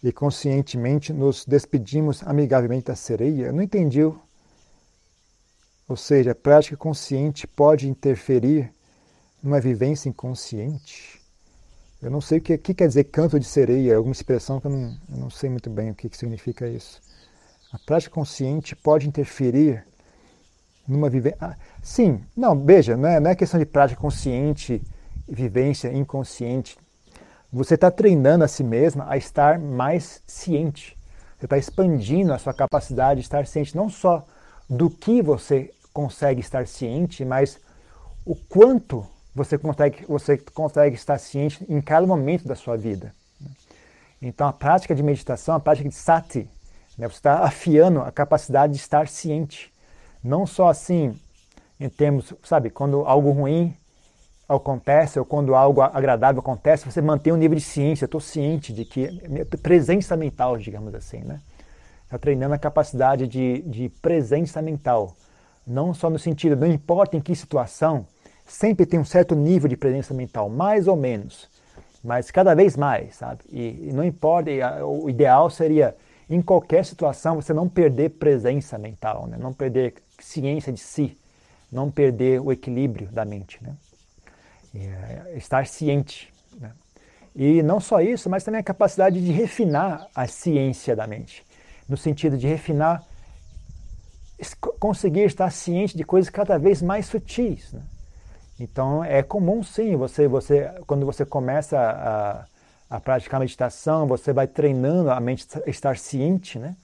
e 0.03 0.11
conscientemente 0.11 1.13
nos 1.13 1.45
despedimos 1.45 2.23
amigavelmente 2.25 2.85
da 2.85 2.95
sereia. 2.95 3.51
Não 3.51 3.61
entendi. 3.61 4.01
Ou 4.01 5.95
seja, 5.95 6.31
a 6.31 6.35
prática 6.35 6.75
consciente 6.75 7.45
pode 7.45 7.87
interferir 7.87 8.73
numa 9.43 9.61
vivência 9.61 10.09
inconsciente. 10.09 11.21
Eu 12.01 12.09
não 12.09 12.19
sei 12.19 12.39
o 12.39 12.41
que, 12.41 12.57
que 12.57 12.73
quer 12.73 12.87
dizer 12.87 13.03
canto 13.03 13.39
de 13.39 13.45
sereia, 13.45 13.91
é 13.91 13.95
alguma 13.95 14.13
expressão 14.13 14.59
que 14.59 14.65
eu 14.65 14.71
não, 14.71 14.97
eu 15.11 15.17
não 15.17 15.29
sei 15.29 15.51
muito 15.51 15.69
bem 15.69 15.91
o 15.91 15.95
que, 15.95 16.09
que 16.09 16.17
significa 16.17 16.67
isso. 16.67 16.99
A 17.71 17.77
prática 17.77 18.15
consciente 18.15 18.75
pode 18.75 19.07
interferir 19.07 19.85
numa 20.87 21.07
vivência. 21.07 21.37
Ah, 21.39 21.55
sim, 21.83 22.19
não, 22.35 22.59
veja, 22.65 22.97
não 22.97 23.07
é, 23.07 23.19
não 23.19 23.29
é 23.29 23.35
questão 23.35 23.59
de 23.59 23.65
prática 23.67 24.01
consciente 24.01 24.81
e 25.27 25.35
vivência 25.35 25.93
inconsciente. 25.93 26.81
Você 27.53 27.75
está 27.75 27.91
treinando 27.91 28.43
a 28.43 28.47
si 28.47 28.63
mesma 28.63 29.05
a 29.07 29.15
estar 29.15 29.59
mais 29.59 30.23
ciente. 30.25 30.97
Você 31.37 31.45
está 31.45 31.55
expandindo 31.55 32.33
a 32.33 32.39
sua 32.39 32.51
capacidade 32.51 33.19
de 33.19 33.27
estar 33.27 33.45
ciente, 33.45 33.77
não 33.77 33.89
só 33.89 34.25
do 34.67 34.89
que 34.89 35.21
você 35.21 35.71
consegue 35.93 36.41
estar 36.41 36.65
ciente, 36.65 37.23
mas 37.23 37.59
o 38.25 38.35
quanto 38.35 39.05
você 39.35 39.55
consegue, 39.55 40.03
você 40.07 40.35
consegue 40.35 40.95
estar 40.95 41.19
ciente 41.19 41.63
em 41.69 41.79
cada 41.79 42.07
momento 42.07 42.47
da 42.47 42.55
sua 42.55 42.75
vida. 42.75 43.13
Então, 44.19 44.47
a 44.47 44.53
prática 44.53 44.95
de 44.95 45.03
meditação, 45.03 45.53
a 45.53 45.59
prática 45.59 45.87
de 45.87 45.93
sati, 45.93 46.49
né, 46.97 47.07
você 47.07 47.17
está 47.17 47.43
afiando 47.43 48.01
a 48.01 48.11
capacidade 48.11 48.73
de 48.73 48.79
estar 48.79 49.07
ciente. 49.07 49.71
Não 50.23 50.47
só 50.47 50.69
assim, 50.69 51.15
em 51.79 51.87
termos, 51.87 52.33
sabe, 52.43 52.71
quando 52.71 53.05
algo 53.05 53.29
ruim 53.29 53.77
acontece 54.47 55.19
ou 55.19 55.25
quando 55.25 55.55
algo 55.55 55.81
agradável 55.81 56.39
acontece, 56.39 56.85
você 56.85 57.01
mantém 57.01 57.31
um 57.31 57.37
nível 57.37 57.57
de 57.57 57.63
ciência. 57.63 58.05
Estou 58.05 58.21
ciente 58.21 58.73
de 58.73 58.85
que 58.85 59.09
presença 59.61 60.15
mental, 60.15 60.57
digamos 60.57 60.93
assim, 60.93 61.19
né? 61.19 61.39
Está 62.05 62.17
treinando 62.17 62.53
a 62.53 62.59
capacidade 62.59 63.27
de, 63.27 63.61
de 63.61 63.89
presença 63.89 64.61
mental. 64.61 65.15
Não 65.65 65.93
só 65.93 66.09
no 66.09 66.19
sentido, 66.19 66.55
não 66.55 66.67
importa 66.67 67.17
em 67.17 67.21
que 67.21 67.35
situação, 67.35 68.05
sempre 68.45 68.85
tem 68.85 68.99
um 68.99 69.05
certo 69.05 69.33
nível 69.33 69.67
de 69.67 69.77
presença 69.77 70.13
mental, 70.13 70.49
mais 70.49 70.87
ou 70.87 70.95
menos, 70.95 71.49
mas 72.03 72.29
cada 72.29 72.53
vez 72.53 72.75
mais, 72.75 73.15
sabe? 73.15 73.39
E, 73.49 73.87
e 73.89 73.93
não 73.93 74.03
importa, 74.03 74.51
o 74.85 75.09
ideal 75.09 75.49
seria, 75.49 75.95
em 76.29 76.41
qualquer 76.41 76.83
situação, 76.85 77.35
você 77.35 77.53
não 77.53 77.69
perder 77.69 78.09
presença 78.09 78.77
mental, 78.77 79.25
né? 79.25 79.37
não 79.39 79.53
perder 79.53 79.95
ciência 80.19 80.71
de 80.71 80.81
si, 80.81 81.17
não 81.71 81.89
perder 81.89 82.41
o 82.41 82.51
equilíbrio 82.51 83.07
da 83.07 83.25
mente, 83.25 83.57
né? 83.63 83.73
É, 84.75 85.33
estar 85.37 85.67
ciente. 85.67 86.33
Né? 86.59 86.71
E 87.35 87.61
não 87.61 87.79
só 87.79 88.01
isso, 88.01 88.29
mas 88.29 88.43
também 88.43 88.59
a 88.59 88.63
capacidade 88.63 89.23
de 89.23 89.31
refinar 89.31 90.07
a 90.15 90.27
ciência 90.27 90.95
da 90.95 91.05
mente, 91.05 91.45
no 91.87 91.95
sentido 91.95 92.37
de 92.37 92.47
refinar, 92.47 93.03
conseguir 94.79 95.25
estar 95.25 95.49
ciente 95.51 95.95
de 95.95 96.03
coisas 96.03 96.29
cada 96.29 96.57
vez 96.57 96.81
mais 96.81 97.05
sutis. 97.05 97.71
Né? 97.71 97.81
Então 98.59 99.03
é 99.03 99.21
comum 99.21 99.63
sim, 99.63 99.95
você, 99.95 100.27
você 100.27 100.71
quando 100.87 101.05
você 101.05 101.25
começa 101.25 101.77
a, 101.79 102.45
a 102.95 102.99
praticar 102.99 103.39
meditação, 103.39 104.07
você 104.07 104.31
vai 104.33 104.47
treinando 104.47 105.11
a 105.11 105.19
mente 105.19 105.47
a 105.65 105.69
estar 105.69 105.97
ciente, 105.97 106.59
né? 106.59 106.75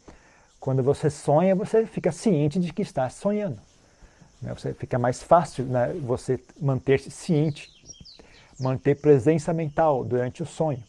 Quando 0.59 0.83
você 0.83 1.09
sonha, 1.09 1.55
você 1.55 1.85
fica 1.85 2.11
ciente 2.11 2.59
de 2.59 2.73
que 2.73 2.81
está 2.81 3.09
sonhando. 3.09 3.59
Né? 4.41 4.53
Você 4.53 4.73
fica 4.73 4.99
mais 4.99 5.23
fácil 5.23 5.65
né, 5.65 5.93
você 6.01 6.39
manter-se 6.59 7.09
ciente, 7.09 7.69
manter 8.59 8.95
presença 8.95 9.53
mental 9.53 10.03
durante 10.03 10.43
o 10.43 10.45
sonho. 10.45 10.83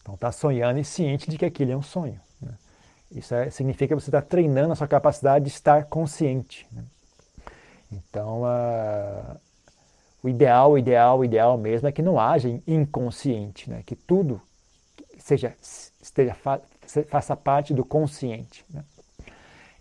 Então, 0.00 0.14
está 0.14 0.30
sonhando 0.30 0.78
e 0.78 0.84
ciente 0.84 1.30
de 1.30 1.38
que 1.38 1.44
aquilo 1.44 1.72
é 1.72 1.76
um 1.76 1.82
sonho. 1.82 2.20
Né? 2.40 2.52
Isso 3.10 3.34
é, 3.34 3.50
significa 3.50 3.94
que 3.94 4.00
você 4.00 4.08
está 4.08 4.22
treinando 4.22 4.72
a 4.72 4.76
sua 4.76 4.88
capacidade 4.88 5.44
de 5.44 5.50
estar 5.50 5.84
consciente. 5.84 6.66
Né? 6.72 6.84
Então, 7.92 8.42
uh, 8.42 9.40
o 10.22 10.28
ideal, 10.28 10.72
o 10.72 10.78
ideal, 10.78 11.18
o 11.18 11.24
ideal 11.24 11.56
mesmo 11.56 11.88
é 11.88 11.92
que 11.92 12.02
não 12.02 12.18
haja 12.18 12.48
inconsciente, 12.66 13.70
né? 13.70 13.82
que 13.84 13.94
tudo 13.94 14.40
seja, 15.18 15.54
esteja, 16.00 16.36
faça 17.08 17.36
parte 17.36 17.74
do 17.74 17.84
consciente. 17.84 18.64
Né? 18.70 18.84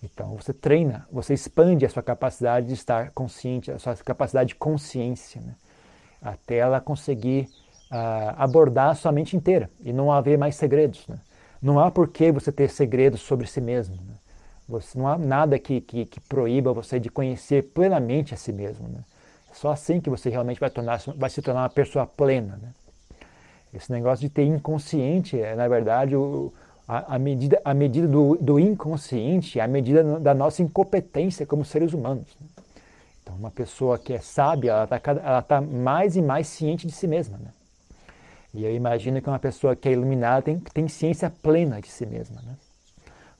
Então 0.05 0.35
você 0.35 0.53
treina, 0.53 1.07
você 1.11 1.33
expande 1.33 1.85
a 1.85 1.89
sua 1.89 2.03
capacidade 2.03 2.67
de 2.67 2.73
estar 2.73 3.11
consciente, 3.11 3.71
a 3.71 3.79
sua 3.79 3.95
capacidade 3.95 4.49
de 4.49 4.55
consciência, 4.55 5.41
né? 5.41 5.55
Até 6.25 6.57
ela 6.57 6.81
conseguir 6.81 7.47
uh, 7.91 8.33
abordar 8.35 8.89
a 8.89 8.95
sua 8.95 9.11
mente 9.11 9.37
inteira 9.37 9.69
e 9.83 9.93
não 9.93 10.11
haver 10.11 10.37
mais 10.37 10.55
segredos. 10.55 11.07
Né? 11.07 11.17
Não 11.61 11.79
há 11.79 11.91
por 11.91 12.07
que 12.07 12.31
você 12.31 12.51
ter 12.51 12.69
segredos 12.69 13.21
sobre 13.21 13.45
si 13.45 13.61
mesmo. 13.61 13.95
Né? 13.95 14.15
Você, 14.67 14.97
não 14.97 15.07
há 15.07 15.17
nada 15.17 15.59
que, 15.59 15.79
que, 15.79 16.05
que, 16.05 16.19
proíba 16.19 16.73
você 16.73 16.99
de 16.99 17.09
conhecer 17.09 17.71
plenamente 17.73 18.33
a 18.33 18.37
si 18.37 18.51
mesmo. 18.51 18.87
Né? 18.87 18.99
É 19.51 19.53
só 19.53 19.71
assim 19.71 20.01
que 20.01 20.09
você 20.09 20.29
realmente 20.29 20.59
vai, 20.59 20.71
tornar, 20.71 20.99
vai 21.15 21.29
se 21.29 21.41
tornar 21.43 21.61
uma 21.61 21.69
pessoa 21.69 22.07
plena. 22.07 22.59
Né? 22.59 22.69
Esse 23.71 23.91
negócio 23.91 24.27
de 24.27 24.33
ter 24.33 24.45
inconsciente 24.45 25.39
é, 25.39 25.55
na 25.55 25.67
verdade, 25.67 26.15
o, 26.15 26.51
a, 26.87 27.15
a 27.15 27.19
medida, 27.19 27.61
a 27.63 27.73
medida 27.73 28.07
do, 28.07 28.35
do 28.37 28.59
inconsciente, 28.59 29.59
a 29.59 29.67
medida 29.67 30.19
da 30.19 30.33
nossa 30.33 30.63
incompetência 30.63 31.45
como 31.45 31.63
seres 31.63 31.93
humanos. 31.93 32.25
Né? 32.41 32.47
Então, 33.25 33.35
uma 33.35 33.49
pessoa 33.49 33.97
que 33.97 34.13
é 34.13 34.19
sábia, 34.19 34.71
ela 34.71 34.83
está 34.83 35.41
tá 35.41 35.59
mais 35.59 36.15
e 36.15 36.21
mais 36.21 36.45
ciente 36.45 36.85
de 36.85 36.93
si 36.93 37.07
mesma. 37.07 37.39
Né? 37.39 37.49
E 38.53 38.63
eu 38.63 38.73
imagino 38.75 39.19
que 39.19 39.27
uma 39.27 39.39
pessoa 39.39 39.75
que 39.75 39.89
é 39.89 39.93
iluminada 39.93 40.43
tem, 40.43 40.59
tem 40.59 40.87
ciência 40.87 41.33
plena 41.41 41.81
de 41.81 41.87
si 41.87 42.05
mesma. 42.05 42.39
Né? 42.43 42.55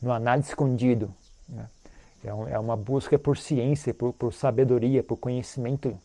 Não 0.02 0.12
há 0.12 0.20
nada 0.20 0.42
escondido. 0.42 1.14
Né? 1.48 1.68
É, 2.24 2.34
um, 2.34 2.48
é, 2.48 2.58
uma 2.58 2.76
busca 2.76 3.20
por 3.20 3.38
ciência, 3.38 3.94
por, 3.94 4.12
por, 4.14 4.34
sabedoria, 4.34 5.04
por 5.04 5.18
conhecimento, 5.18 5.96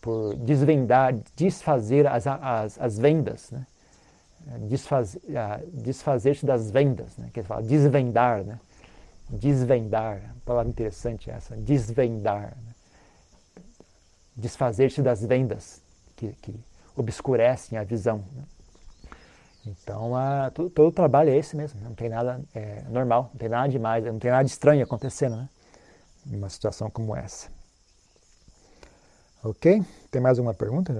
por 0.00 0.36
desvendar, 0.36 1.12
desfazer 1.34 2.06
as, 2.06 2.28
as, 2.28 2.80
as 2.80 2.96
vendas. 2.96 3.50
Né? 3.50 3.66
desfazer, 4.68 5.20
desfazer-se 5.72 6.46
das 6.46 6.70
vendas, 6.70 7.16
né? 7.16 7.30
que 7.32 7.42
fala 7.42 7.62
desvendar, 7.62 8.44
né? 8.44 8.60
desvendar, 9.28 10.20
palavra 10.44 10.70
interessante 10.70 11.30
essa, 11.30 11.56
desvendar, 11.56 12.54
né? 12.64 12.73
Desfazer-se 14.36 15.02
das 15.02 15.24
vendas 15.24 15.80
que, 16.16 16.32
que, 16.42 16.54
obscurecem 16.96 17.76
a 17.76 17.82
visão. 17.82 18.24
Né? 18.32 18.44
Então, 19.66 20.14
a, 20.14 20.50
todo, 20.50 20.70
todo, 20.70 20.88
o 20.88 20.92
trabalho 20.92 21.30
é 21.30 21.36
esse 21.36 21.56
mesmo, 21.56 21.80
não 21.80 21.94
tem 21.94 22.08
nada 22.08 22.40
é, 22.54 22.82
normal, 22.88 23.30
não 23.32 23.38
tem 23.38 23.48
nada 23.48 23.68
demais, 23.68 24.04
não 24.04 24.18
tem 24.18 24.30
nada 24.30 24.46
estranho 24.46 24.84
acontecendo, 24.84 25.36
né? 25.36 25.48
Em 26.26 26.36
uma 26.36 26.48
situação 26.48 26.88
como 26.88 27.16
essa. 27.16 27.48
Ok? 29.42 29.82
Tem 30.10 30.22
mais 30.22 30.38
alguma 30.38 30.54
pergunta? 30.54 30.92